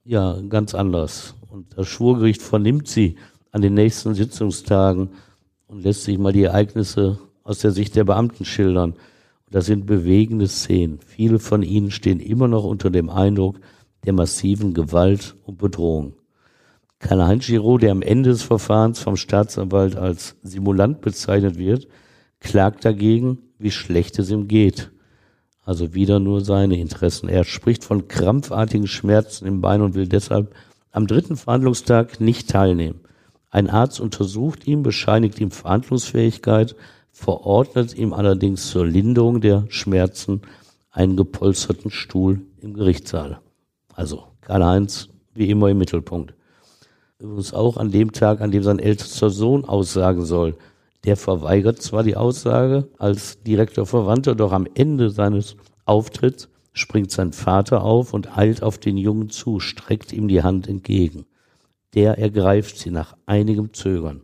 Ja, 0.05 0.39
ganz 0.47 0.73
anders. 0.73 1.35
Und 1.49 1.77
das 1.77 1.89
Schwurgericht 1.89 2.41
vernimmt 2.41 2.87
sie 2.87 3.17
an 3.51 3.61
den 3.61 3.73
nächsten 3.73 4.13
Sitzungstagen 4.13 5.09
und 5.67 5.83
lässt 5.83 6.05
sich 6.05 6.17
mal 6.17 6.31
die 6.31 6.43
Ereignisse 6.43 7.19
aus 7.43 7.59
der 7.59 7.71
Sicht 7.71 7.97
der 7.97 8.05
Beamten 8.05 8.45
schildern. 8.45 8.93
Das 9.51 9.65
sind 9.65 9.87
bewegende 9.87 10.47
Szenen. 10.47 10.99
Viele 11.05 11.37
von 11.37 11.63
ihnen 11.63 11.91
stehen 11.91 12.21
immer 12.21 12.47
noch 12.47 12.63
unter 12.63 12.89
dem 12.89 13.09
Eindruck 13.09 13.59
der 14.05 14.13
massiven 14.13 14.73
Gewalt 14.73 15.35
und 15.45 15.57
Bedrohung. 15.57 16.13
Karl-Heinz 16.99 17.47
Giraud, 17.47 17.81
der 17.81 17.91
am 17.91 18.01
Ende 18.01 18.29
des 18.29 18.43
Verfahrens 18.43 18.99
vom 18.99 19.15
Staatsanwalt 19.15 19.95
als 19.95 20.35
Simulant 20.43 21.01
bezeichnet 21.01 21.57
wird, 21.57 21.87
klagt 22.39 22.83
dagegen, 22.83 23.39
wie 23.57 23.71
schlecht 23.71 24.19
es 24.19 24.29
ihm 24.29 24.47
geht. 24.47 24.91
Also 25.63 25.93
wieder 25.93 26.19
nur 26.19 26.41
seine 26.41 26.79
Interessen. 26.79 27.29
Er 27.29 27.43
spricht 27.43 27.83
von 27.83 28.07
krampfartigen 28.07 28.87
Schmerzen 28.87 29.45
im 29.45 29.61
Bein 29.61 29.81
und 29.81 29.93
will 29.93 30.07
deshalb 30.07 30.53
am 30.91 31.07
dritten 31.07 31.37
Verhandlungstag 31.37 32.19
nicht 32.19 32.49
teilnehmen. 32.49 33.01
Ein 33.51 33.69
Arzt 33.69 33.99
untersucht 33.99 34.67
ihn, 34.67 34.83
bescheinigt 34.83 35.39
ihm 35.39 35.51
Verhandlungsfähigkeit, 35.51 36.75
verordnet 37.11 37.95
ihm 37.95 38.13
allerdings 38.13 38.69
zur 38.69 38.85
Linderung 38.85 39.41
der 39.41 39.65
Schmerzen 39.69 40.41
einen 40.91 41.15
gepolsterten 41.15 41.91
Stuhl 41.91 42.41
im 42.61 42.73
Gerichtssaal. 42.73 43.39
Also 43.99 44.23
Karl-Heinz 44.39 45.09
wie 45.33 45.49
immer 45.49 45.67
im 45.67 45.77
Mittelpunkt. 45.77 46.33
Übrigens 47.19 47.53
auch 47.53 47.75
an 47.75 47.91
dem 47.91 48.13
Tag, 48.13 48.39
an 48.39 48.49
dem 48.49 48.63
sein 48.63 48.79
ältester 48.79 49.29
Sohn 49.29 49.65
aussagen 49.65 50.23
soll. 50.23 50.55
Der 51.03 51.17
verweigert 51.17 51.81
zwar 51.81 52.03
die 52.03 52.15
Aussage 52.15 52.87
als 52.97 53.43
direkter 53.43 53.85
Verwandter, 53.85 54.35
doch 54.35 54.53
am 54.53 54.67
Ende 54.73 55.09
seines 55.09 55.57
Auftritts 55.83 56.47
springt 56.71 57.11
sein 57.11 57.33
Vater 57.33 57.83
auf 57.83 58.13
und 58.13 58.37
eilt 58.37 58.63
auf 58.63 58.77
den 58.77 58.95
Jungen 58.95 59.29
zu, 59.31 59.59
streckt 59.59 60.13
ihm 60.13 60.29
die 60.29 60.43
Hand 60.43 60.69
entgegen. 60.69 61.25
Der 61.93 62.17
ergreift 62.17 62.77
sie 62.77 62.91
nach 62.91 63.17
einigem 63.25 63.73
Zögern. 63.73 64.21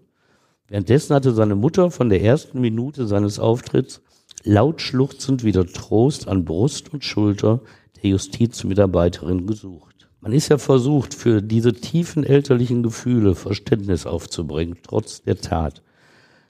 Währenddessen 0.70 1.14
hatte 1.14 1.34
seine 1.34 1.56
Mutter 1.56 1.92
von 1.92 2.08
der 2.08 2.22
ersten 2.22 2.62
Minute 2.62 3.08
seines 3.08 3.40
Auftritts 3.40 4.02
laut 4.46 4.80
schluchzend 4.80 5.44
wieder 5.44 5.68
Trost 5.68 6.30
an 6.30 6.46
Brust 6.46 6.94
und 6.94 7.04
Schulter 7.04 7.60
der 8.06 8.12
Justizmitarbeiterin 8.12 9.48
gesucht. 9.48 10.08
Man 10.22 10.32
ist 10.32 10.50
ja 10.50 10.60
versucht, 10.60 11.16
für 11.16 11.42
diese 11.42 11.74
tiefen 11.74 12.24
elterlichen 12.24 12.84
Gefühle 12.84 13.34
Verständnis 13.34 14.06
aufzubringen, 14.06 14.78
trotz 14.84 15.24
der 15.24 15.38
Tat. 15.38 15.82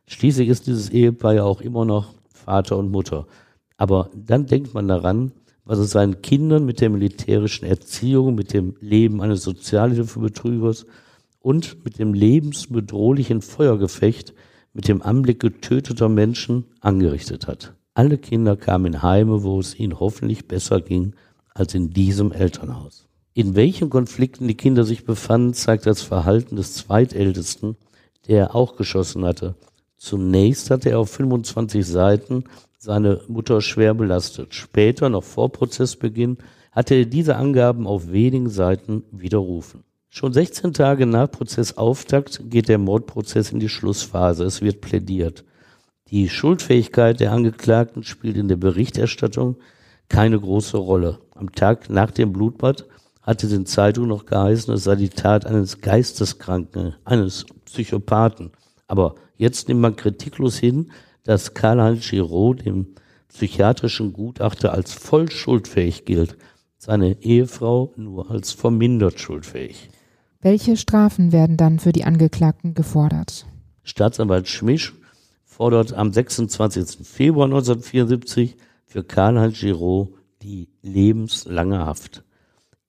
Schließlich 0.06 0.50
ist 0.50 0.68
dieses 0.68 0.90
Ehepaar 0.90 1.36
ja 1.36 1.44
auch 1.44 1.62
immer 1.62 1.86
noch 1.86 2.14
Vater 2.28 2.78
und 2.78 2.92
Mutter. 2.92 3.26
Aber 3.78 4.10
dann 4.14 4.48
denkt 4.48 4.74
man 4.74 4.90
daran, 4.90 5.32
was 5.64 5.80
es 5.80 5.92
seinen 5.92 6.22
Kindern 6.22 6.66
mit 6.66 6.82
der 6.82 6.90
militärischen 6.90 7.66
Erziehung, 7.66 8.36
mit 8.36 8.54
dem 8.54 8.76
Leben 8.82 9.22
eines 9.22 9.44
Sozialhilfebetrügers 9.44 10.86
und 11.40 11.86
mit 11.86 12.00
dem 12.00 12.14
lebensbedrohlichen 12.14 13.42
Feuergefecht 13.42 14.34
mit 14.74 14.90
dem 14.90 15.02
Anblick 15.02 15.40
getöteter 15.40 16.10
Menschen 16.10 16.66
angerichtet 16.82 17.48
hat. 17.48 17.74
Alle 17.94 18.18
Kinder 18.18 18.58
kamen 18.58 18.88
in 18.88 19.04
Heime, 19.04 19.44
wo 19.44 19.58
es 19.58 19.80
ihnen 19.80 20.02
hoffentlich 20.02 20.50
besser 20.50 20.82
ging 20.82 21.16
als 21.56 21.74
in 21.74 21.90
diesem 21.90 22.32
Elternhaus. 22.32 23.08
In 23.34 23.56
welchen 23.56 23.90
Konflikten 23.90 24.48
die 24.48 24.56
Kinder 24.56 24.84
sich 24.84 25.06
befanden, 25.06 25.54
zeigt 25.54 25.88
das 25.88 26.04
Verhalten 26.04 26.56
des 26.56 26.76
Zweitältesten, 26.76 27.76
der 28.28 28.54
auch 28.54 28.76
geschossen 28.76 29.26
hatte. 29.26 29.56
Zunächst 29.98 30.70
hatte 30.70 30.92
er 30.92 31.00
auf 31.00 31.10
25 31.10 31.86
Seiten 31.86 32.44
seine 32.78 33.22
Mutter 33.28 33.62
schwer 33.62 33.94
belastet. 33.94 34.54
Später, 34.54 35.10
noch 35.10 35.24
vor 35.24 35.52
Prozessbeginn, 35.52 36.38
hatte 36.72 36.96
er 36.96 37.06
diese 37.06 37.38
Angaben 37.38 37.88
auf 37.88 38.12
wenigen 38.12 38.50
Seiten 38.50 39.04
widerrufen. 39.12 39.84
Schon 40.10 40.34
16 40.34 40.74
Tage 40.74 41.06
nach 41.06 41.32
Prozessauftakt 41.32 42.42
geht 42.46 42.70
der 42.70 42.78
Mordprozess 42.78 43.52
in 43.52 43.60
die 43.60 43.70
Schlussphase. 43.70 44.44
Es 44.44 44.62
wird 44.62 44.82
plädiert. 44.82 45.44
Die 46.10 46.30
Schuldfähigkeit 46.30 47.20
der 47.20 47.32
Angeklagten 47.32 48.04
spielt 48.04 48.38
in 48.38 48.48
der 48.48 48.58
Berichterstattung 48.58 49.58
keine 50.10 50.40
große 50.40 50.78
Rolle. 50.78 51.20
Am 51.36 51.52
Tag 51.52 51.90
nach 51.90 52.12
dem 52.12 52.34
Blutbad 52.34 52.86
hatte 53.22 53.48
den 53.48 53.66
Zeitungen 53.66 54.10
noch 54.10 54.26
geheißen, 54.26 54.74
es 54.74 54.84
sei 54.84 54.96
die 54.96 55.10
Tat 55.10 55.46
eines 55.46 55.82
Geisteskranken, 55.82 56.96
eines 57.06 57.46
Psychopathen. 57.66 58.52
Aber 58.88 59.16
jetzt 59.38 59.68
nimmt 59.68 59.82
man 59.82 59.96
kritiklos 59.96 60.58
hin, 60.58 60.92
dass 61.24 61.54
Karl-Heinz 61.56 62.10
Giraud 62.10 62.66
dem 62.66 62.94
psychiatrischen 63.30 64.14
Gutachter 64.14 64.74
als 64.74 64.94
voll 64.94 65.30
schuldfähig 65.30 66.06
gilt, 66.06 66.38
seine 66.78 67.22
Ehefrau 67.22 67.94
nur 67.98 68.30
als 68.30 68.52
vermindert 68.52 69.20
schuldfähig. 69.20 69.90
Welche 70.42 70.78
Strafen 70.78 71.32
werden 71.32 71.58
dann 71.58 71.80
für 71.80 71.92
die 71.92 72.04
Angeklagten 72.04 72.76
gefordert? 72.76 73.48
Staatsanwalt 73.84 74.48
Schmisch 74.48 74.94
fordert 75.44 75.94
am 75.94 76.14
26. 76.14 77.08
Februar 77.08 77.46
1974 77.46 78.56
für 78.96 79.04
Karl-Heinz 79.04 79.60
Giraud 79.60 80.14
die 80.42 80.70
lebenslange 80.82 81.86
Haft. 81.86 82.24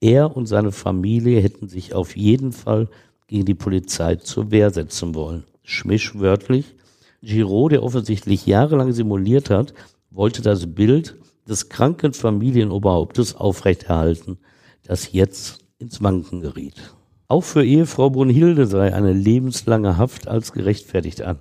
Er 0.01 0.37
und 0.37 0.47
seine 0.47 0.71
Familie 0.71 1.41
hätten 1.41 1.69
sich 1.69 1.95
auf 1.95 2.17
jeden 2.17 2.53
Fall 2.53 2.89
gegen 3.27 3.45
die 3.45 3.57
Polizei 3.57 4.15
zur 4.15 4.53
Wehr 4.53 4.71
setzen 4.71 5.17
wollen. 5.17 5.43
Schmisch 5.65 6.17
wörtlich, 6.17 6.77
Giraud, 7.23 7.73
der 7.73 7.83
offensichtlich 7.83 8.47
jahrelang 8.47 8.93
simuliert 8.93 9.51
hat, 9.51 9.75
wollte 10.13 10.43
das 10.43 10.73
Bild 10.73 11.17
des 11.49 11.71
kranken 11.71 12.13
Familienoberhauptes 12.13 13.35
aufrechterhalten, 13.35 14.39
das 14.85 15.11
jetzt 15.11 15.65
ins 15.79 16.01
Wanken 16.05 16.41
geriet. 16.41 16.95
Auch 17.27 17.43
für 17.43 17.65
Ehefrau 17.65 18.11
Brunhilde 18.11 18.69
sei 18.69 18.95
eine 18.95 19.13
lebenslange 19.13 19.97
Haft 19.97 20.29
als 20.29 20.53
gerechtfertigt 20.53 21.23
an. 21.23 21.41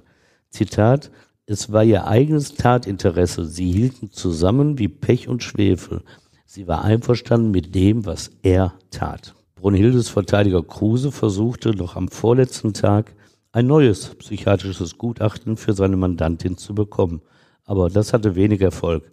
Zitat, 0.50 1.12
es 1.48 1.72
war 1.72 1.84
ihr 1.84 2.08
eigenes 2.08 2.56
Tatinteresse. 2.56 3.46
Sie 3.46 3.72
hielten 3.72 4.12
zusammen 4.12 4.80
wie 4.80 4.88
Pech 4.88 5.28
und 5.28 5.44
Schwefel. 5.44 6.02
Sie 6.46 6.68
war 6.68 6.84
einverstanden 6.84 7.52
mit 7.52 7.76
dem, 7.76 8.06
was 8.06 8.32
er 8.42 8.74
tat. 8.90 9.36
Brunhildes 9.56 10.10
Verteidiger 10.10 10.64
Kruse 10.64 11.12
versuchte 11.12 11.76
noch 11.76 11.96
am 11.96 12.08
vorletzten 12.08 12.74
Tag 12.74 13.14
ein 13.52 13.68
neues 13.68 14.16
psychiatrisches 14.16 14.98
Gutachten 14.98 15.56
für 15.56 15.74
seine 15.74 15.98
Mandantin 15.98 16.58
zu 16.58 16.74
bekommen. 16.74 17.22
Aber 17.64 17.90
das 17.90 18.12
hatte 18.12 18.36
wenig 18.36 18.62
Erfolg. 18.62 19.12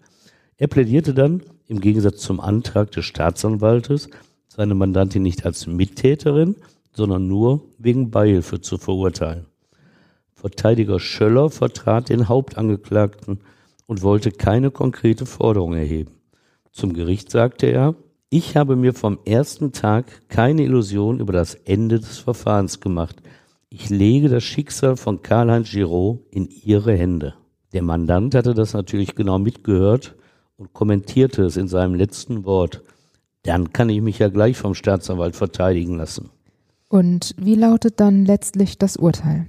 Er 0.56 0.68
plädierte 0.68 1.14
dann, 1.14 1.42
im 1.68 1.80
Gegensatz 1.80 2.20
zum 2.22 2.40
Antrag 2.40 2.90
des 2.92 3.04
Staatsanwaltes, 3.04 4.08
seine 4.48 4.74
Mandantin 4.74 5.22
nicht 5.22 5.46
als 5.46 5.66
Mittäterin, 5.66 6.56
sondern 6.92 7.26
nur 7.28 7.62
wegen 7.78 8.10
Beihilfe 8.10 8.60
zu 8.60 8.78
verurteilen. 8.78 9.46
Verteidiger 10.42 10.98
Schöller 10.98 11.50
vertrat 11.50 12.08
den 12.08 12.28
Hauptangeklagten 12.28 13.38
und 13.86 14.02
wollte 14.02 14.32
keine 14.32 14.72
konkrete 14.72 15.24
Forderung 15.24 15.74
erheben. 15.74 16.10
Zum 16.72 16.94
Gericht 16.94 17.30
sagte 17.30 17.66
er, 17.66 17.94
ich 18.28 18.56
habe 18.56 18.74
mir 18.74 18.92
vom 18.92 19.20
ersten 19.24 19.70
Tag 19.70 20.28
keine 20.28 20.64
Illusion 20.64 21.20
über 21.20 21.32
das 21.32 21.54
Ende 21.54 22.00
des 22.00 22.18
Verfahrens 22.18 22.80
gemacht. 22.80 23.22
Ich 23.68 23.88
lege 23.88 24.28
das 24.28 24.42
Schicksal 24.42 24.96
von 24.96 25.22
Karl-Heinz 25.22 25.70
Giraud 25.70 26.18
in 26.32 26.48
Ihre 26.48 26.92
Hände. 26.92 27.34
Der 27.72 27.82
Mandant 27.82 28.34
hatte 28.34 28.52
das 28.52 28.72
natürlich 28.72 29.14
genau 29.14 29.38
mitgehört 29.38 30.16
und 30.56 30.72
kommentierte 30.72 31.44
es 31.44 31.56
in 31.56 31.68
seinem 31.68 31.94
letzten 31.94 32.44
Wort. 32.44 32.82
Dann 33.44 33.72
kann 33.72 33.90
ich 33.90 34.00
mich 34.00 34.18
ja 34.18 34.28
gleich 34.28 34.56
vom 34.56 34.74
Staatsanwalt 34.74 35.36
verteidigen 35.36 35.98
lassen. 35.98 36.30
Und 36.88 37.32
wie 37.38 37.54
lautet 37.54 38.00
dann 38.00 38.24
letztlich 38.24 38.76
das 38.76 38.96
Urteil? 38.96 39.46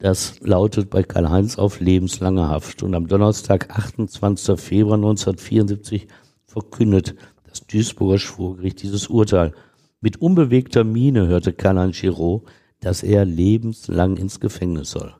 Das 0.00 0.38
lautet 0.40 0.90
bei 0.90 1.02
Karl-Heinz 1.02 1.58
auf 1.58 1.80
lebenslange 1.80 2.48
Haft. 2.48 2.84
Und 2.84 2.94
am 2.94 3.08
Donnerstag, 3.08 3.76
28. 3.76 4.58
Februar 4.58 4.94
1974, 4.94 6.06
verkündet 6.46 7.16
das 7.48 7.66
Duisburger 7.66 8.18
Schwurgericht 8.18 8.80
dieses 8.82 9.08
Urteil. 9.08 9.52
Mit 10.00 10.22
unbewegter 10.22 10.84
Miene 10.84 11.26
hörte 11.26 11.52
Karl 11.52 11.90
Giraud, 11.90 12.42
dass 12.78 13.02
er 13.02 13.24
lebenslang 13.24 14.16
ins 14.16 14.38
Gefängnis 14.38 14.92
soll. 14.92 15.14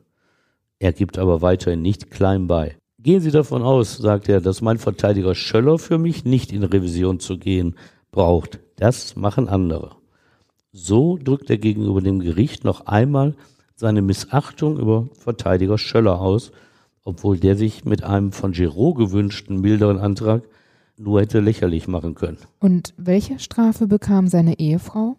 Er 0.79 0.93
gibt 0.93 1.17
aber 1.17 1.41
weiterhin 1.41 1.81
nicht 1.81 2.09
klein 2.09 2.47
bei. 2.47 2.77
Gehen 2.99 3.19
Sie 3.19 3.31
davon 3.31 3.63
aus, 3.63 3.97
sagt 3.97 4.29
er, 4.29 4.39
dass 4.39 4.61
mein 4.61 4.77
Verteidiger 4.77 5.35
Schöller 5.35 5.77
für 5.77 5.97
mich 5.97 6.23
nicht 6.23 6.53
in 6.53 6.63
Revision 6.63 7.19
zu 7.19 7.37
gehen 7.37 7.75
braucht. 8.11 8.59
Das 8.77 9.17
machen 9.17 9.49
andere. 9.49 9.97
So 10.71 11.17
drückt 11.17 11.49
er 11.49 11.57
gegenüber 11.57 11.99
dem 11.99 12.21
Gericht 12.21 12.63
noch 12.63 12.85
einmal 12.85 13.35
seine 13.79 14.01
Missachtung 14.01 14.77
über 14.77 15.07
Verteidiger 15.13 15.77
Schöller 15.77 16.19
aus, 16.19 16.51
obwohl 17.05 17.39
der 17.39 17.55
sich 17.55 17.85
mit 17.85 18.03
einem 18.03 18.33
von 18.33 18.51
Giraud 18.51 18.97
gewünschten 18.97 19.61
milderen 19.61 19.99
Antrag 19.99 20.43
nur 20.97 21.21
hätte 21.21 21.39
lächerlich 21.39 21.87
machen 21.87 22.13
können. 22.13 22.39
Und 22.59 22.93
welche 22.97 23.39
Strafe 23.39 23.87
bekam 23.87 24.27
seine 24.27 24.59
Ehefrau? 24.59 25.15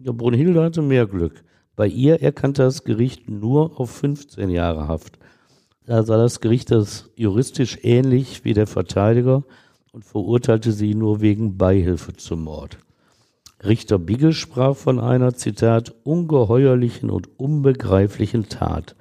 Ja, 0.00 0.12
Brunhilde 0.12 0.62
hatte 0.62 0.80
mehr 0.80 1.08
Glück. 1.08 1.42
Bei 1.74 1.88
ihr 1.88 2.22
erkannte 2.22 2.62
das 2.62 2.84
Gericht 2.84 3.28
nur 3.28 3.80
auf 3.80 3.90
15 3.90 4.48
Jahre 4.48 4.86
Haft. 4.86 5.18
Da 5.84 6.04
sah 6.04 6.16
das 6.16 6.38
Gericht 6.38 6.70
das 6.70 7.10
juristisch 7.16 7.78
ähnlich 7.82 8.44
wie 8.44 8.54
der 8.54 8.68
Verteidiger 8.68 9.42
und 9.90 10.04
verurteilte 10.04 10.70
sie 10.70 10.94
nur 10.94 11.20
wegen 11.20 11.58
Beihilfe 11.58 12.12
zum 12.12 12.44
Mord. 12.44 12.78
Richter 13.66 13.98
Bigge 13.98 14.32
sprach 14.32 14.76
von 14.76 15.00
einer, 15.00 15.34
Zitat, 15.34 15.94
ungeheuerlichen 16.04 17.10
und 17.10 17.38
unbegreiflichen 17.38 18.48
Tat. 18.48 18.94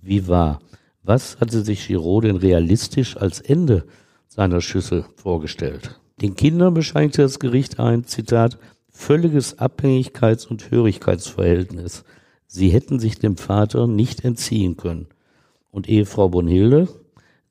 Wie 0.00 0.28
wahr? 0.28 0.60
Was 1.02 1.40
hatte 1.40 1.62
sich 1.62 1.86
Giraud 1.86 2.24
denn 2.24 2.36
realistisch 2.36 3.16
als 3.16 3.40
Ende 3.40 3.84
seiner 4.26 4.60
Schüssel 4.60 5.04
vorgestellt? 5.16 6.00
Den 6.20 6.36
Kindern 6.36 6.74
bescheinigte 6.74 7.22
das 7.22 7.38
Gericht 7.38 7.80
ein, 7.80 8.04
Zitat, 8.04 8.58
völliges 8.90 9.58
Abhängigkeits- 9.58 10.46
und 10.46 10.70
Hörigkeitsverhältnis. 10.70 12.04
Sie 12.46 12.68
hätten 12.68 13.00
sich 13.00 13.18
dem 13.18 13.36
Vater 13.36 13.86
nicht 13.86 14.24
entziehen 14.24 14.76
können. 14.76 15.08
Und 15.70 15.88
Ehefrau 15.88 16.28
Brunhilde, 16.28 16.88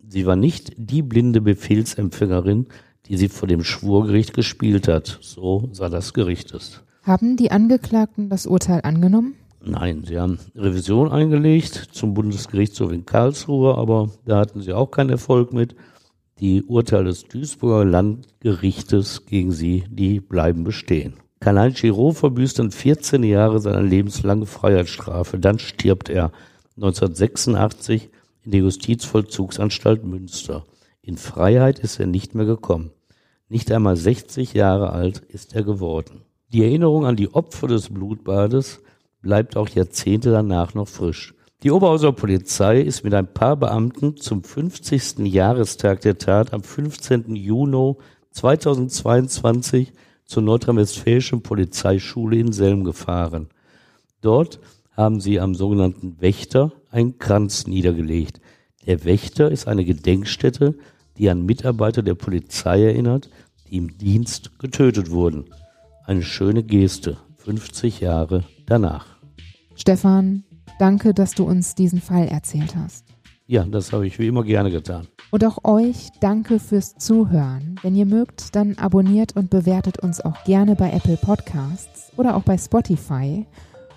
sie 0.07 0.25
war 0.25 0.35
nicht 0.35 0.73
die 0.77 1.01
blinde 1.01 1.41
Befehlsempfängerin, 1.41 2.67
die 3.07 3.17
sie 3.17 3.29
vor 3.29 3.47
dem 3.47 3.63
Schwurgericht 3.63 4.33
gespielt 4.33 4.87
hat. 4.87 5.19
So 5.21 5.69
sah 5.71 5.89
das 5.89 6.13
Gericht 6.13 6.53
es. 6.53 6.81
Haben 7.03 7.35
die 7.35 7.51
Angeklagten 7.51 8.29
das 8.29 8.45
Urteil 8.45 8.81
angenommen? 8.83 9.35
Nein, 9.65 10.03
sie 10.05 10.19
haben 10.19 10.39
Revision 10.55 11.11
eingelegt 11.11 11.89
zum 11.91 12.13
Bundesgerichtshof 12.13 12.91
in 12.91 13.05
Karlsruhe, 13.05 13.75
aber 13.75 14.09
da 14.25 14.39
hatten 14.39 14.61
sie 14.61 14.73
auch 14.73 14.91
keinen 14.91 15.09
Erfolg 15.09 15.53
mit. 15.53 15.75
Die 16.39 16.63
Urteile 16.63 17.05
des 17.05 17.23
Duisburger 17.25 17.85
Landgerichtes 17.85 19.25
gegen 19.25 19.51
sie, 19.51 19.85
die 19.89 20.19
bleiben 20.19 20.63
bestehen. 20.63 21.13
Karl-Heinz 21.39 21.81
Giraud 21.81 22.17
verbüßt 22.17 22.59
dann 22.59 22.71
14 22.71 23.23
Jahre 23.23 23.59
seiner 23.59 23.81
lebenslangen 23.81 24.45
Freiheitsstrafe. 24.45 25.39
Dann 25.39 25.59
stirbt 25.59 26.09
er 26.09 26.31
1986 26.77 28.09
in 28.43 28.51
der 28.51 28.61
Justizvollzugsanstalt 28.61 30.03
Münster. 30.03 30.65
In 31.05 31.17
Freiheit 31.17 31.79
ist 31.79 31.99
er 31.99 32.07
nicht 32.07 32.33
mehr 32.33 32.45
gekommen. 32.45 32.91
Nicht 33.49 33.69
einmal 33.73 33.97
60 33.97 34.53
Jahre 34.53 34.91
alt 34.91 35.19
ist 35.19 35.53
er 35.53 35.63
geworden. 35.63 36.21
Die 36.53 36.63
Erinnerung 36.63 37.05
an 37.05 37.17
die 37.17 37.33
Opfer 37.33 37.67
des 37.67 37.89
Blutbades 37.89 38.79
bleibt 39.21 39.57
auch 39.57 39.67
Jahrzehnte 39.67 40.31
danach 40.31 40.73
noch 40.75 40.87
frisch. 40.87 41.35
Die 41.61 41.71
Oberhauser 41.71 42.13
Polizei 42.13 42.79
ist 42.79 43.03
mit 43.03 43.13
ein 43.13 43.33
paar 43.33 43.57
Beamten 43.57 44.15
zum 44.15 44.45
50. 44.45 45.19
Jahrestag 45.27 45.99
der 46.01 46.17
Tat 46.17 46.53
am 46.53 46.63
15. 46.63 47.35
Juni 47.35 47.95
2022 48.31 49.91
zur 50.23 50.43
nordrhein-westfälischen 50.43 51.43
Polizeischule 51.43 52.37
in 52.37 52.53
Selm 52.53 52.85
gefahren. 52.85 53.49
Dort 54.21 54.61
haben 54.91 55.19
sie 55.19 55.41
am 55.41 55.53
sogenannten 55.53 56.21
Wächter 56.21 56.71
einen 56.91 57.17
Kranz 57.19 57.67
niedergelegt. 57.67 58.39
Der 58.85 59.03
Wächter 59.03 59.51
ist 59.51 59.67
eine 59.67 59.83
Gedenkstätte 59.83 60.75
die 61.17 61.29
an 61.29 61.45
Mitarbeiter 61.45 62.01
der 62.01 62.15
Polizei 62.15 62.83
erinnert, 62.83 63.29
die 63.67 63.77
im 63.77 63.97
Dienst 63.97 64.59
getötet 64.59 65.11
wurden. 65.11 65.45
Eine 66.05 66.23
schöne 66.23 66.63
Geste, 66.63 67.17
50 67.37 67.99
Jahre 67.99 68.43
danach. 68.65 69.05
Stefan, 69.75 70.43
danke, 70.79 71.13
dass 71.13 71.33
du 71.33 71.43
uns 71.43 71.75
diesen 71.75 72.01
Fall 72.01 72.27
erzählt 72.27 72.75
hast. 72.75 73.05
Ja, 73.45 73.63
das 73.65 73.91
habe 73.91 74.07
ich 74.07 74.19
wie 74.19 74.27
immer 74.27 74.43
gerne 74.43 74.71
getan. 74.71 75.07
Und 75.31 75.43
auch 75.43 75.63
euch 75.63 76.09
danke 76.21 76.59
fürs 76.59 76.95
Zuhören. 76.95 77.75
Wenn 77.81 77.95
ihr 77.95 78.05
mögt, 78.05 78.55
dann 78.55 78.77
abonniert 78.77 79.35
und 79.35 79.49
bewertet 79.49 79.99
uns 79.99 80.21
auch 80.21 80.43
gerne 80.43 80.75
bei 80.75 80.91
Apple 80.91 81.17
Podcasts 81.17 82.11
oder 82.15 82.35
auch 82.35 82.43
bei 82.43 82.57
Spotify. 82.57 83.45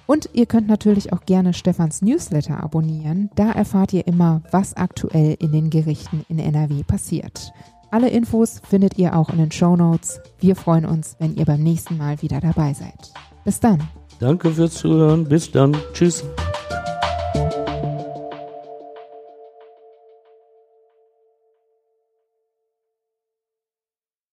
Und 0.06 0.30
ihr 0.32 0.46
könnt 0.46 0.68
natürlich 0.68 1.12
auch 1.12 1.24
gerne 1.26 1.52
Stefans 1.52 2.02
Newsletter 2.02 2.62
abonnieren. 2.62 3.30
Da 3.34 3.50
erfahrt 3.52 3.92
ihr 3.92 4.06
immer, 4.06 4.42
was 4.50 4.74
aktuell 4.74 5.36
in 5.40 5.52
den 5.52 5.70
Gerichten 5.70 6.24
in 6.28 6.38
NRW 6.38 6.84
passiert. 6.84 7.52
Alle 7.90 8.08
Infos 8.08 8.60
findet 8.68 8.98
ihr 8.98 9.16
auch 9.16 9.30
in 9.30 9.38
den 9.38 9.52
Show 9.52 9.76
Notes. 9.76 10.20
Wir 10.38 10.56
freuen 10.56 10.84
uns, 10.86 11.16
wenn 11.18 11.36
ihr 11.36 11.44
beim 11.44 11.62
nächsten 11.62 11.96
Mal 11.96 12.20
wieder 12.20 12.40
dabei 12.40 12.72
seid. 12.74 13.12
Bis 13.44 13.60
dann. 13.60 13.82
Danke 14.18 14.50
fürs 14.50 14.74
Zuhören. 14.74 15.24
Bis 15.24 15.50
dann. 15.50 15.76
Tschüss. 15.92 16.24